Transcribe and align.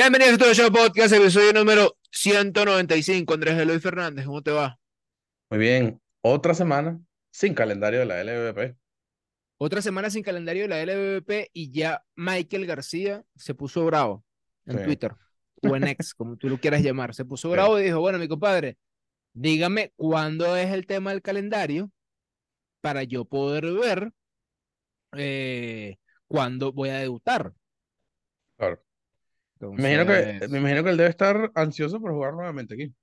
Bienvenidos 0.00 0.34
a 0.34 0.38
todo 0.38 0.54
show 0.54 0.70
podcast, 0.70 1.12
episodio 1.12 1.52
número 1.52 1.96
195. 2.12 3.34
Andrés 3.34 3.58
Eloy 3.58 3.80
Fernández, 3.80 4.26
¿cómo 4.26 4.40
te 4.40 4.52
va? 4.52 4.78
Muy 5.50 5.58
bien, 5.58 6.00
otra 6.20 6.54
semana 6.54 7.00
sin 7.32 7.52
calendario 7.52 7.98
de 7.98 8.06
la 8.06 8.20
LVP. 8.22 8.76
Otra 9.56 9.82
semana 9.82 10.08
sin 10.08 10.22
calendario 10.22 10.62
de 10.62 10.68
la 10.68 10.80
LVP 10.82 11.50
y 11.52 11.72
ya 11.72 12.04
Michael 12.14 12.66
García 12.66 13.24
se 13.34 13.54
puso 13.54 13.84
bravo 13.86 14.24
en 14.66 14.78
Sí. 14.78 14.84
Twitter 14.84 15.16
o 15.64 15.74
en 15.74 15.88
X, 15.88 16.14
como 16.14 16.36
tú 16.36 16.48
lo 16.48 16.60
quieras 16.60 16.80
llamar. 16.80 17.12
Se 17.12 17.24
puso 17.24 17.48
Sí. 17.48 17.52
bravo 17.54 17.80
y 17.80 17.82
dijo, 17.82 17.98
bueno, 17.98 18.20
mi 18.20 18.28
compadre, 18.28 18.78
dígame 19.32 19.92
cuándo 19.96 20.56
es 20.56 20.70
el 20.72 20.86
tema 20.86 21.10
del 21.10 21.22
calendario 21.22 21.90
para 22.80 23.02
yo 23.02 23.24
poder 23.24 23.64
ver 23.72 24.12
eh, 25.16 25.96
cuándo 26.28 26.70
voy 26.72 26.90
a 26.90 26.98
debutar. 26.98 27.52
Claro. 28.56 28.80
Me 29.76 29.92
imagino 29.94 30.06
que, 30.06 30.36
Entonces, 30.36 30.50
me 30.50 30.58
imagino 30.58 30.82
que 30.84 30.90
él 30.90 30.96
debe 30.96 31.10
estar 31.10 31.50
ansioso 31.54 32.00
por 32.00 32.12
jugar 32.12 32.34
nuevamente 32.34 32.74
aquí. 32.74 32.94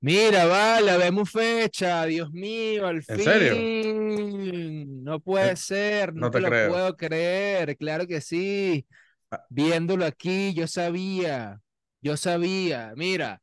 Mira, 0.00 0.46
vale, 0.46 0.96
vemos 0.96 1.30
fecha, 1.30 2.04
Dios 2.06 2.30
mío, 2.30 2.86
al 2.86 3.02
¿En 3.06 3.20
serio? 3.20 3.68
fin. 4.00 5.02
No 5.02 5.18
puede 5.20 5.50
Eh, 5.50 5.56
ser, 5.56 6.14
no 6.14 6.28
no 6.28 6.30
te 6.30 6.40
te 6.40 6.40
lo 6.40 6.50
creo. 6.50 6.62
puedo 6.62 6.96
creer, 6.96 7.76
claro 7.76 8.06
que 8.06 8.20
sí. 8.20 8.86
Ah. 9.30 9.48
Viéndolo 9.48 10.04
aquí, 10.06 10.54
yo 10.54 10.66
sabía, 10.68 11.60
yo 12.02 12.16
sabía. 12.16 12.92
Mira, 12.96 13.42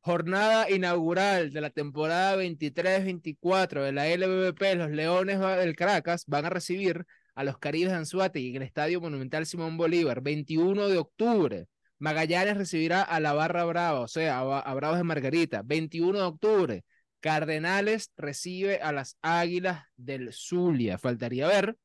jornada 0.00 0.70
inaugural 0.70 1.52
de 1.52 1.60
la 1.62 1.70
temporada 1.70 2.36
23-24 2.36 3.82
de 3.84 3.92
la 3.92 4.08
LVP, 4.08 4.74
los 4.76 4.90
Leones 4.90 5.40
del 5.40 5.76
Caracas 5.76 6.24
van 6.26 6.46
a 6.46 6.50
recibir 6.50 7.06
a 7.34 7.44
los 7.44 7.58
Caribes 7.58 7.90
de 7.90 7.98
Anzoátegui 7.98 8.50
en 8.50 8.56
el 8.56 8.62
Estadio 8.62 9.00
Monumental 9.00 9.46
Simón 9.46 9.76
Bolívar, 9.76 10.20
21 10.20 10.88
de 10.88 10.98
octubre. 10.98 11.66
Magallanes 11.98 12.56
recibirá 12.56 13.02
a 13.02 13.20
la 13.20 13.32
Barra 13.32 13.64
Brava, 13.64 14.00
o 14.00 14.08
sea, 14.08 14.38
a, 14.38 14.60
a 14.60 14.74
Bravos 14.74 14.98
de 14.98 15.04
Margarita, 15.04 15.62
21 15.64 16.18
de 16.18 16.24
octubre. 16.24 16.84
Cardenales 17.20 18.12
recibe 18.16 18.80
a 18.80 18.92
las 18.92 19.16
Águilas 19.22 19.84
del 19.96 20.32
Zulia. 20.32 20.98
Faltaría 20.98 21.46
ver 21.48 21.76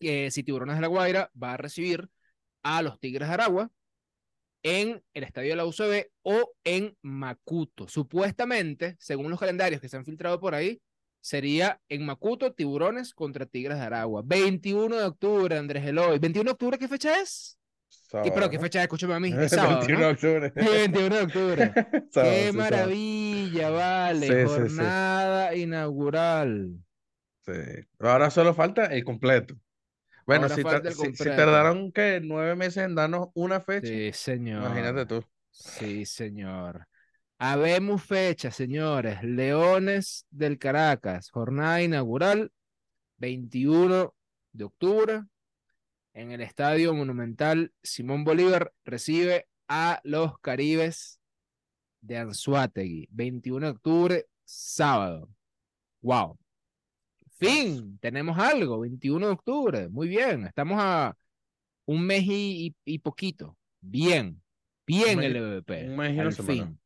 si 0.00 0.42
Tiburones 0.42 0.76
de 0.76 0.82
la 0.82 0.88
Guaira 0.88 1.30
va 1.40 1.54
a 1.54 1.56
recibir 1.56 2.08
a 2.62 2.82
los 2.82 3.00
Tigres 3.00 3.28
de 3.28 3.34
Aragua 3.34 3.70
en 4.62 5.02
el 5.14 5.24
estadio 5.24 5.50
de 5.50 5.56
la 5.56 5.64
UCB 5.64 6.10
o 6.22 6.52
en 6.64 6.96
Macuto. 7.02 7.88
Supuestamente, 7.88 8.96
según 8.98 9.30
los 9.30 9.40
calendarios 9.40 9.80
que 9.80 9.88
se 9.88 9.96
han 9.96 10.04
filtrado 10.04 10.40
por 10.40 10.54
ahí, 10.54 10.80
sería 11.28 11.78
en 11.90 12.06
Macuto, 12.06 12.52
Tiburones 12.54 13.12
contra 13.12 13.44
Tigres 13.44 13.78
de 13.78 13.84
Aragua. 13.84 14.22
21 14.24 14.96
de 14.96 15.04
octubre, 15.04 15.58
Andrés 15.58 15.84
Eloy. 15.84 16.18
¿21 16.18 16.44
de 16.44 16.50
octubre 16.52 16.78
qué 16.78 16.88
fecha 16.88 17.20
es? 17.20 17.58
¿Qué, 18.22 18.32
pero 18.32 18.48
qué 18.48 18.58
fecha 18.58 18.78
es? 18.78 18.84
Escúchame 18.84 19.12
a 19.14 19.20
mí. 19.20 19.30
Es 19.38 19.50
sábado, 19.52 19.80
21 19.86 19.98
de 20.00 20.06
¿no? 20.06 20.10
octubre. 20.12 20.52
21 20.54 21.16
de 21.16 21.22
octubre. 21.22 21.72
Sábado, 22.10 22.32
Qué 22.32 22.46
sí, 22.46 22.52
sábado. 22.52 22.54
maravilla, 22.54 23.70
vale. 23.70 24.26
Sí. 24.26 24.44
Jornada 24.54 25.54
inaugural. 25.54 26.70
Sí. 27.44 27.52
Ahora 27.98 28.30
solo 28.30 28.54
falta 28.54 28.86
el 28.86 29.04
completo. 29.04 29.54
Bueno, 30.26 30.48
si, 30.48 30.62
si- 30.62 31.24
tardaron 31.24 31.92
que 31.92 32.20
nueve 32.22 32.54
meses 32.54 32.84
en 32.84 32.94
darnos 32.94 33.28
una 33.34 33.60
fecha, 33.60 33.86
Sí, 33.88 34.40
imagínate 34.40 35.00
señor. 35.00 35.06
tú. 35.06 35.24
Sí, 35.50 36.06
señor. 36.06 36.86
Habemos 37.40 38.02
fecha, 38.02 38.50
señores. 38.50 39.22
Leones 39.22 40.26
del 40.30 40.58
Caracas, 40.58 41.30
jornada 41.30 41.80
inaugural, 41.80 42.50
21 43.18 44.12
de 44.52 44.64
octubre, 44.64 45.22
en 46.14 46.32
el 46.32 46.40
Estadio 46.40 46.92
Monumental 46.94 47.72
Simón 47.80 48.24
Bolívar, 48.24 48.72
recibe 48.84 49.46
a 49.68 50.00
los 50.02 50.40
Caribes 50.40 51.20
de 52.00 52.18
Anzuategui, 52.18 53.06
21 53.12 53.66
de 53.66 53.72
octubre, 53.72 54.26
sábado. 54.44 55.30
Wow. 56.02 56.36
Fin, 57.38 58.00
tenemos 58.00 58.36
algo, 58.36 58.80
21 58.80 59.26
de 59.26 59.32
octubre. 59.32 59.88
Muy 59.88 60.08
bien, 60.08 60.44
estamos 60.44 60.78
a 60.80 61.16
un 61.86 62.04
mes 62.04 62.24
y, 62.26 62.98
poquito. 63.00 63.56
Bien, 63.80 64.42
bien 64.84 65.22
el 65.22 65.36
EVP. 65.36 65.88
un 65.88 65.96
mes 65.96 66.16
y 66.16 66.18
Al 66.18 66.32
semana. 66.32 66.76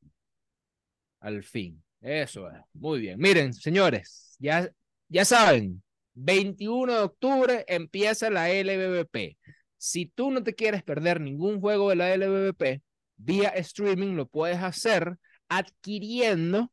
Al 1.22 1.44
fin. 1.44 1.82
Eso 2.00 2.50
es. 2.50 2.58
Muy 2.74 3.00
bien. 3.00 3.18
Miren, 3.18 3.54
señores, 3.54 4.36
ya, 4.40 4.68
ya 5.08 5.24
saben, 5.24 5.82
21 6.14 6.92
de 6.92 6.98
octubre 6.98 7.64
empieza 7.68 8.28
la 8.28 8.50
LBBP. 8.50 9.38
Si 9.78 10.06
tú 10.06 10.32
no 10.32 10.42
te 10.42 10.54
quieres 10.54 10.82
perder 10.82 11.20
ningún 11.20 11.60
juego 11.60 11.90
de 11.90 11.96
la 11.96 12.14
LBBP, 12.16 12.82
vía 13.16 13.50
streaming 13.50 14.16
lo 14.16 14.26
puedes 14.26 14.58
hacer 14.58 15.16
adquiriendo 15.48 16.72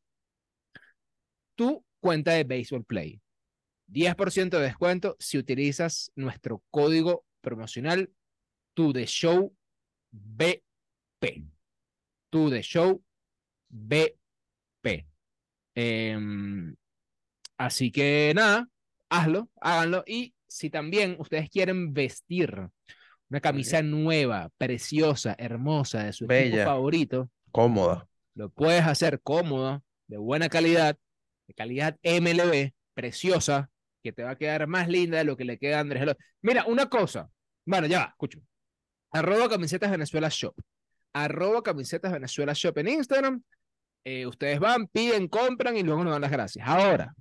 tu 1.55 1.85
cuenta 1.99 2.31
de 2.33 2.43
Baseball 2.43 2.85
Play. 2.85 3.21
10% 3.87 4.57
de 4.57 4.63
descuento 4.63 5.15
si 5.19 5.37
utilizas 5.37 6.11
nuestro 6.15 6.63
código 6.71 7.23
promocional 7.41 8.11
To 8.73 8.93
The 8.93 9.05
Show 9.05 9.55
BP. 10.11 11.43
To 12.31 12.49
The 12.49 12.63
Show 12.63 13.03
BP. 13.69 14.18
Em, 15.75 16.75
así 17.57 17.91
que 17.91 18.33
nada, 18.35 18.67
hazlo, 19.09 19.49
háganlo. 19.61 20.03
Y 20.05 20.33
si 20.47 20.69
también 20.69 21.15
ustedes 21.19 21.49
quieren 21.49 21.93
vestir 21.93 22.69
una 23.29 23.39
camisa 23.39 23.81
nueva, 23.81 24.49
preciosa, 24.57 25.35
hermosa 25.37 26.03
de 26.03 26.13
su 26.13 26.25
equipo 26.25 26.63
favorito, 26.63 27.29
Cómoda. 27.51 28.07
lo 28.33 28.49
puedes 28.49 28.83
hacer 28.83 29.21
cómodo, 29.21 29.83
de 30.07 30.17
buena 30.17 30.49
calidad, 30.49 30.97
de 31.47 31.53
calidad 31.53 31.97
MLB, 32.03 32.73
preciosa, 32.93 33.69
que 34.03 34.11
te 34.11 34.23
va 34.23 34.31
a 34.31 34.37
quedar 34.37 34.65
más 34.67 34.87
linda 34.87 35.19
de 35.19 35.23
lo 35.23 35.37
que 35.37 35.45
le 35.45 35.57
queda 35.57 35.77
a 35.77 35.81
Andrés 35.81 36.01
Eloy. 36.03 36.15
Mira, 36.41 36.65
una 36.65 36.89
cosa. 36.89 37.29
Bueno, 37.65 37.85
ya 37.87 37.99
va, 37.99 38.05
escucho. 38.05 38.39
Arroba 39.11 39.49
camisetas 39.49 39.91
Venezuela 39.91 40.29
Shop. 40.29 40.55
Arroba 41.13 41.61
camisetas 41.61 42.11
Venezuela 42.11 42.53
Shop 42.53 42.77
en 42.77 42.87
Instagram. 42.87 43.43
Eh, 44.03 44.25
ustedes 44.25 44.59
van, 44.59 44.87
piden, 44.87 45.27
compran 45.27 45.75
y 45.77 45.83
luego 45.83 46.03
nos 46.03 46.13
dan 46.13 46.21
las 46.21 46.31
gracias. 46.31 46.67
Ahora. 46.67 47.13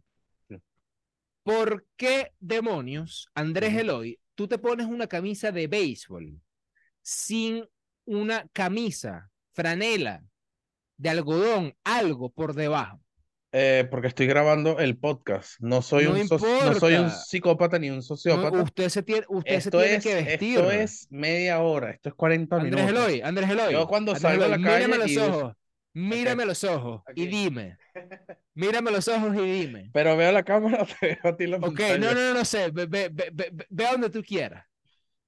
¿por 1.43 1.87
qué 1.97 2.33
demonios, 2.41 3.31
Andrés. 3.35 3.75
Eloy, 3.75 4.19
tú 4.35 4.47
te 4.49 4.59
pones 4.59 4.87
una 4.87 5.07
camisa 5.07 5.51
de 5.51 5.67
béisbol 5.67 6.35
sin 7.01 7.65
una 8.05 8.47
camisa, 8.53 9.31
franela, 9.55 10.23
de 10.99 11.09
algodón, 11.09 11.75
algo 11.85 12.31
por 12.31 12.55
debajo? 12.55 13.01
Eh, 13.53 13.89
porque 13.91 14.09
estoy 14.09 14.27
grabando 14.27 14.79
el 14.79 14.99
podcast. 14.99 15.55
No 15.61 15.81
soy 15.81 16.05
No 16.05 16.11
un 16.13 16.29
soci- 16.29 16.65
no 16.67 16.75
soy 16.75 16.95
un 16.97 17.11
psicópata 17.11 17.79
ni 17.79 17.89
un 17.89 17.97
No, 17.97 18.03
sociópata. 18.03 18.61
usted 18.63 18.91
se 18.91 19.03
tiene, 19.03 19.25
usted 19.31 19.61
se 19.61 19.71
tiene 19.71 19.95
es, 19.95 20.05
que 20.05 20.15
vestir. 20.17 20.59
esto 20.59 20.71
es 20.71 21.07
media 21.11 21.61
hora, 21.61 21.93
esto 21.93 22.11
es 22.11 22.15
40 22.15 22.57
Andrés 22.57 22.85
minutos. 22.85 23.07
Eloy, 23.07 23.21
Andrés 23.23 23.49
Eloy. 23.49 23.73
Yo 23.73 23.89
cuando 23.89 24.13
Andrés 24.13 24.21
salgo 24.23 24.43
a 24.43 24.47
Eloy, 24.49 24.59
la 24.63 24.71
calle 24.71 24.85
y 24.85 25.15
mírame 25.99 26.45
los 26.47 26.65
ojos 26.65 27.03
y 27.15 27.27
dime. 27.27 27.79
Mírame 28.55 28.91
los 28.91 29.07
ojos 29.09 29.35
y 29.37 29.41
dime. 29.41 29.91
Pero 29.93 30.17
veo 30.17 30.33
la 30.33 30.43
cámara, 30.45 30.85
te 31.01 31.19
veo 31.23 31.33
a 31.33 31.37
ti 31.37 31.47
la 31.47 31.57
Ok, 31.59 31.65
pantalla. 31.77 31.99
no, 31.99 32.15
no, 32.15 32.21
no, 32.29 32.35
no 32.35 32.45
sé, 32.45 32.71
ve, 32.71 32.87
ve, 32.87 33.09
ve, 33.13 33.31
ve, 33.33 33.67
ve 33.69 33.87
a 33.87 33.93
donde 33.93 34.11
tú 34.11 34.23
quieras. 34.23 34.67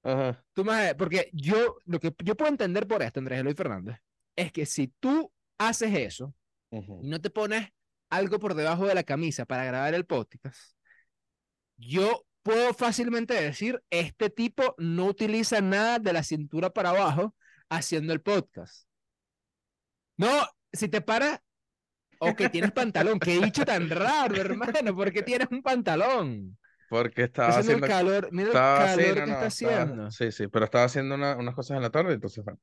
Ajá. 0.03 0.43
Tú 0.53 0.65
más, 0.65 0.93
porque 0.95 1.29
yo, 1.33 1.77
lo 1.85 1.99
que 1.99 2.13
yo 2.23 2.35
puedo 2.35 2.51
entender 2.51 2.87
por 2.87 3.01
esto, 3.03 3.19
Andrés 3.19 3.39
Eloy 3.39 3.53
Fernández, 3.53 3.97
es 4.35 4.51
que 4.51 4.65
si 4.65 4.87
tú 4.99 5.31
haces 5.57 5.93
eso 5.93 6.33
y 6.71 7.07
no 7.07 7.19
te 7.21 7.29
pones 7.29 7.69
algo 8.09 8.39
por 8.39 8.55
debajo 8.55 8.85
de 8.87 8.95
la 8.95 9.03
camisa 9.03 9.45
para 9.45 9.65
grabar 9.65 9.93
el 9.93 10.05
podcast, 10.05 10.59
yo 11.77 12.25
puedo 12.43 12.73
fácilmente 12.73 13.33
decir, 13.33 13.81
este 13.89 14.29
tipo 14.29 14.75
no 14.77 15.05
utiliza 15.05 15.61
nada 15.61 15.99
de 15.99 16.13
la 16.13 16.23
cintura 16.23 16.71
para 16.71 16.89
abajo 16.89 17.35
haciendo 17.69 18.13
el 18.13 18.21
podcast. 18.21 18.87
No, 20.17 20.29
si 20.73 20.87
te 20.89 21.01
paras, 21.01 21.39
o 22.19 22.35
que 22.35 22.49
tienes 22.49 22.71
pantalón, 22.71 23.19
qué 23.19 23.39
dicho 23.39 23.65
tan 23.65 23.89
raro, 23.89 24.35
hermano, 24.35 24.95
porque 24.95 25.23
tienes 25.23 25.47
un 25.51 25.61
pantalón. 25.63 26.57
Porque 26.89 27.23
estaba 27.23 27.57
haciendo 27.57 27.85
el 27.85 27.91
calor, 27.91 28.29
mira 28.31 28.51
el 28.51 28.59
calor 28.59 28.97
sí, 28.97 29.01
no, 29.01 29.13
que 29.13 29.19
no, 29.19 29.23
está 29.23 29.45
estaba- 29.47 29.47
haciendo. 29.47 30.11
sí, 30.11 30.31
sí, 30.31 30.47
pero 30.47 30.65
estaba 30.65 30.83
haciendo 30.85 31.15
una- 31.15 31.35
unas 31.37 31.55
cosas 31.55 31.77
en 31.77 31.83
la 31.83 31.89
tarde, 31.89 32.13
entonces, 32.13 32.43
bueno. 32.43 32.59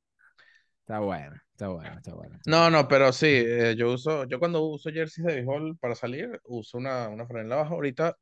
Está 0.81 0.99
bueno, 0.99 1.35
está 1.51 1.67
bueno, 1.69 1.97
está 1.97 2.13
bueno. 2.15 2.35
está 2.35 2.51
No, 2.51 2.57
bueno. 2.61 2.77
no, 2.83 2.87
pero 2.87 3.11
sí, 3.13 3.27
eh, 3.27 3.75
yo 3.77 3.93
uso, 3.93 4.25
yo 4.25 4.39
cuando 4.39 4.61
uso 4.63 4.89
jerseys 4.91 5.25
de 5.27 5.33
béisbol 5.35 5.77
para 5.77 5.95
salir, 5.95 6.39
uso 6.45 6.77
una, 6.77 7.07
una 7.09 7.27
franela 7.27 7.55
abajo 7.55 7.75
ahorita 7.75 8.15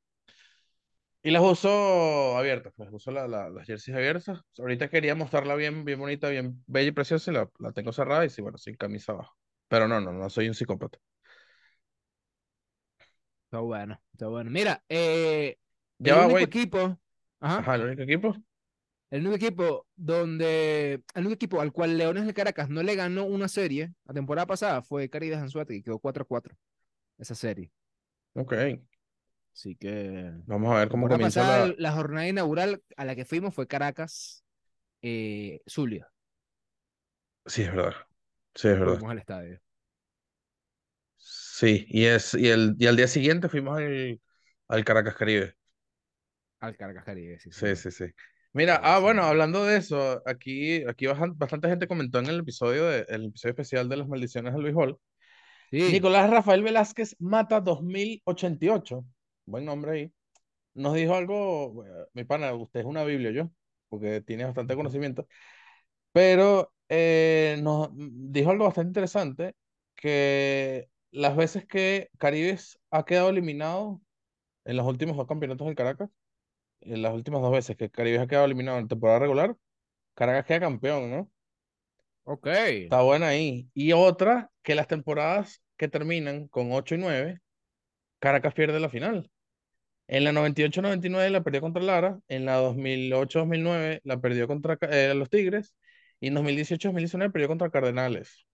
y 1.24 1.32
las 1.32 1.44
uso 1.44 2.38
abiertas, 2.38 2.74
pues 2.76 2.90
uso 2.92 3.12
la- 3.12 3.28
la- 3.28 3.50
las 3.50 3.66
jerseys 3.68 3.98
abiertas. 3.98 4.40
Ahorita 4.58 4.90
quería 4.90 5.16
mostrarla 5.16 5.56
bien, 5.56 5.84
bien 5.86 6.00
bonita, 6.00 6.30
bien 6.30 6.64
bella 6.68 6.90
y 6.90 6.92
preciosa 6.92 7.32
y 7.32 7.34
la, 7.34 7.50
la 7.60 7.72
tengo 7.74 7.92
cerrada 7.92 8.26
y 8.26 8.30
sí, 8.30 8.42
bueno, 8.42 8.58
sin 8.58 8.76
camisa 8.76 9.12
abajo. 9.14 9.36
Pero 9.68 9.88
no, 9.88 10.00
no, 10.00 10.12
no 10.14 10.30
soy 10.30 10.48
un 10.48 10.54
psicópata. 10.54 11.00
Está 13.46 13.60
bueno, 13.60 14.02
está 14.12 14.28
bueno. 14.28 14.50
Mira, 14.52 14.84
eh, 14.90 15.58
el 16.00 16.14
único 16.14 16.34
wait. 16.34 16.48
equipo. 16.48 17.00
Ajá. 17.40 17.60
Ajá, 17.60 17.76
el 17.76 17.82
único 17.84 18.02
equipo. 18.02 18.36
El 19.10 19.22
único 19.22 19.36
equipo 19.36 19.88
donde, 19.96 21.02
el 21.14 21.22
único 21.22 21.36
equipo 21.36 21.62
al 21.62 21.72
cual 21.72 21.98
Leones 21.98 22.26
del 22.26 22.34
Caracas 22.34 22.70
no 22.70 22.84
le 22.84 22.96
ganó 22.96 23.24
una 23.24 23.48
serie 23.48 23.94
la 24.06 24.14
temporada 24.14 24.46
pasada 24.46 24.82
fue 24.82 25.10
Caribe 25.10 25.36
Anzuate, 25.36 25.76
y 25.76 25.82
quedó 25.82 26.00
4-4 26.00 26.58
esa 27.18 27.36
serie. 27.36 27.72
Ok. 28.34 28.54
Así 29.54 29.76
que 29.76 30.32
Vamos 30.46 30.76
a 30.76 30.80
ver 30.80 30.90
cómo 30.90 31.08
comienza 31.08 31.42
pasada, 31.42 31.68
la... 31.68 31.76
la 31.78 31.92
jornada 31.94 32.28
inaugural 32.28 32.84
a 32.98 33.06
la 33.06 33.16
que 33.16 33.26
fuimos 33.26 33.56
fue 33.56 33.66
Caracas, 33.66 34.44
eh, 35.02 35.62
Zulia. 35.68 36.12
Sí, 37.46 37.64
es 37.64 37.74
verdad. 37.74 38.07
Sí, 38.58 38.68
es 38.70 38.80
verdad. 38.80 38.96
Fuimos 38.96 39.12
al 39.12 39.20
estadio. 39.20 39.60
Sí, 41.18 41.86
y, 41.90 42.06
es, 42.06 42.34
y, 42.34 42.48
el, 42.50 42.76
y 42.80 42.88
al 42.88 42.96
día 42.96 43.08
siguiente 43.08 43.50
fuimos 43.50 43.78
al, 43.78 44.20
al 44.68 44.86
Caracas 44.86 45.16
Caribe. 45.16 45.56
Al 46.60 46.76
Caracas 46.76 47.04
Caribe, 47.06 47.40
sí, 47.40 47.52
Sí, 47.52 47.76
sí, 47.76 47.92
sí. 47.92 48.06
Mira, 48.54 48.76
Sí, 48.76 48.82
ah, 48.84 49.00
bueno, 49.00 49.24
hablando 49.24 49.64
de 49.64 49.78
eso, 49.78 50.22
aquí, 50.26 50.84
aquí 50.88 51.06
bastante 51.06 51.68
gente 51.70 51.88
comentó 51.88 52.20
en 52.20 52.28
el 52.28 52.40
episodio, 52.40 52.86
de, 52.88 53.06
el 53.10 53.26
episodio 53.26 53.52
especial 53.52 53.90
de 53.90 53.98
las 53.98 54.08
maldiciones 54.08 54.54
de 54.54 54.60
Luis 54.60 54.76
Hall. 54.76 54.98
Sí, 55.70 55.92
Nicolás 55.92 56.30
Rafael 56.30 56.64
Velázquez 56.64 57.16
Mata 57.20 57.62
2088, 57.62 59.06
buen 59.46 59.66
nombre 59.66 59.92
ahí, 59.92 60.14
nos 60.74 60.96
dijo 60.96 61.16
algo, 61.16 61.86
eh, 61.86 62.08
mi 62.14 62.24
pana, 62.24 62.54
usted 62.54 62.82
es 62.82 62.86
una 62.86 63.04
Biblia, 63.04 63.32
yo, 63.32 63.52
porque 63.90 64.22
tiene 64.22 64.46
bastante 64.46 64.76
conocimiento, 64.76 65.28
pero 66.12 66.74
eh, 66.90 67.60
nos 67.62 67.90
dijo 67.94 68.52
algo 68.52 68.66
bastante 68.66 68.90
interesante, 68.90 69.56
que 69.96 70.90
las 71.12 71.36
veces 71.36 71.66
que 71.66 72.10
Caribes 72.18 72.80
ha 72.92 73.06
quedado 73.06 73.30
eliminado 73.30 74.02
en 74.66 74.78
los 74.78 74.86
últimos 74.86 75.18
dos 75.18 75.28
campeonatos 75.28 75.68
del 75.68 75.76
Caracas, 75.76 76.10
en 76.82 77.02
las 77.02 77.14
últimas 77.14 77.42
dos 77.42 77.52
veces 77.52 77.78
que 77.78 77.90
Caribes 77.90 78.22
ha 78.22 78.28
quedado 78.28 78.46
eliminado 78.46 78.80
en 78.80 78.88
temporada 78.88 79.20
regular, 79.20 79.56
Caracas 80.16 80.46
queda 80.46 80.60
campeón, 80.62 81.12
¿no? 81.12 81.32
ok. 82.24 82.48
Está 82.48 83.02
buena 83.02 83.28
ahí. 83.30 83.70
Y 83.74 83.94
otra, 83.94 84.52
que 84.64 84.76
las 84.76 84.88
temporadas 84.88 85.62
que 85.78 85.88
terminan 85.88 86.48
con 86.48 86.72
8 86.72 86.96
y 86.96 86.98
9, 87.00 87.40
Caracas 88.20 88.54
pierde 88.54 88.80
la 88.80 88.90
final. 88.90 89.30
En 90.08 90.24
la 90.24 90.32
98-99 90.32 91.30
la 91.30 91.44
perdió 91.44 91.62
contra 91.62 91.84
Lara, 91.84 92.20
en 92.28 92.46
la 92.46 92.62
2008-2009 92.62 94.02
la 94.04 94.22
perdió 94.22 94.48
contra 94.48 94.78
eh, 94.90 95.14
los 95.14 95.30
Tigres, 95.30 95.76
y 96.20 96.28
en 96.28 96.36
2018-2019 96.36 97.32
perdió 97.32 97.48
contra 97.48 97.70
Cardenales. 97.70 98.46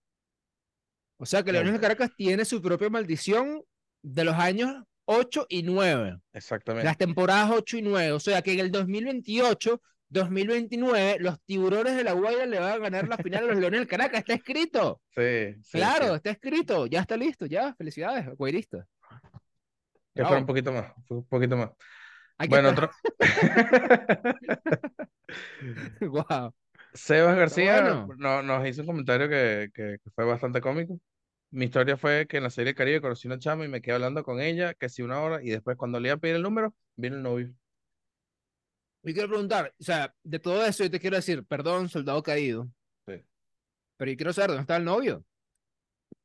O 1.16 1.26
sea 1.26 1.42
que 1.42 1.50
sea, 1.50 1.54
Leones 1.54 1.72
del 1.72 1.80
Caracas 1.80 2.10
tiene 2.16 2.44
su 2.44 2.60
propia 2.60 2.90
maldición 2.90 3.62
de 4.02 4.24
los 4.24 4.34
años 4.34 4.82
8 5.06 5.46
y 5.48 5.62
9. 5.62 6.18
Exactamente. 6.32 6.84
Las 6.84 6.98
temporadas 6.98 7.50
8 7.52 7.78
y 7.78 7.82
9. 7.82 8.12
O 8.12 8.20
sea 8.20 8.42
que 8.42 8.52
en 8.52 8.60
el 8.60 8.70
2028, 8.70 9.80
2029, 10.08 11.16
los 11.20 11.40
tiburones 11.44 11.96
de 11.96 12.04
la 12.04 12.12
Guaira 12.12 12.46
le 12.46 12.58
van 12.58 12.72
a 12.72 12.78
ganar 12.78 13.08
la 13.08 13.16
final 13.16 13.44
a 13.44 13.46
los 13.46 13.56
Leones 13.56 13.80
del 13.80 13.88
Caracas. 13.88 14.20
Está 14.20 14.34
escrito. 14.34 15.00
Sí, 15.14 15.54
sí, 15.62 15.78
claro, 15.78 16.08
sí. 16.08 16.14
está 16.14 16.30
escrito. 16.30 16.86
Ya 16.86 17.00
está 17.00 17.16
listo. 17.16 17.46
Ya. 17.46 17.74
Felicidades, 17.74 18.26
guairistas. 18.36 18.86
Que 20.14 20.22
fuera 20.22 20.38
un 20.38 20.46
poquito 20.46 20.72
más, 20.72 20.92
fue 21.06 21.16
un 21.18 21.26
poquito 21.26 21.56
más. 21.56 21.70
Bueno, 22.48 22.70
otro. 22.70 22.90
Guau. 26.00 26.54
Sebas 26.94 27.36
García 27.36 27.80
bueno. 27.80 28.08
no- 28.16 28.42
nos 28.42 28.66
hizo 28.68 28.82
un 28.82 28.86
comentario 28.86 29.28
que, 29.28 29.70
que- 29.74 29.98
que 30.02 30.10
fue 30.14 30.24
bastante 30.24 30.60
cómico. 30.60 30.98
Mi 31.50 31.66
historia 31.66 31.96
fue 31.96 32.26
que 32.26 32.38
en 32.38 32.42
la 32.44 32.50
serie 32.50 32.74
Caribe 32.74 33.00
conocí 33.00 33.26
una 33.28 33.38
chama 33.38 33.64
y 33.64 33.68
me 33.68 33.80
quedé 33.80 33.94
hablando 33.94 34.22
con 34.24 34.40
ella, 34.40 34.74
que 34.74 34.88
sí 34.88 35.02
una 35.02 35.20
hora, 35.20 35.42
y 35.42 35.50
después 35.50 35.76
cuando 35.76 36.00
le 36.00 36.08
iba 36.08 36.14
a 36.16 36.18
pedir 36.18 36.36
el 36.36 36.42
número, 36.42 36.74
vino 36.96 37.16
el 37.16 37.22
novio. 37.22 37.52
Yo 39.02 39.12
quiero 39.12 39.28
preguntar, 39.28 39.74
o 39.78 39.84
sea, 39.84 40.14
de 40.22 40.38
todo 40.38 40.64
eso 40.64 40.82
yo 40.84 40.90
te 40.90 40.98
quiero 40.98 41.16
decir, 41.16 41.44
perdón, 41.44 41.88
soldado 41.88 42.22
caído, 42.22 42.68
Sí. 43.06 43.22
pero 43.96 44.10
yo 44.10 44.16
quiero 44.16 44.32
saber 44.32 44.50
dónde 44.50 44.62
está 44.62 44.76
el 44.76 44.84
novio 44.84 45.24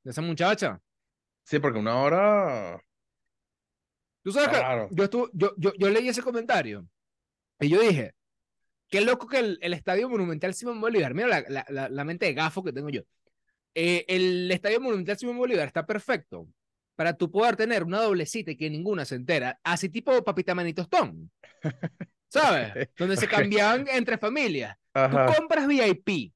de 0.03 0.11
esa 0.11 0.21
muchacha. 0.21 0.81
Sí, 1.43 1.59
porque 1.59 1.79
una 1.79 1.95
hora. 2.01 2.81
Tú 4.23 4.31
sabes 4.31 4.49
que 4.49 4.55
Claro. 4.55 4.87
yo, 4.91 5.03
estuve, 5.03 5.29
yo, 5.33 5.53
yo, 5.57 5.73
yo 5.77 5.89
leí 5.89 6.07
ese 6.07 6.21
comentario 6.21 6.87
y 7.59 7.69
yo 7.69 7.81
dije, 7.81 8.13
qué 8.89 9.01
loco 9.01 9.27
que 9.27 9.39
el, 9.39 9.59
el 9.61 9.73
Estadio 9.73 10.09
Monumental 10.09 10.53
Simón 10.53 10.81
Bolívar, 10.81 11.13
mira 11.13 11.27
la, 11.27 11.45
la, 11.47 11.65
la, 11.69 11.89
la 11.89 12.03
mente 12.03 12.25
de 12.25 12.33
gafo 12.33 12.63
que 12.63 12.73
tengo 12.73 12.89
yo. 12.89 13.01
Eh, 13.75 14.05
el 14.07 14.49
Estadio 14.51 14.81
Monumental 14.81 15.17
Simón 15.17 15.37
Bolívar 15.37 15.67
está 15.67 15.85
perfecto 15.85 16.47
para 16.95 17.13
tú 17.13 17.31
poder 17.31 17.55
tener 17.55 17.83
una 17.83 18.01
doble 18.01 18.25
cita 18.25 18.51
y 18.51 18.57
que 18.57 18.69
ninguna 18.69 19.05
se 19.05 19.15
entera, 19.15 19.57
así 19.63 19.87
tipo 19.87 20.21
Papita 20.21 20.53
Manito 20.53 20.81
Stone, 20.81 21.29
¿sabes? 22.27 22.89
Donde 22.97 23.15
se 23.15 23.25
cambiaban 23.25 23.87
entre 23.87 24.17
familias. 24.17 24.75
Tú 24.93 25.17
compras 25.37 25.65
VIP, 25.65 26.33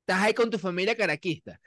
estás 0.00 0.22
ahí 0.22 0.32
con 0.32 0.48
tu 0.48 0.60
familia 0.60 0.94
caraquista, 0.94 1.60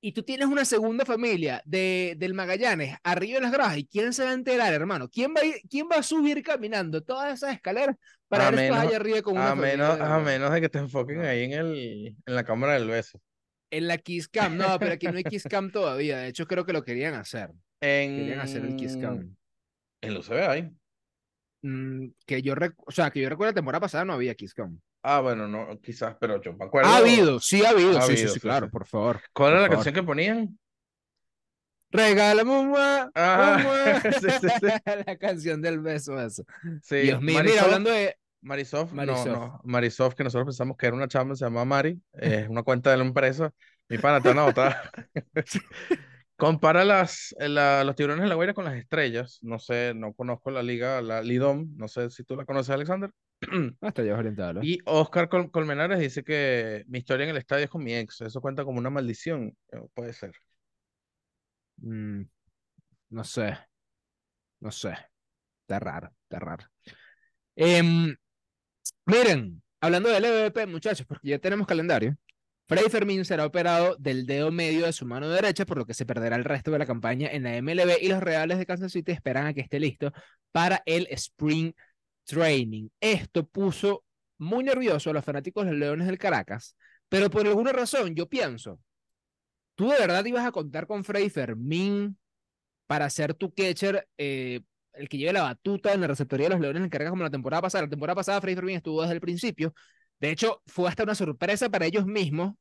y 0.00 0.12
tú 0.12 0.22
tienes 0.22 0.46
una 0.46 0.64
segunda 0.64 1.04
familia 1.04 1.62
de, 1.64 2.14
del 2.18 2.34
Magallanes 2.34 2.96
arriba 3.02 3.38
en 3.38 3.42
las 3.44 3.52
gradas, 3.52 3.78
¿y 3.78 3.86
quién 3.86 4.12
se 4.12 4.24
va 4.24 4.30
a 4.30 4.34
enterar, 4.34 4.72
hermano? 4.72 5.08
¿Quién 5.08 5.34
va 5.34 5.40
a, 5.40 5.44
ir- 5.44 5.60
quién 5.68 5.88
va 5.90 5.96
a 5.96 6.02
subir 6.02 6.42
caminando 6.42 7.02
todas 7.02 7.34
esas 7.34 7.54
escaleras 7.54 7.96
para 8.28 8.48
A 8.48 8.50
ver 8.50 8.70
menos- 8.70 8.78
allá 8.78 8.96
arriba 8.96 9.22
con 9.22 9.34
una 9.34 9.50
A 9.50 9.54
menos, 9.54 9.96
de- 9.98 10.04
a 10.04 10.18
menos 10.18 10.52
de 10.52 10.60
que 10.60 10.68
te 10.68 10.78
enfoquen 10.78 11.20
ahí 11.20 11.44
en 11.44 11.52
el, 11.52 12.16
en 12.26 12.34
la 12.34 12.44
cámara 12.44 12.74
del 12.74 12.88
beso. 12.88 13.20
En 13.70 13.88
la 13.88 13.98
Kiss 13.98 14.28
Cam, 14.28 14.56
no, 14.56 14.78
pero 14.78 14.92
aquí 14.92 15.06
no 15.06 15.16
hay 15.16 15.24
Kiss 15.24 15.42
Cam 15.44 15.70
todavía, 15.72 16.18
de 16.18 16.28
hecho 16.28 16.46
creo 16.46 16.64
que 16.64 16.72
lo 16.72 16.84
querían 16.84 17.14
hacer, 17.14 17.50
querían 17.80 18.40
hacer 18.40 18.64
el 18.64 18.76
Kiss 18.76 18.96
Cam. 18.96 19.34
en 20.02 20.14
la 20.14 20.20
UCB 20.20 20.48
hay. 20.48 20.70
Mm, 21.62 22.08
que 22.26 22.42
yo, 22.42 22.54
rec- 22.54 22.76
o 22.86 22.92
sea, 22.92 23.10
que 23.10 23.20
yo 23.20 23.28
recuerdo 23.28 23.50
la 23.50 23.54
temporada 23.56 23.80
pasada 23.80 24.04
no 24.04 24.12
había 24.12 24.34
Kiss 24.36 24.54
Cam. 24.54 24.78
Ah, 25.08 25.20
bueno, 25.20 25.46
no, 25.46 25.80
quizás, 25.80 26.16
pero 26.20 26.40
yo 26.42 26.52
me 26.54 26.64
acuerdo. 26.64 26.90
Ha 26.90 26.96
habido, 26.96 27.38
sí 27.40 27.64
ha 27.64 27.70
habido, 27.70 27.96
Ha 27.96 28.02
sí, 28.02 28.16
sí, 28.16 28.16
habido, 28.16 28.28
sí, 28.28 28.40
sí, 28.40 28.40
claro, 28.40 28.68
por 28.70 28.86
favor. 28.86 29.20
¿Cuál 29.32 29.52
era 29.52 29.60
la 29.62 29.68
favor. 29.68 29.76
canción 29.76 29.94
que 29.94 30.02
ponían? 30.02 30.58
Regálame 31.92 32.50
un 32.50 32.68
mua, 32.70 33.10
Ah, 33.14 33.56
un 33.56 33.62
sí, 34.12 34.30
sí, 34.32 34.50
sí. 34.50 34.66
la 35.06 35.16
canción 35.16 35.62
del 35.62 35.80
beso, 35.80 36.20
eso. 36.20 36.44
Sí, 36.82 36.96
Dios 36.96 37.20
mío, 37.22 37.42
mira, 37.44 37.62
hablando 37.62 37.90
de, 37.90 38.16
Marisoft, 38.42 38.92
no, 38.92 38.96
Marisoft. 38.96 39.26
no, 39.26 39.60
Marisoft, 39.64 40.14
que 40.14 40.24
nosotros 40.24 40.46
pensamos 40.46 40.76
que 40.76 40.86
era 40.86 40.96
una 40.96 41.08
chamba, 41.08 41.34
se 41.36 41.44
llama 41.44 41.64
Mari, 41.64 42.00
es 42.14 42.48
una 42.48 42.62
cuenta 42.62 42.90
de 42.90 42.96
la 42.98 43.04
empresa. 43.04 43.52
Mi 43.88 43.98
pana, 43.98 44.20
te 44.20 44.28
van 44.28 44.38
a 44.40 44.44
botar. 44.46 44.90
Compara 46.36 46.84
las, 46.84 47.34
la- 47.38 47.82
los 47.84 47.94
tiburones 47.96 48.22
de 48.24 48.28
la 48.28 48.34
Guaira 48.34 48.52
con 48.54 48.64
las 48.66 48.74
estrellas. 48.76 49.38
No 49.42 49.58
sé, 49.58 49.92
no 49.94 50.12
conozco 50.12 50.50
la 50.50 50.62
liga, 50.62 51.00
la 51.00 51.22
Lidom, 51.22 51.68
no 51.76 51.88
sé 51.88 52.10
si 52.10 52.24
tú 52.24 52.36
la 52.36 52.44
conoces, 52.44 52.70
Alexander. 52.74 53.10
Hasta 53.80 54.02
ya 54.02 54.14
orientado. 54.14 54.62
Y 54.62 54.80
Oscar 54.86 55.28
Col- 55.28 55.50
Colmenares 55.50 55.98
dice 56.00 56.24
que 56.24 56.84
mi 56.88 56.98
historia 56.98 57.24
en 57.24 57.30
el 57.30 57.36
estadio 57.36 57.64
es 57.64 57.70
con 57.70 57.84
mi 57.84 57.94
ex. 57.94 58.20
Eso 58.22 58.40
cuenta 58.40 58.64
como 58.64 58.78
una 58.78 58.90
maldición. 58.90 59.56
Eh, 59.72 59.78
Puede 59.94 60.12
ser. 60.12 60.32
Mm, 61.78 62.22
no 63.10 63.24
sé. 63.24 63.58
No 64.60 64.70
sé. 64.70 64.94
Está 65.62 65.78
raro, 65.80 66.10
está 66.24 66.38
raro. 66.38 66.66
Em, 67.56 68.14
miren, 69.06 69.62
hablando 69.80 70.08
del 70.10 70.24
EVP, 70.24 70.66
muchachos, 70.66 71.06
porque 71.06 71.28
ya 71.28 71.38
tenemos 71.38 71.66
calendario. 71.66 72.16
Freddy 72.68 72.90
Fermín 72.90 73.24
será 73.24 73.46
operado 73.46 73.96
del 73.98 74.26
dedo 74.26 74.50
medio 74.50 74.86
de 74.86 74.92
su 74.92 75.06
mano 75.06 75.28
derecha, 75.28 75.64
por 75.66 75.78
lo 75.78 75.86
que 75.86 75.94
se 75.94 76.06
perderá 76.06 76.36
el 76.36 76.44
resto 76.44 76.70
de 76.72 76.78
la 76.80 76.86
campaña 76.86 77.28
en 77.30 77.44
la 77.44 77.56
MLB 77.56 77.98
y 78.02 78.08
los 78.08 78.22
Reales 78.22 78.58
de 78.58 78.66
Kansas 78.66 78.92
City 78.92 79.12
esperan 79.12 79.46
a 79.46 79.54
que 79.54 79.60
esté 79.60 79.78
listo 79.78 80.12
para 80.52 80.82
el 80.86 81.06
Spring 81.10 81.72
Training. 82.26 82.88
Esto 83.00 83.46
puso 83.46 84.04
muy 84.38 84.64
nervioso 84.64 85.10
a 85.10 85.12
los 85.14 85.24
fanáticos 85.24 85.64
de 85.64 85.72
los 85.72 85.80
Leones 85.80 86.06
del 86.06 86.18
Caracas, 86.18 86.76
pero 87.08 87.30
por 87.30 87.46
alguna 87.46 87.72
razón 87.72 88.14
yo 88.14 88.28
pienso, 88.28 88.80
¿tú 89.74 89.88
de 89.88 89.98
verdad 89.98 90.24
ibas 90.24 90.44
a 90.44 90.52
contar 90.52 90.86
con 90.86 91.04
Freddy 91.04 91.30
Fermín 91.30 92.18
para 92.86 93.08
ser 93.10 93.34
tu 93.34 93.52
catcher, 93.54 94.08
eh, 94.18 94.60
el 94.92 95.08
que 95.08 95.18
lleve 95.18 95.32
la 95.32 95.42
batuta 95.42 95.92
en 95.92 96.00
la 96.00 96.06
receptoría 96.08 96.46
de 96.46 96.50
los 96.54 96.60
Leones 96.60 96.82
del 96.82 96.90
Caracas 96.90 97.10
como 97.10 97.22
la 97.22 97.30
temporada 97.30 97.62
pasada? 97.62 97.84
La 97.84 97.90
temporada 97.90 98.16
pasada 98.16 98.40
Freddy 98.40 98.56
Fermín 98.56 98.76
estuvo 98.76 99.02
desde 99.02 99.14
el 99.14 99.20
principio. 99.20 99.74
De 100.20 100.30
hecho, 100.30 100.62
fue 100.66 100.88
hasta 100.88 101.02
una 101.04 101.14
sorpresa 101.14 101.68
para 101.70 101.86
ellos 101.86 102.06
mismos 102.06 102.54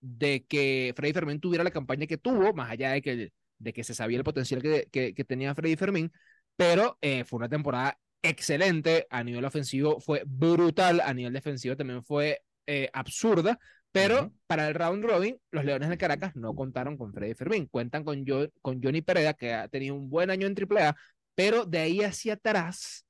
de 0.00 0.44
que 0.46 0.92
Freddy 0.96 1.12
Fermín 1.12 1.40
tuviera 1.40 1.64
la 1.64 1.70
campaña 1.70 2.06
que 2.06 2.18
tuvo, 2.18 2.52
más 2.54 2.70
allá 2.70 2.92
de 2.92 3.02
que, 3.02 3.32
de 3.58 3.72
que 3.72 3.84
se 3.84 3.94
sabía 3.94 4.18
el 4.18 4.24
potencial 4.24 4.62
que, 4.62 4.88
que, 4.90 5.24
tenía 5.24 5.54
Freddy 5.54 5.76
Fermín, 5.76 6.12
pero 6.56 6.98
eh, 7.00 7.24
fue 7.24 7.38
una 7.38 7.48
temporada 7.48 7.98
excelente, 8.22 9.06
a 9.10 9.22
nivel 9.24 9.44
ofensivo 9.44 10.00
fue 10.00 10.22
brutal, 10.26 11.00
a 11.00 11.14
nivel 11.14 11.32
defensivo 11.32 11.76
también 11.76 12.02
fue 12.04 12.42
eh, 12.66 12.90
absurda, 12.92 13.58
pero 13.92 14.32
para 14.46 14.68
el 14.68 14.74
round 14.74 15.04
robin, 15.04 15.38
los 15.50 15.64
Leones 15.64 15.88
de 15.88 15.98
Caracas 15.98 16.36
no 16.36 16.54
contaron 16.54 16.96
con 16.96 17.12
Freddy 17.12 17.34
Fermín, 17.34 17.66
cuentan 17.66 18.04
con, 18.04 18.24
Jo- 18.26 18.48
con 18.62 18.82
Johnny 18.82 19.02
Pereda, 19.02 19.34
que 19.34 19.54
ha 19.54 19.68
tenido 19.68 19.94
un 19.94 20.10
buen 20.10 20.30
año 20.30 20.46
en 20.46 20.54
AAA, 20.54 20.96
pero 21.34 21.64
de 21.64 21.78
ahí 21.78 22.02
hacia 22.02 22.34
atrás, 22.34 23.06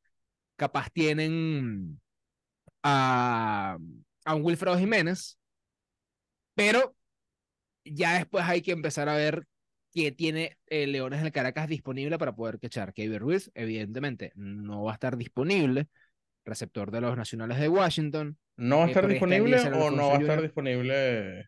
capaz 0.56 0.90
tienen 0.92 2.00
a, 2.82 3.78
a 4.24 4.34
un 4.34 4.44
Wilfredo 4.44 4.78
Jiménez, 4.78 5.38
pero 6.54 6.96
ya 7.84 8.14
después 8.18 8.44
hay 8.46 8.62
que 8.62 8.72
empezar 8.72 9.08
a 9.10 9.16
ver 9.16 9.46
qué 9.96 10.12
tiene 10.12 10.58
eh, 10.68 10.86
Leones 10.86 11.22
del 11.22 11.32
Caracas 11.32 11.68
disponible 11.68 12.18
para 12.18 12.36
poder 12.36 12.60
quechar. 12.60 12.94
Kevin 12.94 13.20
Ruiz, 13.20 13.50
evidentemente, 13.54 14.32
no 14.36 14.84
va 14.84 14.92
a 14.92 14.94
estar 14.94 15.16
disponible 15.16 15.88
receptor 16.44 16.90
de 16.92 17.00
los 17.02 17.16
Nacionales 17.16 17.58
de 17.60 17.68
Washington. 17.68 18.38
¿No 18.56 18.78
va 18.78 18.84
a 18.84 18.86
Eh, 18.86 18.90
estar 18.90 19.04
está 19.04 19.08
disponible 19.08 19.58
o 19.72 19.90
no 19.90 20.08
va 20.08 20.16
a 20.16 20.18
estar 20.18 20.42
disponible 20.42 21.40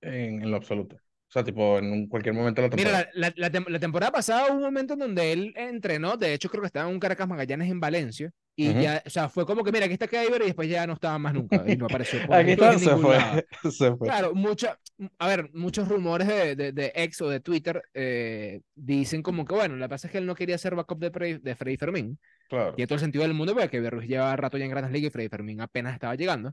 en, 0.00 0.42
en 0.42 0.50
lo 0.50 0.56
absoluto? 0.56 0.96
O 1.30 1.32
sea, 1.32 1.44
tipo, 1.44 1.78
en 1.78 2.08
cualquier 2.08 2.34
momento 2.34 2.60
de 2.60 2.68
la 2.68 2.74
Mira, 2.76 2.90
temporada. 2.90 3.10
la, 3.14 3.32
la- 3.36 3.48
la 3.50 3.64
la 3.68 3.78
temporada 3.78 4.10
pasada 4.10 4.46
hubo 4.48 4.56
un 4.56 4.62
momento 4.62 4.94
en 4.94 4.98
donde 4.98 5.30
él 5.32 5.54
entrenó, 5.56 6.16
de 6.16 6.34
hecho 6.34 6.48
creo 6.50 6.60
que 6.60 6.66
estaba 6.66 6.88
en 6.88 6.94
un 6.94 6.98
Caracas 7.00 7.28
Magallanes 7.28 7.70
en 7.70 7.78
Valencia, 7.78 8.32
y 8.56 8.70
Ujú. 8.70 8.80
ya, 8.80 9.00
o 9.06 9.10
sea, 9.10 9.28
fue 9.28 9.46
como 9.46 9.62
que 9.62 9.70
mira, 9.70 9.84
aquí 9.84 9.92
está 9.94 10.08
Kaiber 10.08 10.42
y 10.42 10.46
después 10.46 10.68
ya 10.68 10.88
no 10.88 10.94
estaba 10.94 11.16
más 11.20 11.32
nunca, 11.32 11.62
y 11.64 11.76
no 11.76 11.86
apareció 11.86 12.18
Aquí 12.34 12.50
está, 12.50 12.76
se 12.80 12.96
fue. 12.96 13.16
Se 13.70 13.94
fue. 13.94 14.08
Claro, 14.08 14.34
mucha, 14.34 14.76
a 15.18 15.28
ver, 15.28 15.50
muchos 15.54 15.86
rumores 15.88 16.26
de, 16.26 16.56
de, 16.56 16.72
de 16.72 16.92
ex 16.96 17.20
o 17.22 17.28
de 17.28 17.38
Twitter 17.38 17.80
eh, 17.94 18.60
dicen 18.74 19.22
como 19.22 19.44
que, 19.44 19.54
bueno, 19.54 19.76
la 19.76 19.88
pasa 19.88 20.08
es 20.08 20.12
que 20.12 20.18
él 20.18 20.26
no 20.26 20.34
quería 20.34 20.58
ser 20.58 20.74
backup 20.74 20.98
de, 20.98 21.12
Freddy- 21.12 21.40
de 21.40 21.54
Freddy 21.54 21.76
Fermín, 21.76 22.18
Claro. 22.48 22.74
tiene 22.74 22.88
todo 22.88 22.96
el 22.96 23.00
sentido 23.00 23.22
del 23.22 23.34
mundo, 23.34 23.52
porque 23.54 23.70
Kevin 23.70 23.92
Ruiz 23.92 24.08
lleva 24.08 24.34
rato 24.34 24.58
ya 24.58 24.64
en 24.64 24.70
Grandes 24.72 24.90
Ligas 24.92 25.10
y 25.10 25.12
Freddy 25.12 25.28
Fermín 25.28 25.60
apenas 25.60 25.94
estaba 25.94 26.16
llegando, 26.16 26.52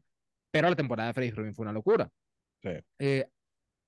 pero 0.51 0.69
la 0.69 0.75
temporada 0.75 1.07
de 1.07 1.13
Freddy 1.15 1.31
Fermín 1.31 1.55
fue 1.55 1.63
una 1.63 1.73
locura. 1.73 2.07
Sí. 2.61 2.69
Eh, 2.99 3.25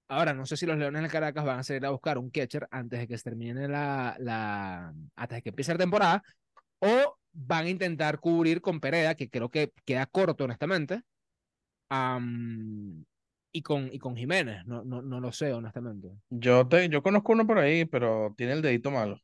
ahora, 0.10 0.34
no 0.34 0.46
sé 0.46 0.58
si 0.58 0.66
los 0.66 0.78
Leones 0.78 1.02
del 1.02 1.12
Caracas 1.12 1.46
van 1.46 1.60
a 1.60 1.64
salir 1.64 1.86
a 1.86 1.92
buscar 1.92 2.18
un 2.18 2.30
catcher 2.30 2.68
antes 2.72 3.00
de 3.00 3.08
que 3.08 3.18
se 3.18 3.24
termine 3.24 3.68
la, 3.68 4.16
la, 4.20 4.94
antes 5.16 5.38
de 5.38 5.42
que 5.42 5.50
empiece 5.50 5.72
la 5.72 5.78
temporada, 5.80 6.24
o 6.80 7.16
van 7.32 7.66
a 7.66 7.70
intentar 7.70 8.20
cubrir 8.20 8.62
con 8.62 8.80
Pereda, 8.80 9.16
que 9.16 9.30
creo 9.30 9.50
que 9.50 9.72
queda 9.86 10.06
corto, 10.06 10.44
honestamente, 10.44 11.02
am, 11.90 13.06
y, 13.52 13.62
con, 13.62 13.90
y 13.92 14.00
con 14.00 14.16
Jiménez, 14.16 14.66
no, 14.66 14.84
no, 14.84 15.02
no 15.02 15.20
lo 15.20 15.32
sé, 15.32 15.54
honestamente. 15.54 16.10
Yo, 16.30 16.68
te, 16.68 16.90
yo 16.90 17.02
conozco 17.02 17.32
uno 17.34 17.48
por 17.48 17.60
ahí, 17.60 17.86
pero 17.86 18.34
tiene 18.38 18.54
el 18.54 18.62
dedito 18.62 18.92
malo. 18.92 19.20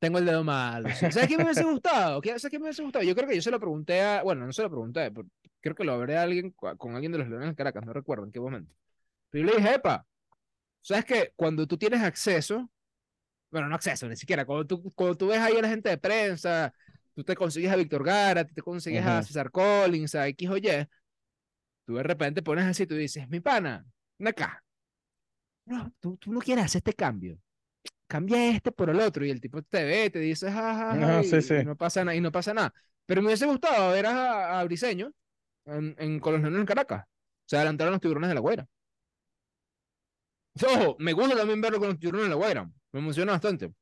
Tengo 0.00 0.18
el 0.18 0.26
dedo 0.26 0.42
malo. 0.42 0.88
sí. 0.90 1.10
¿Sabes 1.12 1.28
qué 1.28 1.36
me 1.36 1.44
hubiese 1.44 1.64
gustado? 1.70 2.20
¿Qué- 2.20 2.30
¿Sabes 2.38 2.50
qué 2.50 2.58
me 2.58 2.64
hubiese 2.64 2.82
gustado? 2.82 3.04
Yo 3.04 3.14
creo 3.14 3.28
que 3.28 3.36
yo 3.36 3.42
se 3.42 3.50
lo 3.52 3.60
pregunté 3.60 4.00
a. 4.00 4.22
Bueno, 4.22 4.44
no 4.46 4.52
se 4.52 4.62
lo 4.62 4.68
pregunté, 4.70 5.10
pero 5.12 5.28
creo 5.60 5.74
que 5.76 5.84
lo 5.84 5.92
hablé 5.92 6.16
a 6.16 6.22
alguien, 6.22 6.50
con 6.52 6.94
alguien 6.94 7.12
de 7.12 7.18
los 7.18 7.28
Leones 7.28 7.50
de 7.50 7.54
Caracas, 7.54 7.84
no 7.86 7.92
recuerdo 7.92 8.24
en 8.24 8.32
qué 8.32 8.40
momento. 8.40 8.74
Pero 9.32 9.48
yo 9.48 9.54
le 9.54 9.60
dije, 9.60 9.74
epa, 9.76 10.06
¿sabes 10.82 11.04
que 11.04 11.32
Cuando 11.36 11.66
tú 11.66 11.76
tienes 11.78 12.02
acceso, 12.02 12.70
bueno, 13.50 13.68
no 13.68 13.74
acceso, 13.74 14.08
ni 14.08 14.16
siquiera, 14.16 14.44
cuando 14.44 14.66
tú, 14.66 14.92
cuando 14.94 15.16
tú 15.16 15.28
ves 15.28 15.40
ahí 15.40 15.56
a 15.56 15.62
la 15.62 15.68
gente 15.68 15.88
de 15.88 15.98
prensa, 15.98 16.72
tú 17.14 17.24
te 17.24 17.34
consigues 17.34 17.72
a 17.72 17.76
Víctor 17.76 18.04
Gara, 18.04 18.44
te 18.46 18.62
consigues 18.62 19.04
a 19.04 19.18
Ujú. 19.18 19.26
César 19.26 19.50
Collins, 19.50 20.14
a 20.14 20.28
X 20.28 20.48
o 20.50 20.56
Y, 20.58 20.62
tú 21.86 21.94
de 21.96 22.02
repente 22.02 22.42
pones 22.42 22.66
así, 22.66 22.86
tú 22.86 22.94
dices, 22.94 23.28
mi 23.28 23.40
pana, 23.40 23.84
ven 24.18 24.28
acá. 24.28 24.62
No, 25.64 25.92
tú, 26.00 26.16
tú 26.18 26.32
no 26.32 26.40
quieres 26.40 26.64
hacer 26.66 26.80
este 26.80 26.92
cambio 26.94 27.38
cambia 28.06 28.50
este 28.50 28.72
por 28.72 28.90
el 28.90 29.00
otro 29.00 29.24
y 29.24 29.30
el 29.30 29.40
tipo 29.40 29.62
te 29.62 29.84
ve, 29.84 30.10
te 30.10 30.18
dice 30.18 30.50
jajaja 30.52 31.18
Ah, 31.18 31.22
sí, 31.22 31.36
y, 31.36 31.42
sí. 31.42 31.54
y 31.54 31.64
no 31.64 31.76
pasa 31.76 32.04
nada 32.04 32.14
y 32.14 32.20
no 32.20 32.30
pasa 32.30 32.52
nada. 32.52 32.74
Pero 33.06 33.22
me 33.22 33.28
hubiese 33.28 33.46
gustado 33.46 33.90
ver 33.92 34.04
a, 34.06 34.60
a 34.60 34.64
Briseño 34.64 35.12
en, 35.64 35.96
en, 35.98 36.20
Leones 36.20 36.60
en 36.60 36.66
Caracas. 36.66 37.06
Se 37.46 37.56
adelantaron 37.56 37.92
los 37.92 38.00
tiburones 38.02 38.28
de 38.28 38.34
la 38.34 38.40
Guaira. 38.40 38.66
Ojo, 40.60 40.96
me 40.98 41.12
gusta 41.12 41.36
también 41.36 41.60
verlo 41.60 41.78
con 41.78 41.88
los 41.88 41.98
tiburones 41.98 42.26
de 42.26 42.30
la 42.30 42.36
Guaira. 42.36 42.70
Me 42.92 43.00
emociona 43.00 43.32
bastante. 43.32 43.72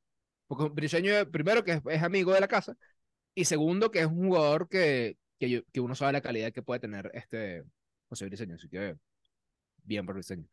Porque 0.46 0.68
Briseño, 0.72 1.28
primero, 1.30 1.64
que 1.64 1.72
es, 1.72 1.80
es 1.88 2.02
amigo 2.02 2.32
de 2.32 2.40
la 2.40 2.48
casa. 2.48 2.76
Y 3.34 3.44
segundo, 3.44 3.90
que 3.90 4.00
es 4.00 4.06
un 4.06 4.28
jugador 4.28 4.68
que, 4.68 5.16
que, 5.38 5.50
yo- 5.50 5.60
que 5.72 5.80
uno 5.80 5.94
sabe 5.94 6.12
la 6.12 6.20
calidad 6.20 6.52
que 6.52 6.62
puede 6.62 6.80
tener 6.80 7.10
este 7.14 7.64
José 8.08 8.26
Briseño. 8.26 8.54
Así 8.56 8.68
que 8.68 8.96
bien 9.84 10.04
por 10.06 10.14
Briseño. 10.14 10.44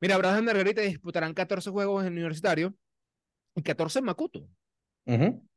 Mira, 0.00 0.16
Brazos 0.18 0.36
de 0.38 0.42
Margarita 0.42 0.80
disputarán 0.82 1.34
14 1.34 1.70
juegos 1.70 2.04
en 2.04 2.12
universitario 2.14 2.74
y 3.54 3.62
14 3.62 4.00
en 4.00 4.04
Macuto. 4.04 4.48
Ujú. 5.06 5.48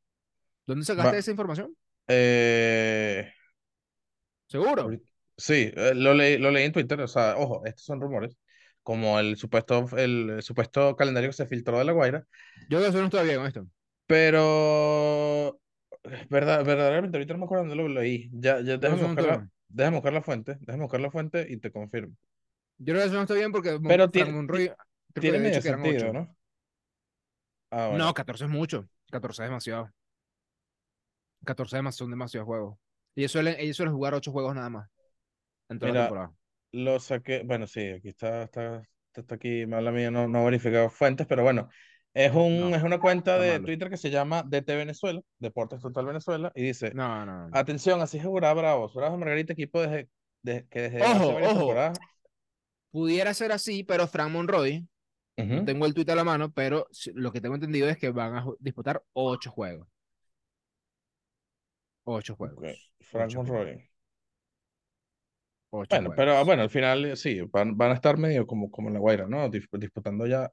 ¿Dónde 0.67 0.85
sacaste 0.85 1.11
Va- 1.11 1.17
esa 1.17 1.31
información? 1.31 1.75
Eh, 2.07 3.31
¿Seguro? 4.47 4.89
sí, 5.37 5.71
eh, 5.75 5.93
lo 5.95 6.13
leí, 6.13 6.37
lo 6.37 6.51
leí 6.51 6.65
en 6.65 6.71
Twitter. 6.71 6.99
O 7.01 7.07
sea, 7.07 7.35
ojo, 7.37 7.65
estos 7.65 7.85
son 7.85 7.99
rumores. 8.01 8.37
Como 8.85 9.19
el 9.19 9.35
supuesto, 9.35 9.87
el, 9.97 10.29
el 10.29 10.43
supuesto 10.43 10.95
calendario 10.95 11.31
que 11.31 11.35
se 11.35 11.47
filtró 11.47 11.79
de 11.79 11.85
La 11.85 11.91
Guaira. 11.91 12.27
Yo 12.69 12.77
creo 12.77 12.81
que 12.81 12.87
eso 12.89 12.99
no 12.99 13.05
está 13.05 13.23
bien 13.23 13.37
con 13.37 13.47
esto. 13.47 13.67
Pero, 14.05 15.59
verdad, 16.29 16.63
verdaderamente, 16.63 17.17
ahorita 17.17 17.33
no 17.33 17.39
me 17.39 17.45
acuerdo 17.45 17.63
dónde 17.63 17.77
lo 17.77 17.89
leí. 17.89 18.29
Ya, 18.31 18.61
ya, 18.61 18.77
déjame 18.77 19.01
no 19.01 19.07
buscar 19.07 19.25
la, 19.25 19.49
déjame 19.69 19.97
buscar 19.97 20.13
la 20.13 20.21
fuente. 20.21 20.57
Déjame 20.59 20.83
buscar 20.83 21.01
la 21.01 21.09
fuente 21.09 21.47
y 21.49 21.57
te 21.57 21.71
confirmo. 21.71 22.15
Yo 22.77 22.93
creo 22.93 22.99
que 23.01 23.07
eso 23.07 23.15
no 23.15 23.21
está 23.21 23.33
bien 23.33 23.51
porque 23.51 23.79
Pero 23.87 24.07
tiene- 24.11 24.31
Monroy 24.31 24.71
Tiene 25.15 25.39
medio 25.39 25.61
sentido, 25.63 26.09
8. 26.09 26.13
¿no? 26.13 26.37
Ah, 27.71 27.87
bueno. 27.87 28.05
No, 28.05 28.13
14 28.13 28.43
es 28.43 28.51
mucho. 28.51 28.87
14 29.09 29.41
es 29.41 29.49
demasiado. 29.49 29.91
14 31.43 31.75
es 31.75 31.79
demasiado, 31.79 32.05
son 32.05 32.11
demasiados 32.11 32.45
juegos. 32.45 32.77
Y 33.15 33.21
ellos 33.21 33.31
suelen, 33.31 33.55
ellos 33.57 33.77
suelen 33.77 33.95
jugar 33.95 34.13
8 34.13 34.31
juegos 34.31 34.53
nada 34.53 34.69
más. 34.69 34.89
En 35.69 35.79
toda 35.79 35.91
la 35.91 36.01
temporada. 36.01 36.33
Lo 36.75 36.99
saqué, 36.99 37.43
bueno, 37.45 37.67
sí, 37.67 37.87
aquí 37.87 38.09
está, 38.09 38.43
está, 38.43 38.83
está, 39.13 39.35
aquí, 39.35 39.65
mala 39.65 39.91
mía, 39.93 40.11
no, 40.11 40.27
no 40.27 40.41
he 40.41 40.45
verificado 40.45 40.89
fuentes, 40.89 41.25
pero 41.25 41.41
bueno, 41.41 41.69
es, 42.13 42.33
un, 42.33 42.69
No, 42.69 42.75
es 42.75 42.83
una 42.83 42.99
cuenta 42.99 43.39
de 43.39 43.53
malo. 43.53 43.65
Twitter 43.65 43.89
que 43.89 43.95
se 43.95 44.09
llama 44.09 44.43
DT 44.43 44.75
Venezuela, 44.75 45.21
Deportes 45.39 45.81
Total 45.81 46.05
Venezuela, 46.05 46.51
y 46.53 46.63
dice, 46.63 46.91
No, 46.93 47.25
no. 47.25 47.47
no. 47.47 47.57
atención, 47.57 48.01
así 48.01 48.17
es 48.17 48.25
Bravos, 48.25 48.93
Bravos 48.93 49.17
Margarita, 49.17 49.53
equipo 49.53 49.81
desde, 49.81 50.09
de- 50.41 50.67
que 50.69 50.81
desde 50.81 51.01
Ojo, 51.03 51.37
ojo. 51.43 51.93
Pudiera 52.91 53.33
ser 53.33 53.53
así, 53.53 53.83
pero 53.83 54.05
Frank 54.07 54.31
Monroy, 54.31 54.85
no 55.37 55.63
tengo 55.63 55.85
el 55.85 55.93
tweet 55.93 56.09
a 56.09 56.15
la 56.15 56.25
mano, 56.25 56.51
pero 56.51 56.87
lo 57.13 57.31
que 57.31 57.39
tengo 57.39 57.55
entendido 57.55 57.87
es 57.87 57.97
que 57.97 58.09
van 58.09 58.35
a 58.35 58.45
disputar 58.59 59.01
8 59.13 59.49
juegos. 59.49 59.87
8 62.05 62.35
juegos. 62.35 62.57
ok, 62.57 62.65
Frank 63.01 63.29
Ocho 63.29 63.43
Monroy. 63.43 63.89
8 65.69 66.01
Bueno, 66.01 66.13
pero 66.15 66.43
juegos. 66.43 66.45
bueno, 66.45 66.63
al 66.63 66.69
final 66.69 67.05
eh, 67.05 67.15
sí, 67.15 67.41
van, 67.51 67.77
van 67.77 67.91
a 67.91 67.93
estar 67.95 68.17
medio 68.17 68.47
como, 68.47 68.71
como 68.71 68.87
en 68.89 68.95
La 68.95 68.99
Guaira, 68.99 69.27
¿no? 69.27 69.49
Dis- 69.49 69.67
disputando 69.79 70.25
ya. 70.25 70.51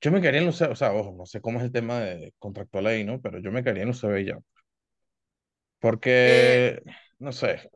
Yo 0.00 0.12
me 0.12 0.20
quedaría 0.20 0.40
en 0.40 0.46
los, 0.46 0.60
o 0.62 0.76
sea, 0.76 0.92
ojo, 0.94 1.14
no 1.16 1.26
sé 1.26 1.40
cómo 1.42 1.58
es 1.60 1.64
el 1.66 1.72
tema 1.72 2.00
de 2.00 2.34
contractual 2.38 2.86
ahí, 2.88 3.04
¿no? 3.04 3.20
Pero 3.22 3.40
yo 3.40 3.52
me 3.52 3.62
quedaría 3.64 3.82
en 3.84 3.88
los 3.90 4.00
CB 4.00 4.24
ya. 4.26 4.38
Eh, 6.24 6.56
Porque, 6.58 6.82
no 7.18 7.32
sé, 7.32 7.70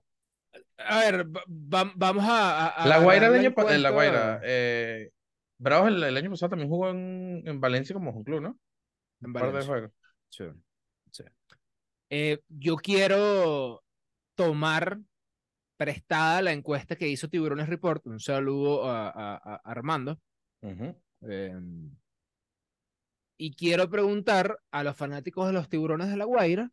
a 0.78 0.98
ver, 1.00 1.24
va- 1.36 1.44
va- 1.48 1.92
vamos 1.96 2.24
a, 2.24 2.66
a- 2.66 2.68
a 2.68 2.88
La 2.88 2.98
Guaira 2.98 3.26
el 3.28 3.34
agarrar 3.34 3.36
la 3.36 3.44
año 3.44 3.54
pa- 3.54 3.64
eh, 3.74 3.78
La 3.78 3.90
Guaira, 3.90 4.40
eh, 4.44 5.10
Bravos 5.58 5.88
el, 5.88 6.02
el 6.04 6.16
año 6.16 6.30
pasado 6.30 6.50
también 6.50 6.68
jugó 6.70 6.90
en, 6.90 7.42
en 7.46 7.60
Valencia 7.60 7.94
como 7.94 8.10
un 8.12 8.24
club, 8.24 8.40
¿no? 8.42 8.58
en 9.22 9.36
par 9.36 9.52
de 9.52 9.62
Valencia. 9.62 9.64
juegos. 9.64 9.92
Sí, 10.30 10.44
sí. 11.12 11.24
Eh, 12.10 12.38
yo 12.48 12.76
quiero 12.76 13.82
tomar 14.34 15.00
prestada 15.76 16.42
la 16.42 16.52
encuesta 16.52 16.96
que 16.96 17.08
hizo 17.08 17.28
Tiburones 17.28 17.68
Report. 17.68 18.06
Un 18.06 18.20
saludo 18.20 18.88
a, 18.88 19.08
a- 19.08 19.36
a 19.36 19.56
Armando. 19.64 20.18
Eh, 21.22 21.54
y 23.38 23.54
quiero 23.54 23.88
preguntar 23.90 24.58
a 24.70 24.82
los 24.82 24.96
fanáticos 24.96 25.46
de 25.46 25.52
los 25.52 25.68
Tiburones 25.68 26.08
de 26.08 26.16
la 26.16 26.24
Guaira 26.24 26.70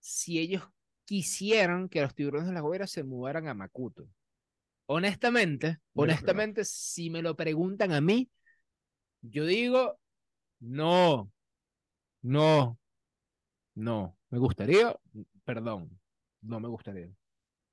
si 0.00 0.38
ellos 0.38 0.62
quisieran 1.04 1.88
que 1.88 2.02
los 2.02 2.14
Tiburones 2.14 2.48
de 2.48 2.54
la 2.54 2.60
Guaira 2.60 2.86
se 2.86 3.02
mudaran 3.04 3.48
a 3.48 3.54
Macuto. 3.54 4.08
Honestamente, 4.86 5.78
honestamente, 5.94 6.64
si 6.64 7.08
me 7.08 7.22
lo 7.22 7.34
preguntan 7.36 7.92
a 7.92 8.00
mí, 8.00 8.30
yo 9.22 9.46
digo, 9.46 9.98
no, 10.60 11.30
no, 12.22 12.78
no. 13.74 14.16
Me 14.30 14.38
gustaría, 14.38 14.96
perdón, 15.44 15.98
no 16.42 16.60
me 16.60 16.68
gustaría. 16.68 17.10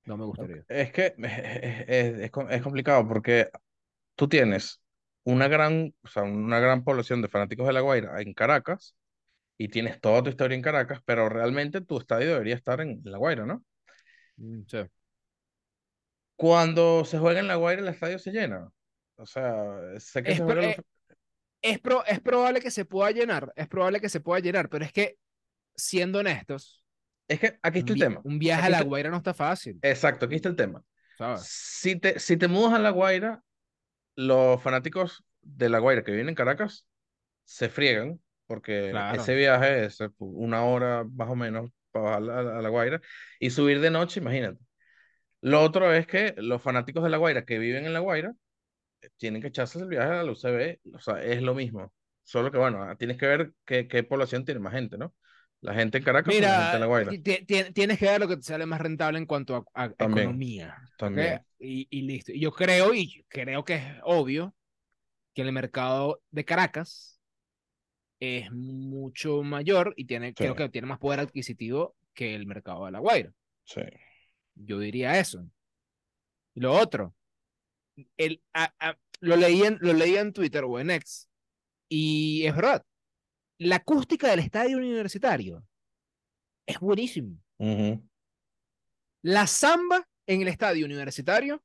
No 0.06 0.18
me 0.18 0.26
gustaría. 0.26 0.66
Es 0.68 0.92
que 0.92 1.08
es, 1.08 1.14
es- 1.88 2.20
es 2.20 2.32
com- 2.32 2.50
es 2.52 2.62
complicado 2.62 3.08
porque 3.08 3.50
tú 4.16 4.30
tienes 4.30 4.82
una 5.26 5.48
gran, 5.48 5.94
o 6.04 6.08
sea, 6.10 6.24
una 6.24 6.60
gran 6.60 6.84
población 6.84 7.22
de 7.22 7.30
fanáticos 7.30 7.68
de 7.68 7.74
La 7.74 7.82
Guaira 7.82 8.22
en 8.22 8.34
Caracas 8.34 8.96
y 9.58 9.70
tienes 9.70 10.02
toda 10.02 10.24
tu 10.24 10.30
historia 10.32 10.56
en 10.56 10.64
Caracas, 10.64 11.02
pero 11.06 11.30
realmente 11.30 11.82
tu 11.82 12.00
estadio 12.00 12.30
debería 12.34 12.56
estar 12.56 12.82
en 12.82 13.02
La 13.06 13.18
Guaira, 13.20 13.46
¿no? 13.46 13.64
Mm, 14.40 14.66
sí. 14.68 14.80
Cuando 16.36 17.04
se 17.06 17.20
juega 17.20 17.40
en 17.42 17.48
La 17.48 17.56
Guaira, 17.56 17.82
el 17.82 17.88
estadio 17.90 18.18
se 18.20 18.32
llena. 18.32 18.72
O 19.18 19.26
sea, 19.26 19.54
sé 20.00 20.24
que 20.24 20.32
Es, 20.32 20.36
se 20.36 20.44
los- 20.44 20.56
eh, 20.64 20.78
es, 21.62 21.80
pro- 21.80 22.06
es 22.06 22.22
probable 22.22 22.62
que 22.62 22.72
se 22.72 22.86
pueda 22.86 23.12
llenar, 23.12 23.54
es 23.56 23.68
probable 23.68 24.02
que 24.02 24.10
se 24.10 24.22
pueda 24.22 24.42
llenar, 24.42 24.70
pero 24.70 24.86
es 24.86 24.94
que, 24.94 25.18
siendo 25.76 26.20
honestos, 26.20 26.86
Es 27.30 27.40
que 27.40 27.58
aquí 27.62 27.80
está 27.80 27.94
el 27.94 28.00
tema. 28.00 28.22
un 28.26 28.40
viaje 28.40 28.64
a 28.66 28.70
La 28.70 28.78
está- 28.80 28.88
Guaira 28.90 29.10
no 29.10 29.18
está 29.18 29.34
fácil, 29.34 29.80
Exacto, 29.82 30.26
aquí 30.26 30.36
está 30.36 30.50
el 30.50 30.56
tema. 30.58 30.84
¿sabes? 31.18 31.42
Si 31.44 31.96
te, 31.98 32.20
si 32.20 32.36
te 32.38 32.48
mudas 32.50 32.74
a 32.74 32.80
La 32.80 32.90
Guaira, 32.90 33.42
los 34.16 34.62
fanáticos 34.62 35.24
de 35.42 35.70
La 35.70 35.80
Guaira 35.80 36.04
que 36.04 36.12
viven 36.12 36.28
en 36.30 36.36
Caracas 36.36 36.86
se 37.46 37.70
friegan 37.70 38.20
porque 38.48 38.90
Claro. 38.92 39.22
ese 39.22 39.36
viaje 39.36 39.86
es 39.86 40.00
una 40.18 40.64
hora 40.64 41.04
más 41.06 41.30
o 41.30 41.36
menos 41.36 41.70
para 41.92 42.06
bajar 42.20 42.22
a, 42.40 42.44
la- 42.44 42.58
a 42.60 42.62
La 42.62 42.70
Guaira 42.70 43.00
y 43.40 43.52
subir 43.52 43.80
de 43.80 43.92
noche, 43.92 44.20
imagínate. 44.20 44.60
Lo 45.42 45.62
otro 45.62 45.94
es 45.94 46.08
que 46.08 46.34
los 46.38 46.62
fanáticos 46.62 47.04
de 47.04 47.10
La 47.12 47.18
Guaira 47.18 47.46
que 47.46 47.60
viven 47.60 47.86
en 47.86 47.94
La 47.94 48.00
Guaira 48.00 48.34
eh, 49.02 49.10
tienen 49.18 49.42
que 49.42 49.50
echarse 49.50 49.80
el 49.80 49.86
viaje 49.88 50.12
a 50.12 50.24
la 50.24 50.32
UCB, 50.32 50.80
o 50.96 51.00
sea, 51.00 51.24
es 51.24 51.42
lo 51.42 51.54
mismo. 51.56 51.94
Solo 52.24 52.52
que, 52.52 52.58
bueno, 52.58 52.96
tienes 52.98 53.18
que 53.18 53.28
ver 53.28 53.54
qué, 53.66 53.88
qué 53.88 54.04
población 54.04 54.44
tiene 54.46 54.60
más 54.60 54.74
gente, 54.74 54.98
¿no? 54.98 55.14
La 55.62 55.74
gente 55.74 55.98
en 55.98 56.04
Caracas 56.04 56.34
o 56.34 56.40
la 56.40 56.48
gente 56.48 56.58
en 56.58 56.66
Mira, 56.66 56.80
La 56.80 56.86
Guaira. 56.86 57.12
ti- 57.12 57.20
ti- 57.46 57.74
tienes 57.74 58.00
que 58.00 58.06
ver 58.06 58.20
lo 58.22 58.28
que 58.28 58.38
te 58.38 58.44
sale 58.44 58.66
más 58.66 58.80
rentable 58.80 59.18
en 59.20 59.26
cuanto 59.26 59.56
a, 59.56 59.84
a 59.84 59.90
También, 59.92 60.28
economía. 60.30 60.78
también. 60.98 61.42
Y, 61.60 61.88
y 61.90 62.02
listo. 62.04 62.32
Yo 62.34 62.52
creo, 62.54 62.94
y 62.94 63.26
creo 63.28 63.66
que 63.66 63.76
es 63.76 63.84
obvio, 64.04 64.56
que 65.34 65.42
el 65.42 65.52
mercado 65.52 66.22
de 66.32 66.46
Caracas 66.46 67.20
es 68.20 68.52
mucho 68.52 69.44
mayor 69.44 69.94
y 69.98 70.06
tiene, 70.06 70.34
creo 70.34 70.56
que 70.56 70.70
tiene 70.70 70.88
más 70.88 71.00
poder 71.00 71.20
adquisitivo 71.22 71.96
que 72.14 72.36
el 72.36 72.46
mercado 72.48 72.86
de 72.86 72.92
La 72.92 73.00
Guaira. 73.00 73.32
Sí. 73.66 73.82
Yo 74.56 74.80
diría 74.80 75.20
eso. 75.20 75.46
Lo 76.56 76.74
otro, 76.74 77.16
el, 78.18 78.42
a- 78.54 78.74
a- 78.80 78.98
lo, 79.22 79.36
leí 79.36 79.64
en, 79.64 79.78
lo 79.82 79.94
leí 79.94 80.16
en 80.16 80.34
Twitter 80.34 80.64
o 80.66 80.80
en 80.80 80.92
X, 80.92 81.28
y 81.88 82.46
es 82.46 82.56
verdad, 82.56 82.84
la 83.60 83.78
acústica 83.78 84.30
del 84.30 84.40
estadio 84.40 84.78
universitario 84.78 85.64
es 86.66 86.80
buenísimo. 86.80 87.38
La 89.22 89.48
samba 89.48 90.08
en 90.26 90.42
el 90.42 90.48
estadio 90.48 90.86
universitario, 90.86 91.62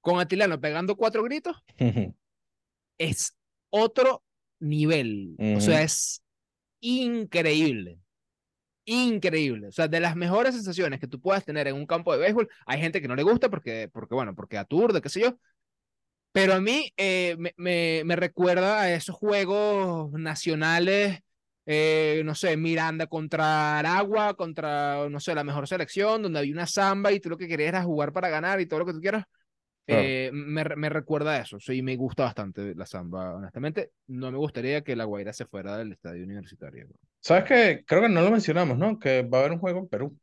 con 0.00 0.18
Atilano 0.18 0.60
pegando 0.60 0.96
cuatro 0.96 1.22
gritos, 1.22 1.56
es 2.98 3.36
otro 3.70 4.24
nivel. 4.60 5.36
O 5.56 5.60
sea, 5.60 5.82
es 5.82 6.22
increíble. 6.80 8.00
Increíble. 8.86 9.68
O 9.68 9.72
sea, 9.72 9.88
de 9.88 10.00
las 10.00 10.14
mejores 10.14 10.54
sensaciones 10.54 11.00
que 11.00 11.06
tú 11.06 11.20
puedas 11.20 11.44
tener 11.44 11.68
en 11.68 11.74
un 11.74 11.86
campo 11.86 12.12
de 12.12 12.18
béisbol, 12.18 12.48
hay 12.66 12.80
gente 12.80 13.00
que 13.00 13.08
no 13.08 13.16
le 13.16 13.22
gusta 13.22 13.48
porque, 13.48 13.88
porque 13.92 14.14
bueno, 14.14 14.34
porque 14.34 14.58
aturde, 14.58 15.00
qué 15.00 15.08
sé 15.08 15.20
yo. 15.20 15.38
Pero 16.34 16.54
a 16.54 16.60
mí 16.60 16.92
eh, 16.96 17.36
me, 17.38 17.54
me, 17.56 18.02
me 18.04 18.16
recuerda 18.16 18.80
a 18.80 18.92
esos 18.92 19.14
juegos 19.14 20.10
nacionales, 20.12 21.20
eh, 21.64 22.22
no 22.24 22.34
sé, 22.34 22.56
Miranda 22.56 23.06
contra 23.06 23.78
Aragua, 23.78 24.34
contra, 24.34 25.08
no 25.08 25.20
sé, 25.20 25.32
la 25.34 25.44
mejor 25.44 25.68
selección, 25.68 26.22
donde 26.22 26.40
había 26.40 26.52
una 26.52 26.66
samba 26.66 27.12
y 27.12 27.20
tú 27.20 27.30
lo 27.30 27.36
que 27.38 27.46
querías 27.46 27.68
era 27.68 27.84
jugar 27.84 28.12
para 28.12 28.28
ganar 28.30 28.60
y 28.60 28.66
todo 28.66 28.80
lo 28.80 28.86
que 28.86 28.94
tú 28.94 29.00
quieras. 29.00 29.24
Claro. 29.86 30.02
Eh, 30.02 30.30
me, 30.32 30.64
me 30.76 30.88
recuerda 30.88 31.34
a 31.34 31.38
eso. 31.42 31.60
Sí, 31.60 31.82
me 31.82 31.94
gusta 31.94 32.24
bastante 32.24 32.74
la 32.74 32.84
samba, 32.86 33.34
honestamente. 33.36 33.92
No 34.08 34.32
me 34.32 34.38
gustaría 34.38 34.82
que 34.82 34.96
la 34.96 35.04
Guaira 35.04 35.32
se 35.32 35.46
fuera 35.46 35.76
del 35.76 35.92
estadio 35.92 36.24
universitario. 36.24 36.88
¿Sabes 37.20 37.44
qué? 37.44 37.84
Creo 37.86 38.02
que 38.02 38.08
no 38.08 38.22
lo 38.22 38.30
mencionamos, 38.32 38.76
¿no? 38.76 38.98
Que 38.98 39.22
va 39.22 39.38
a 39.38 39.40
haber 39.42 39.52
un 39.52 39.58
juego 39.60 39.78
en 39.80 39.88
Perú. 39.88 40.18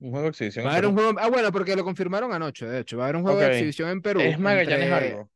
Un 0.00 0.10
juego 0.10 0.24
de 0.24 0.30
exhibición 0.30 0.66
Va 0.66 0.70
a 0.70 0.72
haber 0.74 0.86
un 0.86 0.94
juego. 0.94 1.12
Ah, 1.18 1.28
bueno, 1.28 1.50
porque 1.52 1.74
lo 1.74 1.84
confirmaron 1.84 2.32
anoche, 2.32 2.66
de 2.66 2.80
hecho. 2.80 2.98
Va 2.98 3.04
a 3.04 3.06
haber 3.06 3.16
un 3.16 3.22
juego 3.22 3.38
Ok. 3.38 3.44
de 3.44 3.52
exhibición 3.52 3.88
en 3.88 4.02
Perú. 4.02 4.20
Es 4.20 4.38
Magallanes 4.38 4.88
entre- 4.90 5.08
algo. 5.12 5.30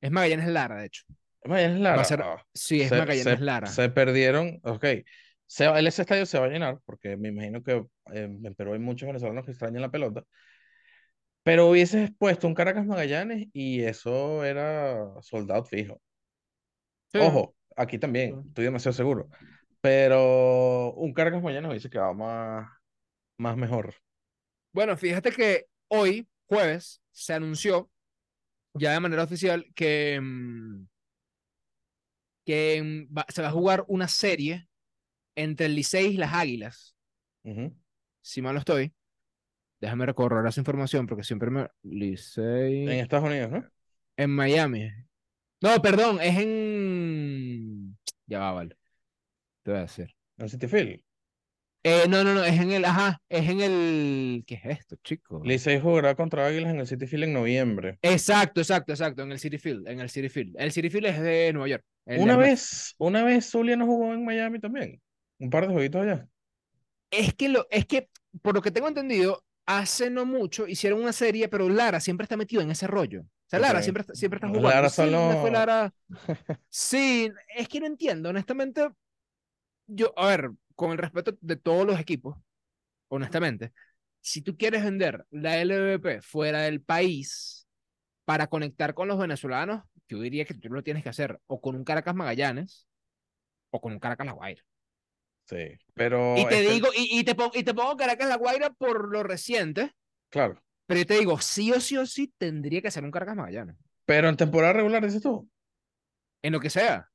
Es 0.00 0.10
Magallanes 0.10 0.48
Lara, 0.48 0.76
de 0.80 0.86
hecho. 0.86 1.02
Es 1.42 1.48
Magallanes 1.48 1.78
Va 1.78 1.82
Lara. 1.82 2.02
a 2.02 2.04
ser. 2.04 2.22
Ah, 2.22 2.46
Sí, 2.54 2.80
es 2.82 2.88
se, 2.88 2.98
Magallanes 2.98 3.38
se- 3.38 3.44
Lara. 3.44 3.66
se 3.66 3.88
perdieron. 3.90 4.60
Ok. 4.64 4.84
Se, 5.46 5.66
va- 5.66 5.78
el- 5.78 5.86
ese 5.86 6.02
estadio 6.02 6.26
se 6.26 6.38
va 6.38 6.46
a 6.46 6.48
llenar 6.48 6.78
porque 6.84 7.16
me 7.16 7.28
imagino 7.28 7.62
que 7.62 7.72
eh, 7.72 7.84
en 8.42 8.54
Perú 8.54 8.72
hay 8.72 8.78
muchos 8.78 9.06
venezolanos 9.06 9.44
que 9.44 9.50
extrañan 9.52 9.82
la 9.82 9.90
pelota. 9.90 10.22
Pero 11.42 11.68
hubieses 11.70 12.10
puesto 12.18 12.46
un 12.46 12.54
Caracas 12.54 12.84
Magallanes 12.86 13.48
y 13.52 13.82
eso 13.82 14.44
era 14.44 15.06
soldado 15.22 15.64
fijo. 15.64 16.00
Sí. 17.12 17.18
Ojo, 17.18 17.56
aquí 17.76 17.98
también, 17.98 18.44
estoy 18.48 18.64
demasiado 18.66 18.92
seguro. 18.92 19.28
Pero 19.80 20.92
un 20.92 21.12
Caracas 21.14 21.42
Magallanes 21.42 21.70
hubiese 21.70 21.90
quedado 21.90 22.14
más, 22.14 22.68
más 23.38 23.56
mejor. 23.56 23.94
Bueno, 24.72 24.96
fíjate 24.96 25.32
que 25.32 25.66
hoy, 25.88 26.28
jueves, 26.46 27.00
se 27.10 27.32
anunció 27.32 27.90
ya 28.74 28.92
de 28.92 29.00
manera 29.00 29.24
oficial 29.24 29.66
que, 29.74 30.20
mm, 30.20 30.86
que 32.44 32.82
mm, 32.82 33.16
va- 33.16 33.26
se 33.28 33.42
va 33.42 33.48
a 33.48 33.52
jugar 33.52 33.84
una 33.88 34.08
serie 34.08 34.68
entre 35.36 35.66
el 35.66 35.74
Licey 35.74 36.14
y 36.14 36.16
las 36.16 36.32
Águilas. 36.34 36.96
Si 38.22 38.42
mal 38.42 38.54
no 38.54 38.58
estoy. 38.60 38.92
Déjame 39.80 40.04
recorrer 40.06 40.46
esa 40.46 40.60
información 40.60 41.06
porque 41.06 41.24
siempre 41.24 41.50
me. 41.50 41.66
Licey. 41.82 42.82
En 42.82 42.90
Estados 42.90 43.26
Unidos, 43.28 43.50
¿no? 43.50 43.66
En 44.16 44.30
Miami. 44.30 44.90
No, 45.62 45.80
perdón, 45.80 46.18
es 46.20 46.38
en. 46.38 47.96
Ya 48.26 48.40
va, 48.40 48.52
vale. 48.52 48.76
Te 49.62 49.70
voy 49.70 49.78
a 49.78 49.82
decir. 49.82 50.14
En 50.38 50.48
City 50.48 50.66
Field. 50.68 51.00
Eh, 51.82 52.04
no, 52.08 52.22
no, 52.24 52.34
no, 52.34 52.44
es 52.44 52.60
en 52.60 52.72
el. 52.72 52.84
Ajá, 52.84 53.20
es 53.28 53.48
en 53.48 53.60
el. 53.60 54.44
¿Qué 54.46 54.54
es 54.56 54.78
esto, 54.80 54.96
chico? 55.02 55.40
Licey 55.44 55.80
jugará 55.80 56.14
contra 56.14 56.46
Águilas 56.46 56.72
en 56.72 56.80
el 56.80 56.86
City 56.86 57.06
Field 57.06 57.24
en 57.24 57.32
noviembre. 57.32 57.98
Exacto, 58.02 58.60
exacto, 58.60 58.92
exacto, 58.92 59.22
en 59.22 59.32
el 59.32 59.38
City 59.38 59.56
Field, 59.58 59.88
en 59.88 60.00
el 60.00 60.10
City 60.10 60.28
Field. 60.28 60.56
El 60.58 60.72
City 60.72 60.90
Field 60.90 61.06
es 61.06 61.20
de 61.20 61.52
Nueva 61.54 61.68
York. 61.68 61.84
Una 62.04 62.36
vez, 62.36 62.94
una 62.98 63.22
vez 63.24 63.48
Zulia 63.50 63.76
no 63.76 63.86
jugó 63.86 64.12
en 64.12 64.24
Miami 64.24 64.58
también. 64.60 65.00
Un 65.38 65.48
par 65.48 65.66
de 65.66 65.72
jueguitos 65.72 66.02
allá. 66.02 66.26
Es 67.10 67.34
que, 67.34 67.48
lo, 67.48 67.66
es 67.70 67.86
que, 67.86 68.08
por 68.42 68.54
lo 68.54 68.62
que 68.62 68.70
tengo 68.70 68.88
entendido, 68.88 69.42
hace 69.66 70.10
no 70.10 70.26
mucho 70.26 70.66
hicieron 70.66 71.00
una 71.00 71.12
serie, 71.12 71.48
pero 71.48 71.68
Lara 71.68 72.00
siempre 72.00 72.24
está 72.24 72.36
metido 72.36 72.62
en 72.62 72.70
ese 72.70 72.86
rollo. 72.86 73.22
O 73.22 73.26
sea, 73.50 73.58
Lara 73.58 73.78
Ok. 73.78 73.82
siempre, 73.84 74.00
está- 74.02 74.14
siempre 74.14 74.36
está 74.36 74.48
jugando. 74.48 74.68
Lara 74.68 74.90
fue 74.90 75.10
los- 75.10 75.50
Lara. 75.50 75.92
Sí, 76.68 77.30
es 77.56 77.68
que 77.68 77.80
no 77.80 77.86
entiendo, 77.86 78.28
honestamente. 78.28 78.88
Yo, 79.86 80.12
a 80.16 80.26
ver, 80.28 80.50
con 80.80 80.92
el 80.92 80.98
respeto 80.98 81.36
de 81.42 81.56
todos 81.56 81.86
los 81.86 82.00
equipos, 82.00 82.38
honestamente, 83.08 83.74
si 84.22 84.40
tú 84.40 84.56
quieres 84.56 84.82
vender 84.82 85.26
la 85.30 85.62
LVP 85.62 86.22
fuera 86.22 86.60
del 86.62 86.80
país 86.80 87.66
para 88.24 88.46
conectar 88.46 88.94
con 88.94 89.06
los 89.06 89.18
venezolanos, 89.18 89.82
yo 90.08 90.18
diría 90.20 90.46
que 90.46 90.54
tú 90.54 90.70
lo 90.70 90.82
tienes 90.82 91.02
que 91.02 91.10
hacer 91.10 91.38
o 91.48 91.60
con 91.60 91.76
un 91.76 91.84
Caracas 91.84 92.14
Magallanes 92.14 92.86
o 93.68 93.78
con 93.78 93.92
un 93.92 93.98
Caracas 93.98 94.26
La 94.26 94.32
Guaira. 94.32 94.62
Sí. 95.44 95.76
Pero 95.92 96.34
Y 96.38 96.46
te 96.46 96.60
este- 96.60 96.72
digo, 96.72 96.88
y, 96.96 97.18
y 97.20 97.24
te 97.24 97.34
pongo, 97.34 97.52
y 97.54 97.62
te 97.62 97.74
pongo 97.74 97.94
Caracas 97.98 98.28
La 98.30 98.36
Guaira 98.38 98.70
por 98.70 99.12
lo 99.12 99.22
reciente, 99.22 99.92
claro. 100.30 100.62
pero 100.86 101.00
yo 101.00 101.06
te 101.06 101.18
digo, 101.18 101.38
sí 101.40 101.72
o 101.72 101.80
sí 101.80 101.98
o 101.98 102.06
sí 102.06 102.32
tendría 102.38 102.80
que 102.80 102.90
ser 102.90 103.04
un 103.04 103.10
Caracas 103.10 103.36
Magallanes. 103.36 103.76
Pero 104.06 104.30
en 104.30 104.36
temporada 104.38 104.72
regular, 104.72 105.04
dices 105.04 105.20
tú. 105.20 105.46
En 106.42 106.52
lo 106.52 106.60
que 106.60 106.70
sea, 106.70 107.10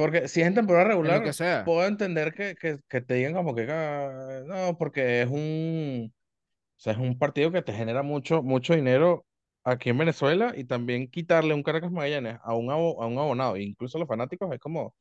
Porque 0.00 0.28
si 0.28 0.40
es 0.40 0.46
en 0.46 0.54
temporada 0.54 0.86
en 1.02 1.12
lo 1.12 1.20
regular, 1.20 1.22
que 1.22 1.32
sea. 1.32 1.62
puedo 1.62 1.86
entender 1.86 2.32
que, 2.34 2.56
que, 2.56 2.78
que 2.88 3.00
te 3.00 3.14
digan 3.14 3.34
como 3.34 3.54
que 3.54 3.66
ah, 3.70 4.42
no, 4.46 4.76
porque 4.78 5.22
es 5.22 5.28
un, 5.30 6.12
o 6.12 6.80
sea, 6.80 6.94
es 6.94 6.98
un 7.00 7.18
partido 7.18 7.52
que 7.52 7.62
te 7.62 7.72
genera 7.74 8.02
mucho, 8.02 8.42
mucho 8.42 8.74
dinero 8.76 9.26
aquí 9.64 9.90
en 9.90 9.98
Venezuela 9.98 10.54
y 10.56 10.64
también 10.64 11.10
quitarle 11.10 11.54
un 11.54 11.62
Caracas 11.64 11.92
Magallanes 11.92 12.38
a 12.44 12.54
un, 12.56 12.68
abo- 12.70 13.02
a 13.02 13.06
un 13.08 13.18
abonado, 13.18 13.56
e 13.56 13.62
incluso 13.64 13.98
a 13.98 14.00
los 14.00 14.08
fanáticos, 14.08 14.52
es 14.54 14.60
como, 14.60 14.94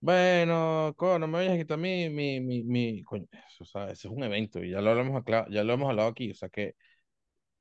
bueno, 0.00 0.94
co, 0.96 1.18
no 1.18 1.26
me 1.28 1.38
vayas 1.38 1.54
a 1.54 1.58
quitar 1.58 1.78
mi, 1.78 2.10
mi, 2.10 2.40
mi, 2.40 2.62
mi, 2.64 3.02
coño, 3.04 3.26
eso, 3.32 3.64
o 3.64 3.66
sea, 3.66 3.84
ese 3.90 4.08
es 4.08 4.14
un 4.14 4.22
evento 4.24 4.62
y 4.64 4.70
ya 4.72 4.80
lo 4.82 4.90
hablamos 4.90 5.22
ya 5.50 5.64
lo 5.64 5.74
hemos 5.74 5.90
hablado 5.90 6.10
aquí, 6.10 6.30
o 6.32 6.34
sea 6.34 6.48
que 6.50 6.74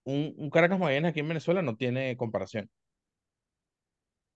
un, 0.06 0.34
un 0.38 0.50
Caracas 0.52 0.80
Magallanes 0.80 1.12
aquí 1.12 1.22
en 1.22 1.30
Venezuela 1.30 1.62
no 1.64 1.76
tiene 1.78 2.18
comparación. 2.18 2.70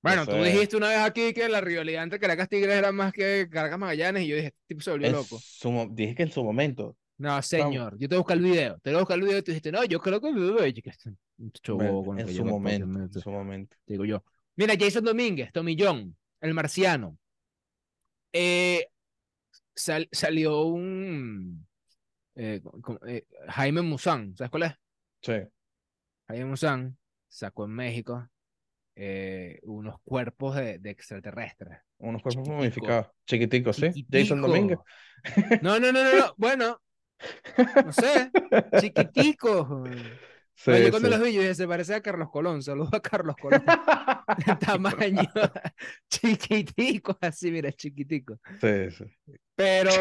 Bueno, 0.08 0.26
tú 0.26 0.32
dijiste 0.43 0.78
una 0.78 0.89
vez 0.89 1.00
aquí 1.00 1.34
que 1.34 1.48
la 1.50 1.62
rivalidad 1.62 2.04
entre 2.04 2.20
Caracas 2.20 2.50
Tigres 2.50 2.76
era 2.76 2.91
más 2.91 3.12
que 3.13 3.48
Caracas 3.52 3.78
Magallanes 3.80 4.24
y 4.24 4.28
yo 4.28 4.36
dije, 4.36 4.48
este 4.48 4.60
tipo 4.67 4.82
se 4.82 4.91
volvió 4.91 5.08
en 5.08 5.13
loco. 5.13 5.39
su 5.39 5.88
dije 5.91 6.15
que 6.15 6.24
en 6.24 6.32
su 6.32 6.43
momento, 6.43 6.96
No, 7.17 7.41
señor, 7.41 7.98
yo 8.00 8.08
te 8.08 8.15
busco 8.17 8.34
el 8.34 8.41
video, 8.41 8.78
te 8.80 8.91
voy 8.91 8.98
a 8.98 9.02
buscar 9.02 9.17
el 9.17 9.24
video 9.26 9.38
y 9.39 9.41
tú 9.41 9.52
dijiste, 9.52 9.72
no, 9.72 9.84
yo 9.86 10.00
creo 10.00 10.22
que 10.22 10.28
muchacho 11.38 11.76
bueno, 11.76 11.91
bobo 11.93 12.06
con 12.06 12.20
el 12.20 12.30
en 12.30 12.36
su 12.36 12.46
momento, 12.46 12.88
me- 12.88 13.04
en 13.06 13.13
su 13.13 13.32
momento. 13.32 13.78
digo 13.86 14.06
yo. 14.06 14.24
Mira, 14.56 14.74
Jason 14.80 15.04
Domínguez, 15.04 15.52
John, 15.78 16.15
el 16.41 16.54
marciano. 16.54 17.17
Eh, 18.34 18.88
sal- 19.76 20.10
salió 20.12 20.63
un 20.63 21.67
eh, 22.36 22.62
eh, 23.08 23.26
Jaime 23.50 23.82
Musán, 23.82 24.36
¿sabes 24.36 24.52
cuál 24.52 24.63
es? 24.63 24.74
Sí. 25.22 25.34
Jaime 26.28 26.46
Musán 26.46 26.98
sacó 27.28 27.65
en 27.65 27.72
México 27.72 28.30
eh, 29.00 29.60
unos 29.64 29.96
cuerpos 30.04 30.56
de, 30.56 30.80
de 30.80 30.90
extraterrestres. 30.90 31.78
Unos 32.00 32.22
cuerpos 32.24 32.44
Chiquitico. 32.44 32.56
momificados, 32.58 33.08
chiquiticos, 33.28 33.76
¿sí? 33.76 34.08
Jason. 34.12 34.42
Domínguez. 34.42 34.80
No, 35.62 35.80
no, 35.80 35.92
no, 35.92 36.04
no, 36.04 36.18
no. 36.20 36.34
Bueno, 36.38 36.82
no 37.86 37.92
sé, 37.94 38.32
chiquitico. 38.80 39.84
Sí, 40.60 40.72
No, 40.72 40.80
yo 40.80 40.90
cuando 40.90 41.08
sí. 41.10 41.14
los 41.14 41.24
vi, 41.24 41.34
yo 41.34 41.42
dije, 41.42 41.54
se 41.54 41.68
parece 41.68 41.94
a 41.94 42.02
Carlos 42.02 42.30
Colón. 42.32 42.64
Saludos 42.64 42.92
a 42.92 43.00
Carlos 43.00 43.36
Colón. 43.40 43.64
Tamaño 44.60 45.22
chiquitico, 46.10 47.16
así, 47.22 47.52
mira, 47.52 47.72
chiquitico. 47.72 48.40
Sí, 48.60 48.90
sí. 48.90 49.06
Pero 49.56 49.92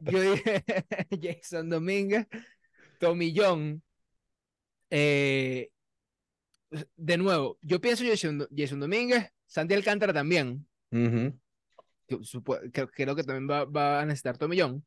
yo 0.00 0.20
dije, 0.32 0.64
Jason 1.22 1.68
Domínguez, 1.70 2.26
Tomillón. 2.98 3.84
Eh, 4.90 5.70
de 6.96 7.16
nuevo, 7.16 7.58
yo 7.62 7.80
pienso 7.80 8.04
Jason, 8.04 8.46
Jason 8.54 8.80
Domínguez, 8.80 9.30
Santi 9.46 9.74
Alcántara 9.74 10.12
también. 10.12 10.66
Supo- 12.22 12.58
creo 12.72 13.16
que 13.16 13.24
también 13.24 13.48
va, 13.50 13.64
va 13.64 14.00
a 14.00 14.06
necesitar 14.06 14.36
Tomillón. 14.38 14.84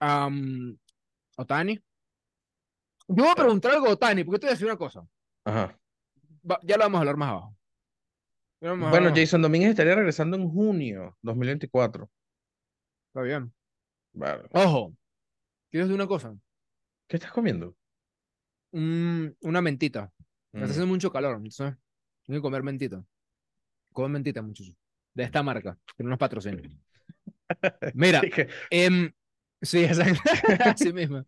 Am, 0.00 0.78
Otani. 1.36 1.74
Yo 3.08 3.24
voy 3.24 3.28
a 3.28 3.34
preguntar 3.34 3.72
algo 3.72 3.88
a 3.88 3.92
Otani, 3.92 4.24
porque 4.24 4.38
te 4.38 4.46
voy 4.46 4.50
a 4.50 4.54
decir 4.54 4.66
una 4.66 4.76
cosa. 4.76 5.04
Ajá. 5.44 5.78
Va- 6.48 6.60
ya 6.62 6.76
lo 6.76 6.84
vamos 6.84 6.98
a 6.98 7.00
hablar 7.00 7.16
más 7.16 7.28
abajo. 7.30 7.56
Bueno, 8.90 9.08
Jason 9.16 9.42
Domínguez 9.42 9.70
estaría 9.70 9.94
regresando 9.94 10.36
en 10.36 10.48
junio 10.50 11.16
2024. 11.22 12.10
Está 13.08 13.22
bien. 13.22 13.52
Vale. 14.12 14.44
Ojo, 14.52 14.94
quiero 15.70 15.86
decir 15.86 15.94
una 15.94 16.06
cosa. 16.06 16.36
¿Qué 17.08 17.16
estás 17.16 17.32
comiendo? 17.32 17.74
Un- 18.72 19.36
una 19.40 19.60
mentita. 19.60 20.12
Me 20.52 20.60
está 20.60 20.66
Mm. 20.66 20.70
haciendo 20.70 20.86
mucho 20.86 21.12
calor, 21.12 21.36
entonces 21.36 21.74
tengo 22.24 22.38
que 22.38 22.42
comer 22.42 22.62
mentita. 22.62 23.04
Comer 23.92 24.10
mentita, 24.10 24.42
muchachos. 24.42 24.74
De 25.14 25.24
esta 25.24 25.42
marca, 25.42 25.76
que 25.96 26.02
no 26.04 26.10
nos 26.10 26.18
patrocina. 26.18 26.60
Mira, 27.94 28.20
que- 28.20 28.48
em, 28.70 29.10
sí, 29.60 29.84
exacto. 29.84 30.20
Así 30.76 30.92
mismo. 30.92 31.24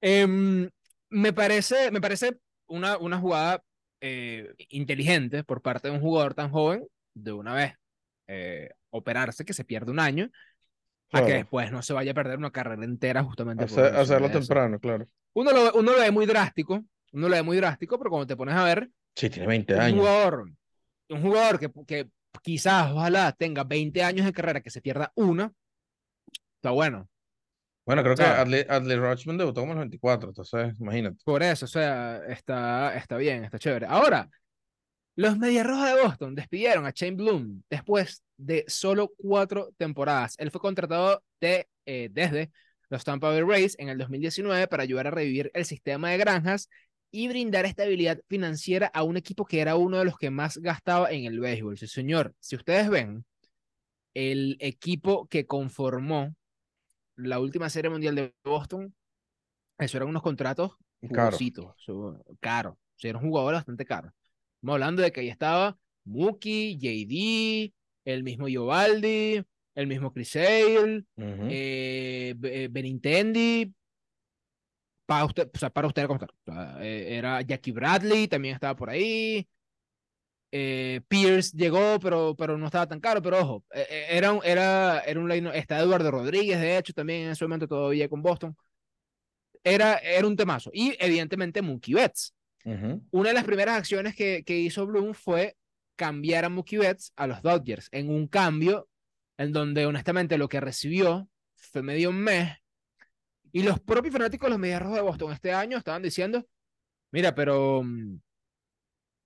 Em, 0.00 0.68
me 1.10 1.32
parece, 1.32 1.90
me 1.90 2.00
parece 2.00 2.38
una, 2.66 2.98
una 2.98 3.18
jugada 3.18 3.62
eh, 4.00 4.52
inteligente 4.70 5.42
por 5.44 5.62
parte 5.62 5.88
de 5.88 5.94
un 5.94 6.00
jugador 6.00 6.34
tan 6.34 6.50
joven 6.50 6.86
de 7.14 7.32
una 7.32 7.54
vez 7.54 7.74
eh, 8.28 8.70
operarse 8.90 9.44
que 9.44 9.52
se 9.54 9.64
pierde 9.64 9.90
un 9.90 9.98
año 10.00 10.24
a 11.12 11.20
que 11.20 11.24
Claro. 11.26 11.34
después 11.38 11.72
no 11.72 11.82
se 11.82 11.92
vaya 11.94 12.12
a 12.12 12.14
perder 12.14 12.38
una 12.38 12.50
carrera 12.52 12.84
entera 12.84 13.24
justamente 13.24 13.64
por 13.66 13.72
Hacer- 13.72 13.84
lesión 13.84 14.02
hacerlo 14.02 14.30
temprano, 14.30 14.78
claro. 14.78 15.08
Uno 15.34 15.52
lo, 15.52 15.72
uno 15.74 15.92
lo 15.92 15.98
ve 15.98 16.10
muy 16.10 16.26
drástico, 16.26 16.84
uno 17.12 17.28
lo 17.28 17.34
ve 17.36 17.42
muy 17.42 17.56
drástico, 17.56 17.98
pero 17.98 18.10
cuando 18.10 18.26
te 18.26 18.36
pones 18.36 18.54
a 18.54 18.64
ver, 18.64 18.90
Sí, 19.14 19.28
tiene 19.30 19.48
20 19.48 19.74
un 19.74 19.80
años. 19.80 19.98
jugador, 19.98 20.50
un 21.08 21.22
jugador 21.22 21.58
que, 21.58 21.70
que 21.86 22.08
quizás, 22.42 22.92
ojalá, 22.92 23.32
tenga 23.32 23.64
20 23.64 24.02
años 24.02 24.26
de 24.26 24.32
carrera, 24.32 24.60
que 24.60 24.70
se 24.70 24.80
pierda 24.80 25.12
una, 25.16 25.52
está 26.56 26.70
bueno. 26.70 27.08
Bueno, 27.84 28.02
creo 28.02 28.14
que 28.14 28.22
¿sabes? 28.22 28.38
Adley, 28.40 28.64
Adley 28.68 28.96
Rutschman 28.98 29.38
debutó 29.38 29.62
como 29.62 29.72
los 29.72 29.80
24, 29.80 30.28
entonces 30.28 30.78
imagínate. 30.78 31.16
Por 31.24 31.42
eso, 31.42 31.64
o 31.64 31.68
sea, 31.68 32.20
está, 32.28 32.94
está 32.96 33.16
bien, 33.16 33.44
está 33.44 33.58
chévere. 33.58 33.86
Ahora, 33.86 34.28
los 35.16 35.38
Medias 35.38 35.66
Rojas 35.66 35.94
de 35.96 36.02
Boston 36.02 36.34
despidieron 36.34 36.86
a 36.86 36.92
Shane 36.94 37.16
Bloom 37.16 37.62
después 37.68 38.22
de 38.36 38.64
solo 38.68 39.12
cuatro 39.16 39.70
temporadas. 39.76 40.34
Él 40.38 40.50
fue 40.50 40.60
contratado 40.60 41.24
de, 41.40 41.66
eh, 41.86 42.08
desde 42.12 42.50
los 42.90 43.04
Tampa 43.04 43.28
Bay 43.30 43.42
Rays 43.42 43.74
en 43.78 43.88
el 43.88 43.98
2019 43.98 44.68
para 44.68 44.82
ayudar 44.84 45.06
a 45.08 45.10
revivir 45.10 45.50
el 45.54 45.64
sistema 45.64 46.10
de 46.10 46.18
granjas 46.18 46.68
y 47.10 47.28
brindar 47.28 47.64
estabilidad 47.64 48.20
financiera 48.28 48.88
a 48.92 49.02
un 49.02 49.16
equipo 49.16 49.44
que 49.46 49.60
era 49.60 49.76
uno 49.76 49.98
de 49.98 50.04
los 50.04 50.18
que 50.18 50.30
más 50.30 50.58
gastaba 50.58 51.10
en 51.10 51.24
el 51.24 51.40
béisbol. 51.40 51.78
Sí, 51.78 51.86
señor, 51.86 52.34
si 52.40 52.56
ustedes 52.56 52.88
ven, 52.90 53.24
el 54.14 54.56
equipo 54.60 55.26
que 55.28 55.46
conformó 55.46 56.34
la 57.16 57.40
última 57.40 57.70
serie 57.70 57.90
mundial 57.90 58.14
de 58.14 58.34
Boston, 58.44 58.94
eso 59.78 59.96
eran 59.96 60.08
unos 60.08 60.22
contratos 60.22 60.72
Caro. 61.12 61.26
jugositos, 61.28 61.74
su- 61.78 62.22
caro. 62.40 62.70
O 62.72 62.98
sea, 62.98 63.10
era 63.10 63.18
un 63.18 63.28
jugador 63.28 63.54
bastante 63.54 63.84
caro. 63.84 64.12
Estamos 64.56 64.74
hablando 64.74 65.02
de 65.02 65.12
que 65.12 65.20
ahí 65.20 65.28
estaba 65.28 65.78
Mookie, 66.04 66.76
JD, 66.78 67.72
el 68.04 68.22
mismo 68.24 68.46
Giovaldi, 68.46 69.42
el 69.74 69.86
mismo 69.86 70.12
Chris 70.12 70.30
Sale, 70.30 71.04
Ujú. 71.16 71.46
eh, 71.48 72.34
Be- 72.36 72.64
eh, 72.64 72.68
Benintendi. 72.68 73.72
Para 75.08 75.24
usted, 75.24 75.48
o 75.54 75.58
sea, 75.58 75.70
para 75.70 75.86
usted 75.86 76.06
sea, 76.44 76.76
eh, 76.82 77.16
era 77.16 77.40
Jackie 77.40 77.72
Bradley, 77.72 78.28
también 78.28 78.52
estaba 78.52 78.76
por 78.76 78.90
ahí. 78.90 79.48
Eh, 80.52 81.00
Pierce 81.08 81.56
llegó, 81.56 81.98
pero, 81.98 82.34
pero 82.36 82.58
no 82.58 82.66
estaba 82.66 82.86
tan 82.86 83.00
caro, 83.00 83.22
pero 83.22 83.38
ojo, 83.40 83.64
eh, 83.72 84.08
era 84.10 84.32
un, 84.32 84.40
era, 84.44 85.00
era 85.00 85.18
un 85.18 85.26
line- 85.26 85.50
está 85.54 85.78
Eduardo 85.78 86.10
Rodríguez, 86.10 86.60
de 86.60 86.76
hecho, 86.76 86.92
también 86.92 87.22
en 87.22 87.30
ese 87.30 87.42
momento 87.46 87.66
todavía 87.66 88.06
con 88.06 88.20
Boston. 88.20 88.54
Era, 89.64 89.96
era 89.96 90.26
un 90.26 90.36
temazo. 90.36 90.70
Y 90.74 90.94
evidentemente 90.98 91.62
Mookie 91.62 91.94
Betts. 91.94 92.34
Una 93.10 93.28
de 93.30 93.34
las 93.34 93.44
primeras 93.44 93.78
acciones 93.78 94.14
que, 94.14 94.42
que 94.44 94.58
hizo 94.58 94.86
Bloom 94.86 95.14
fue 95.14 95.56
cambiar 95.96 96.44
a 96.44 96.50
Mookie 96.50 96.76
Betts 96.76 97.12
a 97.16 97.26
los 97.26 97.40
Dodgers 97.40 97.88
en 97.92 98.10
un 98.10 98.28
cambio 98.28 98.88
en 99.38 99.52
donde 99.54 99.86
honestamente 99.86 100.36
lo 100.36 100.50
que 100.50 100.60
recibió 100.60 101.30
fue 101.56 101.82
medio 101.82 102.10
un 102.10 102.20
mes. 102.20 102.52
Y 103.52 103.62
los 103.62 103.80
propios 103.80 104.12
fanáticos 104.12 104.46
de 104.46 104.50
los 104.50 104.58
Medias 104.58 104.80
Rojas 104.82 104.96
de 104.96 105.02
Boston 105.02 105.32
este 105.32 105.52
año 105.52 105.78
estaban 105.78 106.02
diciendo, 106.02 106.46
mira, 107.12 107.34
pero 107.34 107.82
mm, 107.82 108.16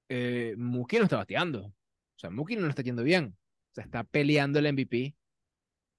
eh, 0.08 0.54
Mookie 0.56 0.98
no 0.98 1.04
está 1.04 1.16
bateando. 1.16 1.66
O 1.66 1.74
sea, 2.18 2.30
Mookie 2.30 2.56
no 2.56 2.62
lo 2.62 2.68
está 2.70 2.82
yendo 2.82 3.02
bien. 3.02 3.36
O 3.36 3.74
sea, 3.74 3.84
está 3.84 4.04
peleando 4.04 4.58
el 4.58 4.66
MVP. 4.72 5.14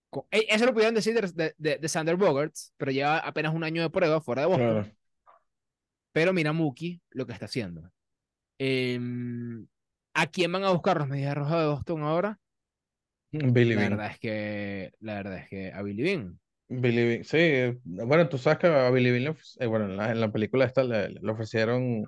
Co- 0.10 0.28
e- 0.32 0.46
Eso 0.50 0.66
lo 0.66 0.74
pudieron 0.74 0.96
decir 0.96 1.14
de, 1.20 1.32
de, 1.32 1.56
de- 1.58 1.78
de 1.80 1.90
Sander 1.90 2.16
Bogarts, 2.16 2.74
pero 2.78 2.92
lleva 2.92 3.18
apenas 3.20 3.54
un 3.54 3.64
año 3.64 3.82
de 3.82 3.90
prueba 3.90 4.22
fuera 4.22 4.44
de 4.44 4.48
Boston. 4.48 4.68
Claro. 4.84 4.96
Pero 6.12 6.34
mira 6.34 6.54
Mookie 6.54 7.02
lo 7.10 7.26
que 7.26 7.34
está 7.34 7.46
haciendo. 7.46 7.92
Em, 8.60 9.66
¿a 10.14 10.28
quién 10.28 10.52
van 10.52 10.64
a 10.64 10.70
buscar 10.70 10.98
los 10.98 11.08
Medias 11.08 11.36
Rojas 11.36 11.60
de 11.62 11.68
Boston 11.68 12.04
ahora? 12.04 12.40
Billy 13.32 13.74
La 13.74 13.80
Bean. 13.82 13.90
verdad 13.92 14.12
es 14.12 14.20
que, 14.20 14.94
la 15.00 15.16
verdad 15.16 15.38
es 15.40 15.50
que 15.50 15.74
a 15.74 15.82
Billy 15.82 16.04
Bean. 16.04 16.40
Billy 16.70 17.06
Bean, 17.06 17.24
sí, 17.24 17.38
eh, 17.38 17.80
bueno, 17.86 18.28
tú 18.30 18.38
sabes 18.38 18.58
que 18.60 18.68
a 18.68 18.90
Billy 18.90 19.12
Bean, 19.12 19.24
le 19.26 19.30
ofre- 19.32 19.58
eh, 19.60 19.68
bueno, 19.68 19.86
en 19.86 19.98
la, 19.98 20.12
en 20.12 20.20
la 20.22 20.32
película 20.32 20.66
esta 20.66 20.84
le, 20.84 21.10
le 21.10 21.32
ofrecieron 21.32 22.04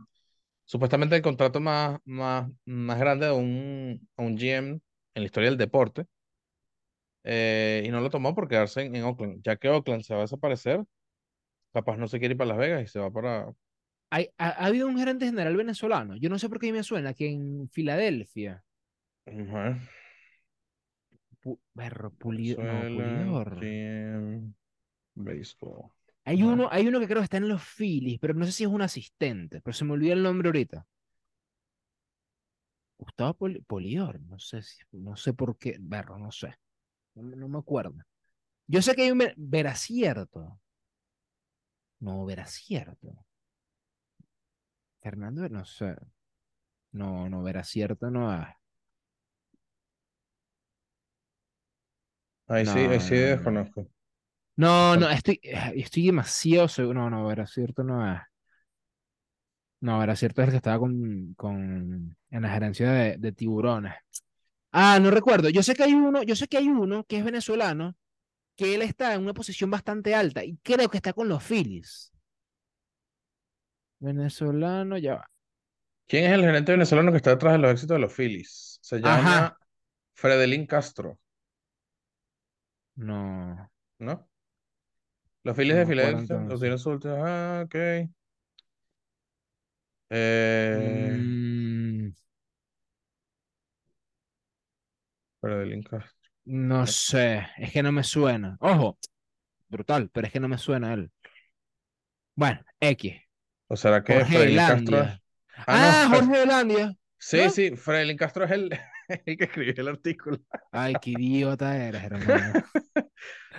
supuestamente 0.65 1.15
el 1.18 1.22
contrato 1.24 1.60
más, 1.62 2.00
más, 2.06 2.50
más 2.65 3.00
grande 3.00 3.28
a 3.28 3.34
un, 3.34 4.08
a 4.18 4.24
un 4.24 4.38
GM 4.38 4.82
en 5.15 5.24
la 5.24 5.26
historia 5.26 5.50
del 5.50 5.60
deporte, 5.60 6.08
eh, 7.24 7.84
y 7.86 7.89
no 7.89 8.02
lo 8.02 8.10
tomó 8.10 8.36
por 8.36 8.48
quedarse 8.48 8.82
en, 8.82 8.96
en 8.96 9.04
Oakland, 9.04 9.41
ya 9.44 9.56
que 9.58 9.70
Oakland 9.70 10.04
se 10.04 10.13
va 10.13 10.22
a 10.22 10.24
desaparecer, 10.24 10.84
capaz 11.74 11.98
no 11.98 12.08
se 12.08 12.20
quiere 12.20 12.34
ir 12.34 12.38
para 12.38 12.50
Las 12.50 12.58
Vegas 12.60 12.84
y 12.84 12.88
se 12.88 13.00
va 13.00 13.12
para... 13.12 13.48
Hay, 14.10 14.30
ha, 14.38 14.50
ha 14.50 14.65
habido 14.68 14.88
un 14.88 14.98
gerente 14.98 15.26
general 15.26 15.56
venezolano. 15.58 16.15
Yo 16.18 16.30
no 16.30 16.39
sé 16.39 16.50
por 16.50 16.60
qué 16.60 16.72
me 16.72 16.84
suena 16.84 17.13
que 17.13 17.30
en 17.30 17.70
Filadelfia. 17.70 18.63
Ajá. 19.28 19.78
Pu- 21.46 21.60
berro, 21.76 22.10
Puli- 22.10 22.56
no. 22.58 23.46
GM, 23.46 24.54
Baseball. 25.14 25.92
Hay 26.24 26.42
uno, 26.42 26.68
hay 26.72 26.88
uno 26.88 27.00
que 27.00 27.06
creo 27.06 27.20
que 27.20 27.26
está 27.26 27.38
en 27.38 27.48
los 27.48 27.62
Phillies, 27.62 28.18
pero 28.20 28.34
no 28.34 28.46
sé 28.46 28.52
si 28.52 28.64
es 28.64 28.70
un 28.70 28.82
asistente, 28.82 29.62
pero 29.62 29.74
se 29.76 29.86
me 29.86 29.94
olvidó 29.94 30.14
el 30.14 30.24
nombre 30.24 30.50
ahorita. 30.50 30.88
Gustavo 32.98 33.36
Poli- 33.36 33.62
Polidor, 33.62 34.20
no 34.22 34.40
sé 34.40 34.64
si, 34.64 34.80
no 34.94 35.16
sé 35.16 35.34
por 35.34 35.56
qué, 35.60 35.78
berro, 35.80 36.18
no 36.18 36.32
sé. 36.32 36.56
No, 37.14 37.22
me- 37.22 37.36
no 37.36 37.48
me 37.48 37.60
acuerdo. 37.60 37.94
Yo 38.66 38.82
sé 38.82 38.96
que 38.96 39.04
hay 39.04 39.12
un 39.12 39.20
Ver- 39.20 39.36
Veracierto. 39.38 40.60
No, 42.00 42.26
Veracierto. 42.26 43.24
Fernando, 45.02 45.48
no 45.50 45.64
sé. 45.64 45.96
No, 46.94 47.30
no, 47.30 47.44
Veracierto 47.44 48.10
no 48.10 48.34
es. 48.34 48.48
Ahí 52.48 52.66
sí, 52.66 52.80
ahí 52.80 53.00
No, 53.00 53.00
sí 53.00 53.14
no, 53.14 53.36
no. 53.36 53.36
desconozco. 53.36 53.88
No, 54.58 54.96
no, 54.98 55.10
estoy, 55.10 55.40
eh, 55.44 55.74
estoy 55.76 56.06
demasiado 56.08 56.68
seguro. 56.68 57.02
No, 57.02 57.10
no, 57.10 57.28
Veracierto 57.28 57.84
no 57.84 58.10
es. 58.14 58.22
No, 59.82 60.00
Veracierto 60.00 60.42
es 60.42 60.48
el 60.48 60.52
que 60.54 60.58
estaba 60.58 60.80
con, 60.80 61.34
con 61.36 62.18
en 62.32 62.42
la 62.42 62.50
gerencia 62.50 62.92
de, 62.92 63.18
de 63.18 63.32
tiburones. 63.32 63.94
Ah, 64.72 65.00
no 65.00 65.10
recuerdo. 65.12 65.50
Yo 65.50 65.64
sé 65.64 65.74
que 65.76 65.84
hay 65.84 65.94
uno, 65.94 66.22
yo 66.24 66.36
sé 66.36 66.48
que 66.48 66.58
hay 66.58 66.68
uno 66.70 67.04
que 67.06 67.18
es 67.18 67.24
venezolano, 67.26 67.96
que 68.58 68.76
él 68.76 68.82
está 68.84 69.14
en 69.16 69.24
una 69.24 69.34
posición 69.34 69.72
bastante 69.72 70.16
alta 70.16 70.44
y 70.46 70.58
creo 70.64 70.90
que 70.90 70.98
está 70.98 71.14
con 71.14 71.30
los 71.30 71.44
Phillies. 71.44 72.12
Venezolano, 74.00 74.98
ya 74.98 75.16
va. 75.16 75.32
¿Quién 76.08 76.26
es 76.26 76.32
el 76.34 76.42
gerente 76.44 76.72
venezolano 76.74 77.12
que 77.12 77.18
está 77.18 77.32
detrás 77.32 77.54
de 77.54 77.60
los 77.60 77.72
éxitos 77.72 77.96
de 77.96 78.02
los 78.02 78.14
Phillies? 78.14 78.80
Se 78.82 79.00
llama. 79.02 79.58
Fredelín 80.16 80.68
Castro, 80.68 81.20
No, 82.98 83.70
¿no? 84.00 84.28
Los 85.44 85.56
Phillies 85.56 85.76
no 85.76 85.78
de 85.78 85.86
Filadelfia 85.86 86.38
los 86.50 86.60
tienen 86.60 86.78
su 86.80 86.90
última- 86.90 87.16
Ah, 87.60 87.64
ok. 87.66 87.76
Eh, 90.10 91.20
Mm, 91.20 92.12
Fredelín 95.40 95.82
Castro. 95.84 96.30
no 96.46 96.86
sé, 96.88 97.48
es 97.58 97.72
que 97.72 97.84
no 97.84 97.92
me 97.92 98.04
suena. 98.04 98.58
Ojo, 98.60 98.98
brutal, 99.70 100.10
pero 100.14 100.28
es 100.28 100.34
que 100.34 100.40
no 100.40 100.48
me 100.48 100.58
suena 100.58 100.94
él. 100.94 101.12
Bueno, 102.36 102.62
X. 102.80 103.14
¿O 103.68 103.76
será 103.76 104.04
que 104.04 104.14
Jorge 104.14 104.56
Castro. 104.56 104.98
Ah, 105.58 105.66
Ah, 105.68 106.08
no. 106.10 106.18
Jorge 106.18 106.32
Velandia. 106.32 106.96
Sí, 107.18 107.38
¿no? 107.38 107.50
sí, 107.50 107.76
Fredelín 107.76 108.18
Castro 108.18 108.46
es 108.46 108.52
el, 108.52 108.70
el 109.26 109.38
que 109.38 109.44
escribió 109.46 109.74
el 109.78 109.88
artículo. 109.88 110.39
Ay, 110.72 110.96
qué 111.02 111.12
idiota 111.12 111.78
eres, 111.78 112.04
hermano. 112.04 112.54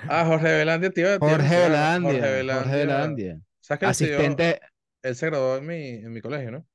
Ah, 0.09 0.25
Jorge 0.27 0.45
Velandia, 0.53 0.91
tío. 0.91 1.19
Jorge 1.19 1.57
Velandia, 1.57 2.55
Jorge 2.55 2.77
Velandia. 2.77 3.41
¿Sabes 3.61 3.79
que 3.81 3.85
él 3.87 3.91
estudió- 3.91 4.17
Asistente. 4.19 4.61
Él 5.03 5.17
se 5.17 5.27
graduó 5.27 5.57
en 5.57 5.67
mi, 5.67 5.89
en 5.89 6.13
mi 6.13 6.21
colegio, 6.21 6.51
¿no? 6.51 6.67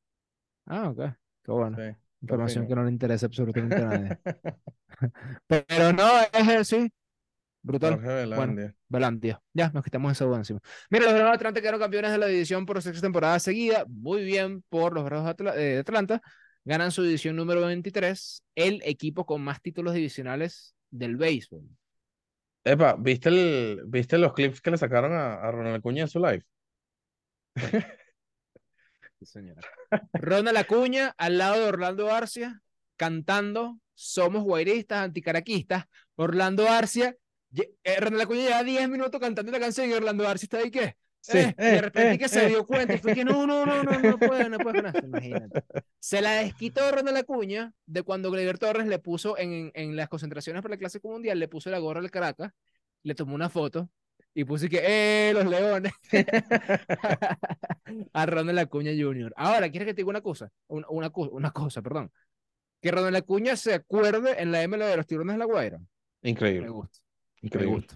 Ah, 0.65 0.89
ok. 0.89 1.01
Qué 1.43 1.51
bueno. 1.51 1.77
Sí, 1.77 1.95
Información 2.21 2.67
que 2.67 2.75
no 2.75 2.83
le 2.83 2.91
interesa 2.91 3.27
absolutamente 3.27 3.75
a 3.75 3.85
nadie. 3.85 4.19
Pero 5.47 5.93
no, 5.93 6.09
es 6.33 6.47
él, 6.47 6.65
sí. 6.65 6.91
Brutal. 7.61 7.93
Jorge 7.93 8.07
Velandia. 8.07 8.75
Velandia. 8.89 9.41
Ya, 9.53 9.69
nos 9.69 9.83
quitamos 9.83 10.11
esa 10.11 10.25
duda 10.25 10.37
encima. 10.37 10.59
Mira, 10.89 11.05
los 11.05 11.13
Bravos 11.13 11.31
de 11.31 11.35
Atlanta 11.35 11.61
quedaron 11.61 11.79
campeones 11.79 12.11
de 12.11 12.17
la 12.17 12.25
división 12.25 12.65
por 12.65 12.81
sexta 12.81 13.01
temporada 13.01 13.39
seguida. 13.39 13.85
Muy 13.87 14.23
bien 14.23 14.63
por 14.69 14.93
los 14.93 15.03
Bravos 15.03 15.35
de 15.37 15.49
eh, 15.49 15.73
de 15.75 15.79
Atlanta. 15.79 16.21
Ganan 16.63 16.91
su 16.91 17.03
división 17.03 17.35
número 17.35 17.61
23, 17.61 18.43
el 18.55 18.81
equipo 18.85 19.25
con 19.25 19.41
más 19.41 19.61
títulos 19.61 19.93
divisionales 19.93 20.75
del 20.89 21.15
béisbol. 21.15 21.63
Epa, 22.63 22.95
¿viste, 22.99 23.29
el, 23.29 23.81
¿viste 23.87 24.17
los 24.17 24.33
clips 24.33 24.61
que 24.61 24.71
le 24.71 24.77
sacaron 24.77 25.13
a, 25.13 25.33
a 25.35 25.51
Ronald 25.51 25.77
Acuña 25.77 26.03
en 26.03 26.07
su 26.07 26.19
live? 26.19 26.43
Sí, 29.21 29.27
señor. 29.27 29.57
Ronald 30.13 30.57
Acuña 30.57 31.13
al 31.15 31.37
lado 31.37 31.59
de 31.59 31.67
Orlando 31.67 32.11
Arcia 32.11 32.59
cantando 32.95 33.79
Somos 33.93 34.43
guairistas, 34.43 35.03
anticaraquistas. 35.03 35.85
Orlando 36.15 36.67
Arcia, 36.67 37.15
eh, 37.53 37.99
Ronald 37.99 38.23
Acuña 38.23 38.41
lleva 38.41 38.63
10 38.63 38.89
minutos 38.89 39.21
cantando 39.21 39.51
la 39.51 39.59
canción 39.59 39.87
y 39.87 39.93
Orlando 39.93 40.27
Arcia 40.27 40.45
está 40.45 40.57
ahí 40.57 40.71
que 40.71 40.95
Sí, 41.23 41.37
eh, 41.37 41.55
y 41.57 41.61
eh, 41.61 41.71
de 41.73 41.81
repente 41.81 42.11
eh, 42.13 42.17
que 42.17 42.27
se 42.27 42.45
eh. 42.45 42.49
dio 42.49 42.65
cuenta 42.65 42.95
y 42.95 42.97
fue 42.97 43.13
que 43.13 43.23
no, 43.23 43.45
no, 43.45 43.63
no, 43.65 43.83
no, 43.83 43.99
no 43.99 44.17
puede, 44.17 44.49
no 44.49 44.57
puede 44.57 44.87
esto, 44.87 45.05
imagínate. 45.05 45.63
Se 45.99 46.19
la 46.21 46.33
desquitó 46.33 46.89
Ronald 46.91 47.17
Acuña 47.17 47.73
de 47.85 48.01
cuando 48.03 48.31
Gregor 48.31 48.57
Torres 48.57 48.87
le 48.87 48.97
puso 48.99 49.37
en, 49.37 49.71
en 49.75 49.95
las 49.95 50.09
concentraciones 50.09 50.61
para 50.63 50.73
el 50.73 50.79
Clásico 50.79 51.09
Mundial, 51.09 51.39
le 51.39 51.47
puso 51.47 51.69
la 51.69 51.77
gorra 51.79 52.01
del 52.01 52.11
Caracas, 52.11 52.51
le 53.03 53.15
tomó 53.15 53.35
una 53.35 53.49
foto 53.49 53.89
y 54.33 54.45
puso 54.45 54.67
que, 54.67 54.81
¡eh, 54.83 55.33
los 55.33 55.45
leones! 55.45 55.93
a 58.13 58.25
Ronald 58.25 58.59
Acuña 58.59 58.91
Jr. 58.97 59.33
Ahora, 59.35 59.69
¿quieres 59.69 59.87
que 59.87 59.93
te 59.93 60.01
diga 60.01 60.09
una 60.09 60.21
cosa? 60.21 60.49
Una, 60.67 60.87
una, 60.89 61.11
una 61.15 61.51
cosa, 61.51 61.81
perdón. 61.81 62.11
Que 62.81 62.91
Ronald 62.91 63.15
Acuña 63.17 63.55
se 63.55 63.75
acuerde 63.75 64.41
en 64.41 64.51
la 64.51 64.63
ML 64.63 64.79
de 64.79 64.97
los 64.97 65.05
tiburones 65.05 65.35
de 65.35 65.39
la 65.39 65.45
Guaira. 65.45 65.79
Me 66.21 66.29
Increíble, 66.31 66.69
gusta, 66.69 66.99
me 67.41 67.47
increíble. 67.47 67.75
gusta, 67.75 67.95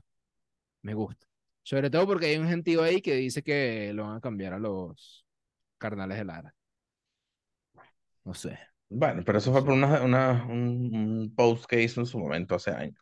me 0.81 0.93
gusta. 0.93 1.25
Sobre 1.65 1.89
todo 1.89 2.07
porque 2.07 2.27
hay 2.27 2.37
un 2.37 2.47
gentío 2.47 2.83
ahí 2.83 3.01
que 3.01 3.15
dice 3.15 3.43
que 3.43 3.91
lo 3.93 4.05
van 4.05 4.17
a 4.17 4.21
cambiar 4.21 4.53
a 4.53 4.59
los 4.59 5.25
carnales 5.79 6.17
de 6.19 6.25
Lara. 6.25 6.55
No 8.25 8.33
sé. 8.33 8.57
Bueno, 8.89 9.23
pero 9.25 9.39
eso 9.39 9.51
fue 9.51 9.63
por 9.63 9.73
una, 9.73 10.01
una- 10.03 10.45
un, 10.47 11.33
post 11.35 11.65
que 11.65 11.81
hizo 11.81 12.01
en 12.01 12.05
su 12.07 12.19
momento 12.19 12.55
hace 12.55 12.71
años. 12.71 12.99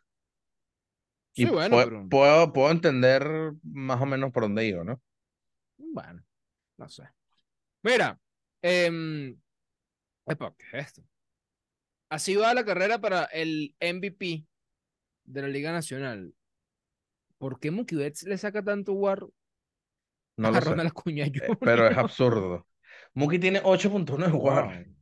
Y 1.36 1.44
Sí, 1.44 1.50
bueno, 1.50 1.76
pue- 1.76 1.84
pero 1.84 2.08
puedo, 2.08 2.52
puedo 2.52 2.70
entender 2.70 3.52
más 3.62 4.00
o 4.00 4.06
menos 4.06 4.32
por 4.32 4.44
dónde 4.44 4.66
iba, 4.66 4.84
¿no? 4.84 5.00
bueno, 5.78 6.22
no 6.78 6.88
sé. 6.88 7.04
Mira, 7.82 8.18
eh, 8.62 9.36
epa, 10.26 10.54
¿qué 10.58 10.64
es 10.78 10.86
esto? 10.88 11.02
Así 12.08 12.36
va 12.36 12.54
la 12.54 12.64
carrera 12.64 13.00
para 13.00 13.24
el 13.24 13.74
MVP 13.80 14.46
de 15.24 15.42
la 15.42 15.48
Liga 15.48 15.72
Nacional. 15.72 16.34
¿Por 17.38 17.58
qué 17.60 17.70
Mookie 17.70 17.96
Betts 17.96 18.24
le 18.24 18.38
saca 18.38 18.62
tanto 18.62 18.92
war 18.92 19.26
No 20.36 20.48
a 20.48 20.50
lo 20.50 20.60
sé. 20.60 20.70
Eh, 20.70 21.56
pero 21.60 21.88
es 21.88 21.96
absurdo. 21.98 22.66
Mookie 23.14 23.38
tiene 23.38 23.60
8.1 23.62 24.26
de 24.26 24.32
WAR. 24.32 24.84
Wow. 24.84 24.94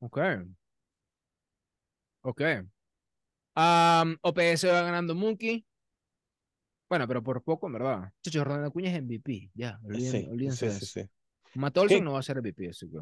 Ok. 0.00 0.18
Ok. 2.22 2.40
Am, 3.56 4.16
OPS 4.22 4.64
va 4.66 4.82
ganando 4.82 5.14
Mookie. 5.14 5.64
Bueno, 6.88 7.08
pero 7.08 7.22
por 7.22 7.42
poco, 7.42 7.66
en 7.66 7.72
verdad. 7.72 8.12
Chacho, 8.22 8.44
Ronald 8.44 8.66
Acuña 8.66 8.90
es 8.90 9.02
MVP. 9.02 9.50
Ya, 9.54 9.78
Sí, 9.98 10.26
olvídense 10.30 10.70
sí, 10.70 10.74
de 10.74 10.80
sí, 10.80 10.86
sí. 10.86 11.08
Matt 11.54 11.76
Olson 11.78 11.98
¿Qué? 11.98 12.04
no 12.04 12.12
va 12.12 12.18
a 12.20 12.22
ser 12.22 12.38
MVP, 12.38 12.68
así 12.68 12.88
que. 12.90 12.98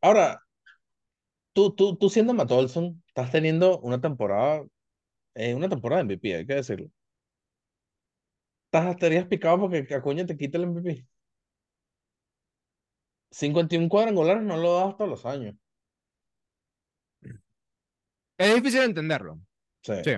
Ahora, 0.00 0.40
tú, 1.52 1.74
tú, 1.74 1.96
tú 1.96 2.10
siendo 2.10 2.34
Matt 2.34 2.50
Olson, 2.50 3.02
estás 3.06 3.30
teniendo 3.30 3.78
una 3.80 4.00
temporada, 4.00 4.64
eh, 5.34 5.54
una 5.54 5.68
temporada 5.68 6.02
de 6.02 6.14
MVP, 6.14 6.36
hay 6.36 6.46
que 6.46 6.54
decirlo. 6.54 6.88
Estás, 8.76 8.94
estarías 8.94 9.26
picado 9.26 9.58
porque 9.60 9.94
Acuña 9.94 10.26
te 10.26 10.36
quita 10.36 10.58
el 10.58 10.66
MVP. 10.66 11.06
51 13.30 13.88
cuadrangulares 13.88 14.42
no 14.42 14.56
lo 14.56 14.74
das 14.74 14.96
todos 14.96 15.10
los 15.10 15.26
años. 15.26 15.54
Es 18.38 18.54
difícil 18.54 18.82
entenderlo. 18.82 19.40
Sí. 19.82 19.94
Sí. 20.04 20.12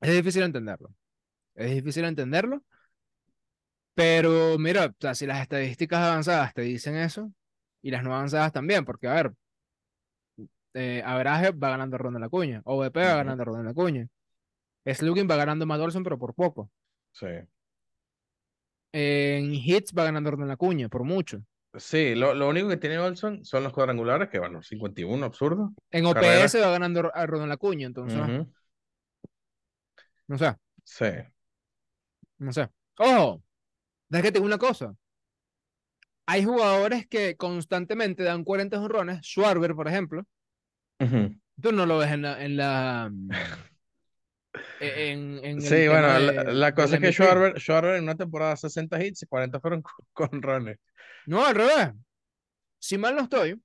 Es 0.00 0.10
difícil 0.12 0.42
entenderlo. 0.42 0.94
Es 1.54 1.70
difícil 1.70 2.04
entenderlo. 2.04 2.62
Pero 3.94 4.58
mira, 4.58 4.86
o 4.86 4.94
sea, 5.00 5.14
si 5.14 5.26
las 5.26 5.40
estadísticas 5.40 6.00
avanzadas 6.00 6.52
te 6.52 6.60
dicen 6.60 6.96
eso, 6.96 7.32
y 7.80 7.90
las 7.90 8.04
no 8.04 8.14
avanzadas 8.14 8.52
también, 8.52 8.84
porque 8.84 9.08
a 9.08 9.14
ver, 9.14 9.32
eh, 10.74 11.02
Average 11.06 11.52
va 11.52 11.70
ganando 11.70 11.96
Ronald 11.96 12.26
Acuña, 12.26 12.60
OVP 12.64 13.00
va 13.00 13.16
ganando 13.16 13.44
Ronald 13.44 13.70
Acuña, 13.70 14.08
Slugging 14.84 15.28
va 15.30 15.36
ganando 15.36 15.64
Matt 15.64 15.80
Olson, 15.80 16.02
pero 16.02 16.18
por 16.18 16.34
poco. 16.34 16.70
Sí. 17.18 17.26
En 18.92 19.54
hits 19.54 19.92
va 19.92 20.04
ganando 20.04 20.30
Ronald 20.30 20.52
Acuña, 20.52 20.88
por 20.88 21.04
mucho. 21.04 21.42
Sí, 21.78 22.14
lo, 22.14 22.34
lo 22.34 22.48
único 22.48 22.68
que 22.68 22.78
tiene 22.78 22.98
Olson 22.98 23.44
son 23.44 23.62
los 23.62 23.72
cuadrangulares, 23.72 24.30
que 24.30 24.38
bueno, 24.38 24.62
51, 24.62 25.26
absurdo. 25.26 25.74
En. 25.90 26.06
OPS 26.06 26.60
va 26.60 26.70
ganando 26.70 27.10
a 27.14 27.26
Ronald 27.26 27.52
Acuña, 27.52 27.86
entonces, 27.86 28.18
Ujú. 28.18 28.50
no 30.28 30.38
sé, 30.38 30.56
Sí. 30.84 31.04
no 32.38 32.52
sé. 32.52 32.68
Ojo, 32.98 33.42
tengo 34.10 34.44
una 34.46 34.58
cosa. 34.58 34.94
Hay 36.26 36.44
jugadores 36.44 37.06
que 37.06 37.36
constantemente 37.36 38.22
dan 38.24 38.44
40 38.44 38.78
jonrones, 38.78 39.20
Schwarber, 39.24 39.74
por 39.74 39.88
ejemplo, 39.88 40.26
tú 41.60 41.72
no 41.72 41.86
lo 41.86 41.98
ves 41.98 42.12
en 42.12 42.22
la, 42.22 42.44
en 42.44 42.56
la 42.56 43.12
en, 44.80 45.44
en 45.44 45.60
Sí, 45.60 45.88
bueno, 45.88 46.06
la, 46.08 46.18
de- 46.20 46.52
la 46.54 46.66
del 46.66 46.74
cosa 46.74 46.96
es 46.96 47.00
que. 47.00 47.12
Schwarber, 47.12 47.58
Schwarber 47.60 47.96
en 47.96 48.04
una 48.04 48.14
temporada 48.14 48.56
60 48.56 49.04
hits 49.04 49.22
y 49.22 49.26
40 49.26 49.60
fueron 49.60 49.82
con, 50.12 50.40
con. 50.40 50.76
No, 51.26 51.44
al 51.44 51.54
revés. 51.54 51.92
Si 52.78 52.98
mal 52.98 53.14
no 53.16 53.22
estoy, 53.22 53.60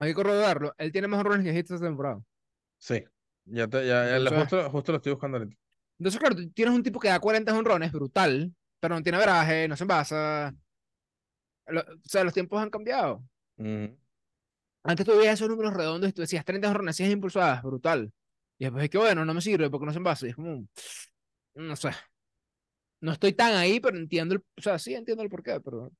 hay 0.00 0.10
que 0.10 0.14
corroborarlo. 0.14 0.74
Él 0.78 0.92
tiene 0.92 1.08
más 1.08 1.18
jonrones 1.18 1.44
que 1.44 1.58
hits 1.58 1.70
esta 1.70 1.86
temporada. 1.86 2.20
Sí, 2.78 3.04
ya, 3.44 3.68
te, 3.68 3.86
ya, 3.86 4.18
justo, 4.40 4.70
justo 4.70 4.92
lo 4.92 4.96
estoy 4.96 5.12
buscando 5.12 5.38
ahorita. 5.38 5.56
Entonces, 5.98 6.18
claro, 6.20 6.34
tú 6.36 6.50
tienes 6.50 6.74
un 6.74 6.82
tipo 6.82 6.98
que 6.98 7.08
da 7.08 7.20
40 7.20 7.54
jonrones, 7.54 7.92
brutal, 7.92 8.52
pero 8.80 8.94
no 8.96 9.02
tiene 9.02 9.18
veraje, 9.18 9.68
no 9.68 9.76
se 9.76 9.84
envasa. 9.84 10.52
Lo- 11.68 11.80
o 11.80 11.84
sea, 12.04 12.24
los 12.24 12.34
tiempos 12.34 12.60
han 12.60 12.70
cambiado. 12.70 13.22
Antes 14.84 15.06
tú 15.06 15.16
veías 15.16 15.34
esos 15.34 15.48
números 15.48 15.72
redondos 15.74 16.10
y 16.10 16.12
tú 16.12 16.22
decías 16.22 16.44
30 16.44 16.66
jonrones, 16.68 16.96
100 16.96 17.12
impulsadas, 17.12 17.62
brutal. 17.62 18.12
Y 18.58 18.64
después 18.64 18.84
es 18.84 18.90
que, 18.90 18.98
bueno, 18.98 19.24
no 19.24 19.34
me 19.34 19.40
sirve 19.40 19.70
porque 19.70 19.86
no 19.86 19.92
se 19.92 19.98
envasa. 19.98 20.26
Y 20.26 20.30
es 20.30 20.36
como, 20.36 20.66
no 21.54 21.76
sé. 21.76 21.90
No 23.00 23.12
estoy 23.12 23.32
tan 23.32 23.54
ahí, 23.54 23.80
pero 23.80 23.98
entiendo 23.98 24.34
el, 24.34 24.40
o 24.56 24.62
sea, 24.62 24.78
sí 24.78 24.94
entiendo 24.94 25.22
el 25.22 25.28
porqué, 25.28 25.60
pero 25.60 25.90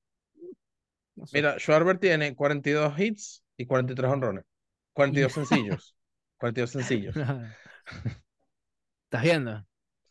no 1.16 1.26
sé. 1.26 1.38
Mira, 1.38 1.58
Schwarber 1.58 1.98
tiene 1.98 2.34
42 2.34 2.98
hits 2.98 3.44
y 3.56 3.66
43 3.66 4.10
honrones. 4.10 4.44
42 4.92 5.32
sencillos. 5.48 5.96
42 6.38 6.70
sencillos. 6.70 7.16
¿Estás 7.16 9.22
viendo? 9.22 9.66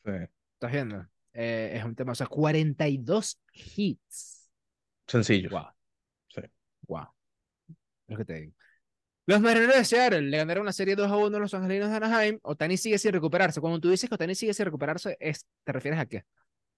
Sí. 0.06 0.12
¿Estás 0.54 0.72
viendo? 0.72 1.08
Eh, 1.34 1.72
es 1.76 1.86
un 1.86 1.96
tema, 1.96 2.12
o 2.12 2.16
sea, 2.16 2.28
42 2.28 3.40
hits. 3.54 4.50
Sencillos. 5.08 5.52
Wow, 5.52 5.68
Sí. 6.28 6.42
wow. 6.88 7.08
Es 8.08 8.08
lo 8.08 8.18
que 8.18 8.26
te 8.26 8.34
digo. 8.34 8.54
Los 9.26 9.40
Marineros 9.42 9.76
de 9.76 9.86
Seattle 9.86 10.22
le 10.22 10.38
ganaron 10.38 10.64
una 10.64 10.74
serie 10.74 10.96
2 10.96 11.10
a 11.12 11.16
1 11.18 11.38
a 11.38 11.40
los 11.40 11.54
Angelinos 11.54 11.90
de 11.90 11.96
Anaheim. 11.96 12.40
Otani 12.44 12.78
sigue 12.78 12.98
sin 12.98 13.14
recuperarse. 13.14 13.62
Cuando 13.62 13.80
tú 13.80 13.90
dices 13.90 14.10
que 14.10 14.16
Otani 14.16 14.36
sigue 14.36 14.54
sin 14.54 14.66
recuperarse, 14.66 15.16
es, 15.20 15.46
¿te 15.64 15.72
refieres 15.72 16.00
a 16.00 16.06
qué? 16.06 16.24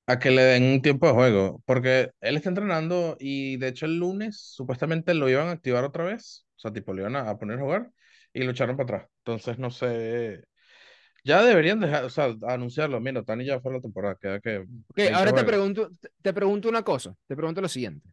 A 0.06 0.19
que 0.19 0.32
le 0.32 0.41
den 0.43 0.63
un 0.63 0.82
tiempo 0.82 1.08
de 1.08 1.13
juego. 1.13 1.62
Porque 1.65 2.12
él 2.21 2.36
está 2.36 2.49
entrenando 2.49 3.15
y 3.19 3.58
de 3.58 3.69
hecho 3.69 3.86
el 3.86 3.97
lunes 3.97 4.38
supuestamente 4.39 5.13
lo 5.13 5.29
iban 5.29 5.47
a 5.47 5.51
activar 5.51 5.84
otra 5.86 6.03
vez. 6.03 6.45
O 6.58 6.60
sea, 6.60 6.73
tipo, 6.73 6.93
le 6.93 7.01
iban 7.01 7.15
a, 7.15 7.29
a 7.29 7.38
poner 7.38 7.58
a 7.60 7.62
jugar 7.62 7.91
y 8.34 8.43
lo 8.43 8.51
echaron 8.51 8.75
para 8.77 8.97
atrás. 8.97 9.12
Entonces, 9.19 9.58
no 9.60 9.71
sé. 9.71 10.43
Ya 11.23 11.43
deberían 11.43 11.79
dejar, 11.82 12.06
o 12.06 12.10
sea, 12.10 12.36
anunciarlo. 12.47 12.99
Mira, 13.01 13.21
Otani 13.21 13.45
ya 13.45 13.62
fue 13.62 13.73
la 13.73 13.82
temporada. 13.82 14.17
Queda 14.21 14.39
que. 14.41 14.65
Ok, 14.88 14.97
20 14.97 15.13
ahora 15.13 15.34
te 15.34 15.43
juegos. 15.43 15.43
pregunto, 15.43 15.89
te 16.21 16.34
pregunto 16.34 16.69
una 16.69 16.84
cosa. 16.84 17.15
Te 17.27 17.36
pregunto 17.36 17.62
lo 17.62 17.67
siguiente. 17.69 18.10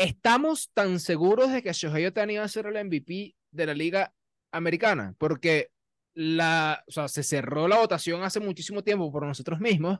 ¿Estamos 0.00 0.70
tan 0.72 0.98
seguros 0.98 1.52
de 1.52 1.62
que 1.62 1.74
Shohei 1.74 2.06
Otani 2.06 2.38
va 2.38 2.44
a 2.44 2.48
ser 2.48 2.64
el 2.64 2.86
MVP 2.86 3.36
de 3.50 3.66
la 3.66 3.74
Liga 3.74 4.14
Americana? 4.50 5.14
Porque 5.18 5.72
la, 6.14 6.82
o 6.88 6.90
sea, 6.90 7.06
se 7.06 7.22
cerró 7.22 7.68
la 7.68 7.76
votación 7.76 8.22
hace 8.22 8.40
muchísimo 8.40 8.82
tiempo 8.82 9.12
por 9.12 9.26
nosotros 9.26 9.60
mismos, 9.60 9.98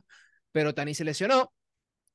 pero 0.51 0.71
Otani 0.71 0.95
se 0.95 1.05
lesionó. 1.05 1.53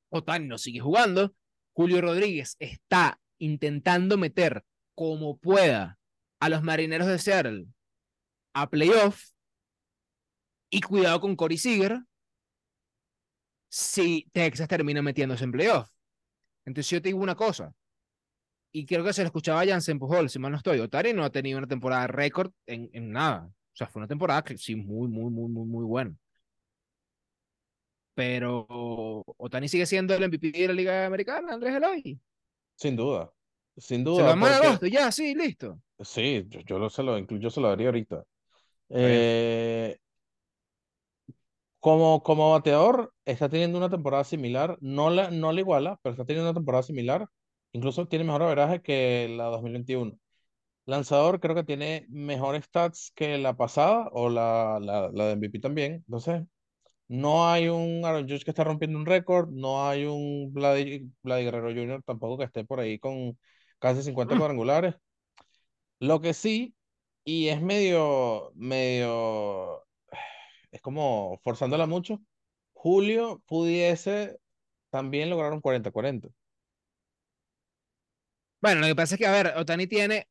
Otani 0.08 0.48
no 0.48 0.58
sigue 0.58 0.80
jugando. 0.80 1.36
Julio 1.74 2.00
Rodríguez 2.00 2.56
está 2.58 3.20
intentando 3.38 4.18
meter 4.18 4.64
como 4.96 5.38
pueda 5.38 5.96
a 6.40 6.48
los 6.48 6.64
marineros 6.64 7.06
de 7.06 7.20
Seattle 7.20 7.66
a 8.52 8.68
playoff. 8.68 9.30
Y 10.70 10.80
cuidado 10.80 11.20
con 11.20 11.36
Corey 11.36 11.56
Seager 11.56 12.00
si 13.68 14.28
Texas 14.32 14.66
termina 14.66 15.02
metiéndose 15.02 15.44
en 15.44 15.52
playoff. 15.52 15.95
Entonces 16.66 16.90
yo 16.90 17.00
te 17.00 17.08
digo 17.08 17.20
una 17.20 17.34
cosa, 17.34 17.72
y 18.72 18.84
creo 18.84 19.02
que 19.02 19.12
se 19.14 19.22
lo 19.22 19.26
escuchaba 19.26 19.62
a 19.62 19.66
Jansen 19.66 19.98
Pujol, 19.98 20.28
si 20.28 20.38
mal 20.38 20.50
no 20.52 20.58
estoy, 20.58 20.80
Otani 20.80 21.14
no 21.14 21.24
ha 21.24 21.30
tenido 21.30 21.56
una 21.56 21.66
temporada 21.66 22.06
récord 22.08 22.52
en, 22.66 22.90
en 22.92 23.10
nada. 23.10 23.46
O 23.46 23.76
sea, 23.76 23.86
fue 23.86 24.00
una 24.00 24.08
temporada 24.08 24.42
que 24.44 24.58
sí, 24.58 24.74
muy, 24.76 25.08
muy, 25.08 25.30
muy, 25.30 25.48
muy, 25.48 25.64
muy 25.66 25.84
buena. 25.84 26.14
Pero 28.14 28.66
Otani 29.36 29.68
sigue 29.68 29.86
siendo 29.86 30.14
el 30.14 30.22
MVP 30.28 30.50
de 30.52 30.68
la 30.68 30.72
Liga 30.74 31.06
Americana, 31.06 31.52
Andrés 31.54 31.74
Eloy. 31.76 32.18
Sin 32.74 32.96
duda. 32.96 33.30
Sin 33.76 33.98
Se 33.98 34.04
duda. 34.04 34.22
lo 34.22 34.28
damos 34.28 34.48
en 34.48 34.54
porque- 34.54 34.66
agosto, 34.68 34.86
ya, 34.86 35.12
sí, 35.12 35.34
listo. 35.34 35.80
Sí, 36.00 36.44
yo, 36.48 36.60
yo 36.60 36.78
lo 36.78 36.88
se 36.90 37.02
lo 37.02 37.18
incluyo, 37.18 37.42
yo 37.44 37.50
se 37.50 37.60
lo 37.60 37.68
daría 37.68 37.86
ahorita. 37.88 38.24
Eh, 38.90 39.96
Como, 41.80 42.22
como 42.22 42.50
bateador, 42.52 43.12
está 43.26 43.48
teniendo 43.50 43.78
una 43.78 43.90
temporada 43.90 44.24
similar, 44.24 44.78
no 44.82 45.10
la, 45.10 45.30
no 45.30 45.52
la 45.52 45.60
iguala, 45.60 46.00
pero 46.02 46.12
está 46.14 46.24
teniendo 46.26 46.50
una 46.50 46.58
temporada 46.58 46.82
similar, 46.84 47.28
incluso 47.72 48.08
tiene 48.08 48.24
mejor 48.24 48.42
averaje 48.44 48.82
que 48.82 49.28
la 49.36 49.46
2021. 49.46 50.18
Lanzador 50.86 51.40
creo 51.40 51.54
que 51.56 51.64
tiene 51.64 52.06
mejores 52.10 52.64
stats 52.66 53.12
que 53.14 53.38
la 53.38 53.56
pasada 53.56 54.08
o 54.12 54.28
la, 54.30 54.78
la, 54.80 55.10
la 55.12 55.26
de 55.28 55.32
MVP 55.34 55.58
también. 55.60 55.94
Entonces, 56.06 56.44
no 57.08 57.48
hay 57.50 57.68
un 57.68 58.04
Aaron 58.04 58.28
Judge 58.28 58.44
que 58.44 58.50
está 58.52 58.64
rompiendo 58.64 58.98
un 58.98 59.06
récord, 59.06 59.50
no 59.50 59.88
hay 59.88 60.04
un 60.06 60.52
Vladi, 60.52 61.10
Vladi 61.22 61.44
Guerrero 61.44 61.68
Jr. 61.70 62.02
tampoco 62.04 62.38
que 62.38 62.44
esté 62.44 62.64
por 62.64 62.80
ahí 62.80 62.98
con 62.98 63.38
casi 63.78 64.02
50 64.02 64.34
Mm. 64.34 64.38
cuadrangulares. 64.40 64.96
Lo 66.00 66.20
que 66.20 66.34
sí, 66.34 66.74
y 67.24 67.48
es 67.48 67.60
medio, 67.62 68.52
medio, 68.54 69.86
es 70.70 70.80
como 70.82 71.38
forzándola 71.44 71.86
mucho, 71.86 72.20
Julio 72.76 73.42
pudiese 73.46 74.38
también 74.90 75.30
lograr 75.30 75.52
un 75.52 75.60
40-40. 75.62 76.28
Bueno, 78.60 78.80
lo 78.80 78.86
que 78.86 78.96
pasa 78.96 79.14
es 79.14 79.18
que, 79.18 79.26
a 79.26 79.32
ver, 79.32 79.52
Otani 79.56 79.86
tiene. 79.86 80.28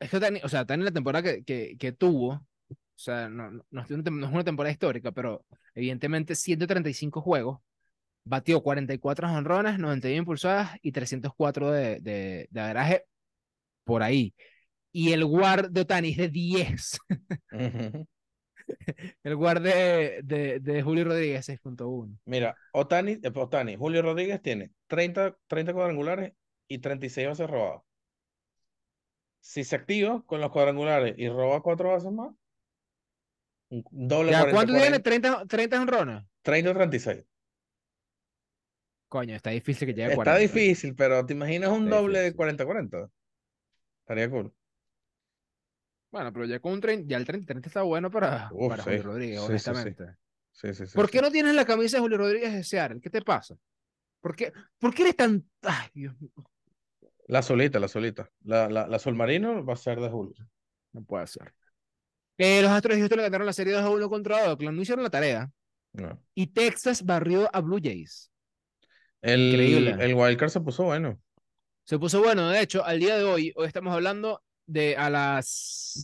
Es 0.00 0.10
que 0.10 0.16
Otani, 0.18 0.40
o 0.44 0.48
sea, 0.48 0.62
Otani 0.62 0.84
la 0.84 0.92
temporada 0.92 1.22
que, 1.22 1.44
que, 1.44 1.76
que 1.78 1.92
tuvo, 1.92 2.32
o 2.34 2.44
sea, 2.96 3.28
no, 3.28 3.50
no, 3.50 3.64
no 3.70 3.82
es 3.82 3.90
una 3.90 4.44
temporada 4.44 4.72
histórica, 4.72 5.12
pero 5.12 5.44
evidentemente 5.74 6.34
135 6.34 7.20
juegos, 7.22 7.60
batió 8.24 8.62
44 8.62 9.28
jonrones, 9.28 9.78
91 9.78 10.18
impulsadas 10.18 10.78
y 10.82 10.92
304 10.92 11.70
de, 11.72 12.00
de, 12.00 12.48
de 12.50 12.60
averaje 12.60 13.04
por 13.84 14.02
ahí. 14.02 14.34
Y 14.92 15.12
el 15.12 15.24
guard 15.24 15.70
de 15.70 15.82
Otani 15.82 16.10
es 16.10 16.16
de 16.18 16.28
10. 16.30 16.98
Ujú. 17.52 18.06
El 19.22 19.36
guard 19.36 19.62
de, 19.62 20.20
de, 20.24 20.60
de 20.60 20.82
Julio 20.82 21.04
Rodríguez 21.04 21.44
6.1. 21.46 22.18
Mira, 22.24 22.56
Otani, 22.72 23.12
eh, 23.22 23.32
Otani, 23.34 23.76
Julio 23.76 24.02
Rodríguez 24.02 24.40
tiene 24.42 24.72
30, 24.86 25.36
30 25.46 25.72
cuadrangulares 25.74 26.32
y 26.68 26.78
36 26.78 27.28
bases 27.28 27.50
robadas. 27.50 27.82
Si 29.40 29.64
se 29.64 29.76
activa 29.76 30.22
con 30.24 30.40
los 30.40 30.50
cuadrangulares 30.50 31.14
y 31.18 31.28
roba 31.28 31.60
cuatro 31.62 31.90
bases 31.90 32.10
más, 32.10 32.32
un 33.70 33.82
doble 34.08 34.32
¿Ya 34.32 34.38
40, 34.38 34.54
cuánto 34.54 34.72
40, 34.72 35.00
tiene? 35.00 35.00
¿30, 35.02 35.46
30 35.48 35.78
jonrones? 35.78 36.24
30 36.42 36.70
o 36.70 36.74
36. 36.74 37.24
Coño, 39.08 39.34
está 39.34 39.50
difícil 39.50 39.86
que 39.86 39.94
llegue 39.94 40.08
a 40.08 40.10
Está 40.10 40.14
40. 40.14 40.38
difícil, 40.38 40.94
pero 40.94 41.24
¿te 41.26 41.32
imaginas 41.34 41.70
un 41.70 41.88
Está 41.88 41.96
doble 41.96 42.18
de 42.20 42.32
difícil. 42.32 42.34
40-40? 42.34 43.10
Estaría 44.02 44.30
cool. 44.30 44.54
Bueno, 46.10 46.32
pero 46.32 46.44
ya 46.46 46.58
con 46.60 46.72
un 46.72 46.80
30, 46.80 47.08
ya 47.08 47.16
el 47.16 47.24
30, 47.24 47.46
30 47.46 47.68
está 47.68 47.82
bueno 47.82 48.10
para, 48.10 48.48
Uf, 48.52 48.68
para 48.68 48.82
sí. 48.82 48.90
Julio 48.90 49.02
Rodríguez, 49.04 49.40
Sí, 49.40 49.46
honestamente. 49.46 50.04
Sí. 50.52 50.68
¿Por 50.94 51.08
qué 51.10 51.22
no 51.22 51.30
tienes 51.30 51.54
la 51.54 51.64
camisa 51.64 51.96
de 51.96 52.00
Julio 52.02 52.18
Rodríguez 52.18 52.52
de 52.52 52.64
Seattle? 52.64 53.00
¿Qué 53.00 53.08
te 53.10 53.22
pasa? 53.22 53.56
¿Por 54.20 54.36
qué, 54.36 54.52
¿por 54.78 54.92
qué 54.94 55.02
eres 55.02 55.16
tan... 55.16 55.48
Ay, 55.62 55.88
Dios 55.94 56.20
mío, 56.20 56.30
La 57.28 57.42
solita, 57.42 57.78
la 57.78 57.88
solita. 57.88 58.28
La, 58.42 58.68
la, 58.68 58.86
la 58.86 58.98
Sol 58.98 59.14
Marino 59.14 59.64
va 59.64 59.74
a 59.74 59.76
ser 59.76 60.00
de 60.00 60.08
Julio. 60.10 60.46
no 60.92 61.02
puede 61.04 61.26
ser. 61.26 61.54
Eh, 62.36 62.60
los 62.62 62.70
Astros 62.70 62.96
de 62.96 63.00
Houston 63.00 63.18
le 63.18 63.24
ganaron 63.24 63.46
la 63.46 63.52
serie 63.52 63.72
2 63.74 63.82
a 63.82 63.90
1 63.90 64.08
contra 64.08 64.50
Oakland, 64.50 64.76
no 64.76 64.82
hicieron 64.82 65.04
la 65.04 65.10
tarea. 65.10 65.50
No. 65.92 66.20
Y 66.34 66.48
Texas 66.48 67.04
barrió 67.04 67.48
a 67.54 67.60
Blue 67.60 67.80
Jays. 67.82 68.30
El, 69.22 69.40
Increíble. 69.52 69.96
el 70.00 70.14
wildcard 70.14 70.50
se 70.50 70.60
puso 70.60 70.84
bueno. 70.84 71.20
Se 71.84 71.98
puso 71.98 72.20
bueno, 72.22 72.48
de 72.50 72.60
hecho, 72.60 72.84
al 72.84 72.98
día 73.00 73.16
de 73.16 73.24
hoy, 73.24 73.52
hoy 73.56 73.66
estamos 73.66 73.92
hablando 73.92 74.42
de 74.70 74.96
a 74.96 75.10
las 75.10 75.48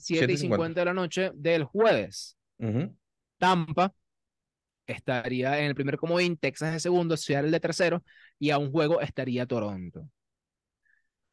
7 0.04 0.32
y 0.32 0.36
50 0.36 0.80
de 0.80 0.84
la 0.84 0.94
noche 0.94 1.30
del 1.34 1.64
jueves. 1.64 2.36
Tampa 3.38 3.94
estaría 4.86 5.58
en 5.60 5.66
el 5.66 5.74
primer 5.74 5.96
comodín, 5.96 6.36
Texas 6.36 6.72
de 6.72 6.80
segundo, 6.80 7.16
Seattle 7.16 7.50
de 7.50 7.60
tercero, 7.60 8.04
y 8.38 8.50
a 8.50 8.58
un 8.58 8.70
juego 8.72 9.00
estaría 9.00 9.46
Toronto. 9.46 10.08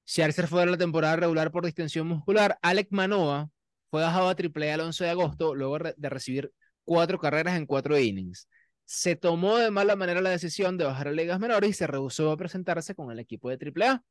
Scherzer 0.05 0.47
fue 0.47 0.61
de 0.61 0.71
la 0.71 0.77
temporada 0.77 1.15
regular 1.15 1.51
por 1.51 1.65
distensión 1.65 2.07
muscular. 2.07 2.57
Alec 2.61 2.87
Manoa 2.91 3.49
fue 3.89 4.01
bajado 4.01 4.27
a 4.27 4.35
AAA 4.35 4.73
el 4.73 4.81
11 4.81 5.03
de 5.03 5.09
agosto 5.09 5.55
luego 5.55 5.77
de 5.79 6.09
recibir 6.09 6.51
cuatro 6.83 7.19
carreras 7.19 7.57
en 7.57 7.65
cuatro 7.65 7.97
innings. 7.97 8.47
Se 8.85 9.15
tomó 9.15 9.57
de 9.57 9.71
mala 9.71 9.95
manera 9.95 10.21
la 10.21 10.31
decisión 10.31 10.77
de 10.77 10.83
bajar 10.85 11.07
a 11.07 11.11
ligas 11.11 11.39
menores 11.39 11.69
y 11.69 11.73
se 11.73 11.87
rehusó 11.87 12.31
a 12.31 12.37
presentarse 12.37 12.95
con 12.95 13.11
el 13.11 13.19
equipo 13.19 13.49
de 13.49 13.57
AAA. 13.57 14.03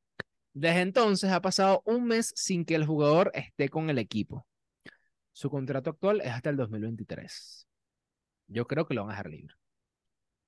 Desde 0.54 0.80
entonces 0.80 1.30
ha 1.30 1.40
pasado 1.40 1.82
un 1.86 2.06
mes 2.06 2.32
sin 2.36 2.64
que 2.64 2.74
el 2.74 2.84
jugador 2.86 3.30
esté 3.34 3.68
con 3.68 3.88
el 3.90 3.98
equipo. 3.98 4.46
Su 5.32 5.48
contrato 5.50 5.90
actual 5.90 6.20
es 6.20 6.28
hasta 6.30 6.50
el 6.50 6.56
2023. 6.56 7.66
Yo 8.48 8.66
creo 8.66 8.86
que 8.86 8.94
lo 8.94 9.02
van 9.02 9.10
a 9.10 9.12
dejar 9.14 9.30
libre. 9.30 9.54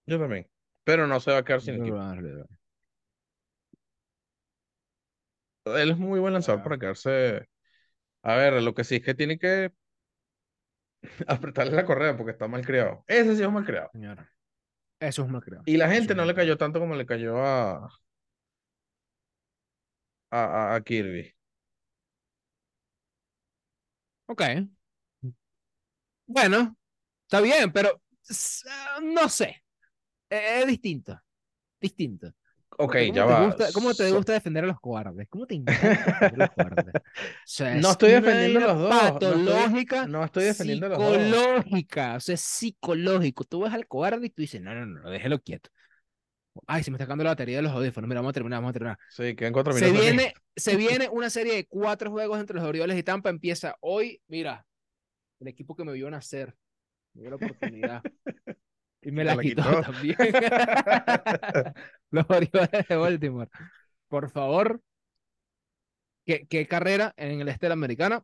Yo 0.06 0.18
también. 0.18 0.46
Pero 0.84 1.06
no 1.06 1.18
se 1.20 1.30
va 1.32 1.38
a 1.38 1.44
quedar 1.44 1.62
sin 1.62 1.76
que 1.76 1.80
equipo. 1.80 1.96
lo 1.96 2.02
van 2.02 2.08
a 2.08 2.10
dejar 2.22 2.24
libre. 2.24 2.44
Él 5.64 5.90
es 5.90 5.96
muy 5.96 6.20
buen 6.20 6.34
lanzador 6.34 6.60
Ah. 6.60 6.64
para 6.64 6.78
quedarse. 6.78 7.48
A 8.22 8.36
ver, 8.36 8.62
lo 8.62 8.74
que 8.74 8.84
sí 8.84 8.96
es 8.96 9.02
que 9.02 9.14
tiene 9.14 9.38
que 9.38 9.72
apretarle 11.26 11.72
la 11.72 11.84
correa 11.86 12.16
porque 12.16 12.32
está 12.32 12.48
mal 12.48 12.64
criado. 12.64 13.04
Ese 13.06 13.36
sí 13.36 13.42
es 13.42 13.50
mal 13.50 13.64
criado. 13.64 13.88
Señora. 13.92 14.30
Eso 15.00 15.22
es 15.24 15.28
mal 15.30 15.42
creo. 15.42 15.62
Y 15.66 15.76
la 15.76 15.90
gente 15.90 16.14
no 16.14 16.24
le 16.24 16.34
cayó 16.34 16.56
tanto 16.56 16.80
como 16.80 16.94
le 16.94 17.06
cayó 17.06 17.38
a, 17.44 17.88
a, 20.30 20.72
a- 20.72 20.74
a 20.76 20.80
Kirby. 20.82 21.34
Ok. 24.26 24.42
Bueno, 26.26 26.76
está 27.24 27.40
bien, 27.40 27.72
pero 27.72 28.00
ah, 28.68 29.00
no 29.02 29.28
sé. 29.28 29.62
Eh, 30.30 30.60
Es 30.62 30.66
distinto. 30.66 31.20
Distinto. 31.80 32.28
Ok, 32.78 32.92
Porque 32.92 33.08
¿Cómo 33.08 33.16
ya 33.16 33.24
va. 33.26 33.46
gusta, 33.46 33.72
cómo 33.72 33.94
te 33.94 34.08
So- 34.08 34.16
gusta 34.16 34.32
defender 34.34 34.64
a 34.64 34.66
los 34.68 34.80
cobardes? 34.80 35.28
¿Cómo 35.30 35.46
te 35.46 35.54
encanta 35.56 35.88
defender 35.88 36.34
a 36.34 36.36
los 36.36 36.50
cobardes? 36.50 36.94
O 36.96 37.00
sea, 37.46 37.74
No 37.76 37.88
es 37.88 37.92
estoy 37.92 38.10
defendiendo 38.12 38.60
vaina 38.60 38.74
los 38.74 38.78
dos, 38.82 38.90
no 38.90 38.96
estoy- 39.08 39.12
Patológica, 39.46 40.06
no 40.08 40.24
estoy 40.24 40.44
defendiendo 40.44 40.86
a 40.86 40.88
los 40.90 40.98
dos. 40.98 41.14
psicológica. 41.18 42.16
O 42.16 42.20
sea, 42.20 42.34
es 42.34 42.40
psicológico. 42.42 43.44
Tú 43.44 43.62
ves 43.62 43.72
al 43.74 43.86
cobarde 43.88 44.26
y 44.26 44.30
tú 44.30 44.42
dices, 44.42 44.60
no, 44.62 44.74
no, 44.74 44.86
no, 44.86 45.10
déjelo 45.10 45.40
quieto. 45.42 45.70
Ay, 46.66 46.82
se 46.84 46.90
me 46.90 46.96
está 46.96 47.04
acabando 47.04 47.24
la 47.24 47.30
batería 47.30 47.56
de 47.56 47.62
los 47.62 47.72
audífonos. 47.72 48.08
Mira, 48.08 48.20
vamos 48.20 48.30
a 48.30 48.34
terminar, 48.34 48.58
vamos 48.58 48.70
a 48.70 48.72
terminar. 48.74 48.98
Sí, 49.10 49.34
quedan 49.34 49.52
cuatro 49.52 49.72
Se 49.72 49.86
minutos. 49.86 50.02
viene, 50.04 50.34
se 50.54 50.76
viene 50.76 51.08
una 51.08 51.28
serie 51.30 51.54
de 51.54 51.66
cuatro 51.66 52.10
juegos 52.10 52.38
entre 52.40 52.56
los 52.56 52.64
Orioles 52.64 52.96
y 52.98 53.02
Tampa. 53.02 53.28
Empieza 53.30 53.76
hoy. 53.80 54.20
Mira, 54.28 54.64
el 55.40 55.48
equipo 55.48 55.74
que 55.74 55.84
me 55.84 55.92
vio 55.92 56.10
nacer. 56.10 56.54
Me 57.14 57.22
dio 57.22 57.30
la 57.30 57.36
oportunidad. 57.36 58.02
Y 59.02 59.10
me 59.10 59.24
la, 59.24 59.34
la 59.34 59.42
quitó, 59.42 59.62
quitó. 59.62 59.82
también. 59.82 60.16
los 62.10 62.26
Orioles 62.28 62.88
de 62.88 62.96
Baltimore. 62.96 63.50
Por 64.08 64.30
favor. 64.30 64.80
¿Qué, 66.24 66.46
qué 66.48 66.66
carrera 66.66 67.12
en 67.16 67.40
el 67.40 67.48
este 67.48 67.66
de 67.66 67.70
la 67.70 67.74
americana? 67.74 68.22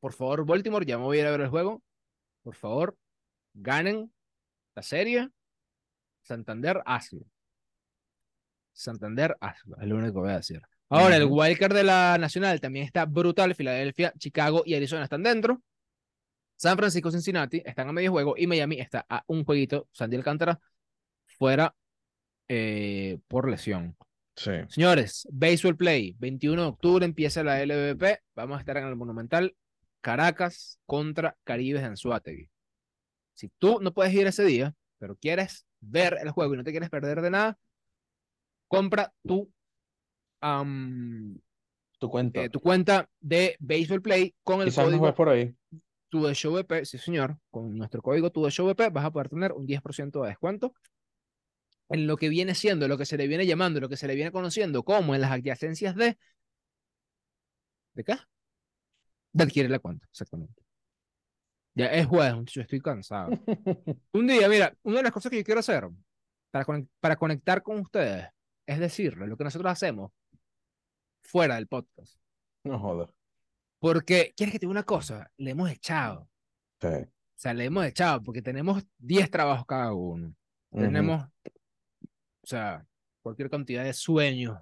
Por 0.00 0.12
favor, 0.14 0.46
Baltimore, 0.46 0.86
ya 0.86 0.96
me 0.98 1.04
voy 1.04 1.18
a 1.18 1.20
ir 1.22 1.26
a 1.26 1.30
ver 1.32 1.42
el 1.42 1.48
juego. 1.48 1.82
Por 2.42 2.54
favor, 2.56 2.96
ganen 3.52 4.12
la 4.74 4.82
serie. 4.82 5.28
Santander, 6.22 6.82
hazlo. 6.86 7.26
Santander, 8.72 9.36
hazlo. 9.40 9.76
Es 9.80 9.86
lo 9.86 9.96
único 9.96 10.14
que 10.14 10.20
voy 10.20 10.30
a 10.30 10.36
decir. 10.36 10.60
Ahora, 10.88 11.16
el 11.16 11.24
wildcard 11.24 11.74
de 11.74 11.84
la 11.84 12.18
Nacional 12.18 12.60
también 12.60 12.84
está 12.84 13.06
brutal. 13.06 13.54
Filadelfia, 13.54 14.12
Chicago 14.18 14.62
y 14.66 14.74
Arizona 14.74 15.04
están 15.04 15.22
dentro. 15.22 15.62
San 16.56 16.76
Francisco, 16.76 17.10
Cincinnati 17.10 17.62
están 17.64 17.88
a 17.88 17.92
medio 17.92 18.12
juego 18.12 18.34
y 18.36 18.46
Miami 18.46 18.78
está 18.78 19.04
a 19.08 19.24
un 19.26 19.44
jueguito. 19.44 19.88
Sandy 19.92 20.16
Alcántara 20.16 20.60
fuera 21.38 21.74
eh, 22.46 23.18
por 23.26 23.48
lesión. 23.48 23.96
Sí. 24.36 24.52
Señores, 24.68 25.26
Baseball 25.32 25.76
Play, 25.76 26.14
21 26.18 26.62
de 26.62 26.68
octubre 26.68 27.04
empieza 27.04 27.42
la 27.42 27.64
LVP. 27.64 28.20
Vamos 28.34 28.58
a 28.58 28.60
estar 28.60 28.76
en 28.76 28.86
el 28.86 28.96
Monumental 28.96 29.56
Caracas 30.00 30.78
contra 30.86 31.36
Caribes 31.44 31.82
de 31.82 31.88
Anzuategui. 31.88 32.48
Si 33.34 33.50
tú 33.58 33.80
no 33.80 33.92
puedes 33.92 34.12
ir 34.14 34.26
ese 34.26 34.44
día, 34.44 34.74
pero 34.98 35.16
quieres 35.16 35.66
ver 35.80 36.18
el 36.20 36.30
juego 36.30 36.54
y 36.54 36.58
no 36.58 36.64
te 36.64 36.70
quieres 36.70 36.90
perder 36.90 37.22
de 37.22 37.30
nada, 37.30 37.58
compra 38.72 39.12
tu, 39.22 39.52
Tu 41.98 42.10
cuenta. 42.10 42.42
eh, 42.42 42.48
tu 42.48 42.60
cuenta 42.60 43.08
de 43.20 43.56
Baseball 43.60 44.00
Play 44.00 44.34
con 44.42 44.60
el 44.60 44.68
Quizás 44.68 44.86
código 44.86 45.04
ves 45.04 45.14
por 45.14 45.28
ahí. 45.28 45.54
tu 46.08 46.24
de 46.24 46.34
show 46.34 46.52
VP, 46.54 46.84
sí 46.86 46.98
señor, 46.98 47.36
con 47.50 47.76
nuestro 47.76 48.00
código 48.02 48.30
tu 48.30 48.44
de 48.44 48.50
show 48.50 48.66
VP 48.66 48.88
vas 48.90 49.04
a 49.04 49.10
poder 49.10 49.28
tener 49.28 49.52
un 49.52 49.66
10% 49.66 50.22
de 50.22 50.28
descuento 50.28 50.74
en 51.90 52.06
lo 52.06 52.16
que 52.16 52.30
viene 52.30 52.54
siendo, 52.54 52.88
lo 52.88 52.96
que 52.96 53.04
se 53.04 53.18
le 53.18 53.28
viene 53.28 53.46
llamando, 53.46 53.78
lo 53.78 53.88
que 53.90 53.98
se 53.98 54.06
le 54.06 54.14
viene 54.14 54.32
conociendo 54.32 54.82
como 54.82 55.14
en 55.14 55.20
las 55.20 55.30
adyacencias 55.30 55.94
de... 55.94 56.16
¿De 57.92 58.04
qué? 58.04 58.16
De 59.34 59.44
adquirir 59.44 59.70
la 59.70 59.78
cuenta, 59.78 60.06
exactamente. 60.10 60.62
Ya 61.74 61.86
es 61.86 62.06
jueves, 62.06 62.34
muchachos, 62.34 62.62
estoy 62.62 62.80
cansado. 62.80 63.30
Un 64.12 64.26
día, 64.26 64.48
mira, 64.48 64.74
una 64.82 64.96
de 64.96 65.02
las 65.02 65.12
cosas 65.12 65.30
que 65.30 65.38
yo 65.38 65.44
quiero 65.44 65.60
hacer 65.60 65.88
para, 66.50 66.64
para 67.00 67.16
conectar 67.16 67.62
con 67.62 67.78
ustedes 67.78 68.26
es 68.72 68.80
decirles 68.80 69.28
lo 69.28 69.36
que 69.36 69.44
nosotros 69.44 69.70
hacemos 69.70 70.12
fuera 71.22 71.56
del 71.56 71.66
podcast. 71.68 72.16
No 72.64 72.78
jodas. 72.78 73.10
Porque, 73.78 74.32
¿quieres 74.36 74.52
que 74.52 74.58
te 74.58 74.66
diga 74.66 74.70
una 74.70 74.84
cosa? 74.84 75.30
Le 75.36 75.50
hemos 75.50 75.70
echado 75.70 76.28
Sí. 76.80 76.88
sea, 77.34 77.54
le 77.54 77.64
hemos 77.64 77.84
echado 77.84 78.22
porque 78.22 78.42
tenemos 78.42 78.84
10 78.98 79.30
trabajos 79.30 79.66
cada 79.66 79.92
uno. 79.92 80.34
Tenemos, 80.70 81.24
o 81.24 82.46
sea, 82.46 82.86
cualquier 83.22 83.50
cantidad 83.50 83.84
de 83.84 83.92
sueños, 83.92 84.58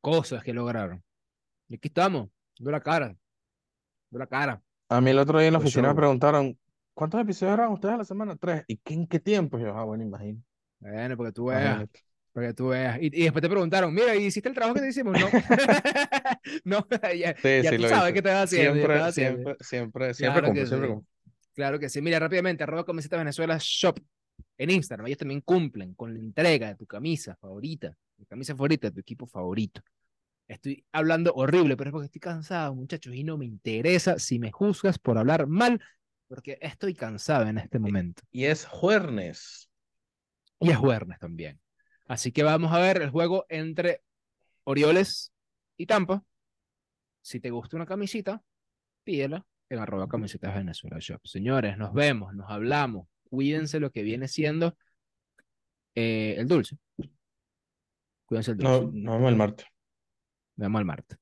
cosas 0.00 0.42
que 0.42 0.52
lograron. 0.52 1.02
Y 1.68 1.76
aquí 1.76 1.88
estamos, 1.88 2.28
dando 2.58 2.70
la 2.70 2.80
cara, 2.80 3.06
dando 3.06 4.18
la 4.18 4.26
cara. 4.26 4.62
A 4.88 5.00
mí 5.00 5.10
el 5.10 5.18
otro 5.18 5.38
día 5.38 5.48
en 5.48 5.52
la 5.52 5.58
Pues 5.58 5.68
oficina 5.68 5.88
me 5.88 5.94
preguntaron, 5.94 6.58
¿cuántos 6.94 7.20
episodios 7.20 7.54
eran 7.54 7.72
ustedes 7.72 7.94
a 7.94 7.98
la 7.98 8.04
semana? 8.04 8.36
Tres. 8.36 8.64
¿Y 8.66 8.78
qué, 8.78 8.94
en 8.94 9.06
qué 9.06 9.20
tiempo? 9.20 9.58
Y 9.58 9.62
yo, 9.62 9.76
ah, 9.76 9.84
bueno, 9.84 10.02
imagino. 10.02 10.42
Bueno, 10.80 11.16
porque 11.16 11.32
tú 11.32 11.46
veas. 11.46 11.88
Para 12.32 12.48
que 12.48 12.54
tú 12.54 12.68
veas. 12.68 12.98
Y, 13.00 13.06
y 13.06 13.22
después 13.24 13.42
te 13.42 13.48
preguntaron, 13.48 13.92
mira, 13.94 14.14
¿y 14.16 14.26
hiciste 14.26 14.48
el 14.48 14.54
trabajo 14.54 14.74
que 14.76 14.80
te 14.82 14.88
hicimos? 14.88 15.16
No. 15.18 15.28
no, 16.64 16.86
ya, 17.16 17.34
Sí, 17.42 17.62
ya 17.62 17.70
sí 17.70 17.76
tú 17.76 17.84
sabes 17.86 18.12
hice. 18.12 18.12
qué 18.14 18.22
te 18.22 18.28
vas 18.30 18.44
haciendo. 18.44 18.74
Siempre, 18.74 18.98
vas 18.98 19.08
haciendo. 19.08 19.56
siempre, 19.60 19.64
siempre, 19.64 20.14
siempre 20.14 20.42
Claro 20.42 20.52
que 20.52 20.66
siempre 20.66 20.66
sí. 20.66 20.80
cumplo. 20.88 21.06
Claro 21.54 21.78
que 21.78 21.88
sí. 21.88 22.02
Mira, 22.02 22.18
rápidamente, 22.18 22.62
arroba 22.62 22.84
camiseta 22.84 23.16
Venezuela 23.16 23.58
Shop 23.60 23.98
en 24.58 24.70
Instagram. 24.70 25.06
Ellos 25.06 25.18
también 25.18 25.40
cumplen 25.40 25.94
con 25.94 26.14
la 26.14 26.20
entrega 26.20 26.68
de 26.68 26.74
tu 26.76 26.86
camisa 26.86 27.36
favorita, 27.36 27.94
tu 28.16 28.24
camisa 28.26 28.54
favorita 28.54 28.88
de 28.88 28.92
tu 28.94 29.00
equipo 29.00 29.26
favorito. 29.26 29.80
Estoy 30.48 30.84
hablando 30.92 31.32
horrible, 31.34 31.76
pero 31.76 31.90
es 31.90 31.92
porque 31.92 32.06
estoy 32.06 32.20
cansado, 32.20 32.74
muchachos, 32.74 33.14
y 33.14 33.22
no 33.24 33.36
me 33.36 33.44
interesa 33.44 34.18
si 34.18 34.38
me 34.38 34.50
juzgas 34.50 34.98
por 34.98 35.18
hablar 35.18 35.46
mal, 35.46 35.80
porque 36.26 36.58
estoy 36.62 36.94
cansado 36.94 37.46
en 37.48 37.58
este 37.58 37.78
momento. 37.78 38.22
Y 38.30 38.44
es 38.44 38.64
jueves. 38.64 39.68
Y 40.60 40.70
es 40.70 40.80
viernes 40.80 41.18
también. 41.18 41.60
Así 42.08 42.32
que 42.32 42.42
vamos 42.42 42.72
a 42.72 42.80
ver 42.80 43.02
el 43.02 43.10
juego 43.10 43.44
entre 43.50 44.02
Orioles 44.64 45.32
y 45.76 45.86
Tampa. 45.86 46.24
Si 47.20 47.38
te 47.38 47.50
gusta 47.50 47.76
una 47.76 47.84
camisita, 47.84 48.42
pídela 49.04 49.46
en 49.68 49.78
arroba 49.78 50.08
camisetas 50.08 50.54
Venezuela 50.54 50.96
Shop. 50.98 51.20
Señores, 51.24 51.76
nos 51.76 51.92
vemos, 51.92 52.34
nos 52.34 52.50
hablamos. 52.50 53.06
Cuídense 53.24 53.78
lo 53.78 53.90
que 53.90 54.02
viene 54.02 54.26
siendo 54.26 54.74
eh, 55.94 56.36
el 56.38 56.48
dulce. 56.48 56.78
Cuídense 58.24 58.52
el 58.52 58.56
dulce. 58.56 58.86
No, 58.86 58.90
nos 58.90 59.14
vemos 59.16 59.30
el 59.30 59.36
martes. 59.36 59.66
Nos 60.56 60.64
vemos 60.64 60.80
el 60.80 60.86
martes. 60.86 61.18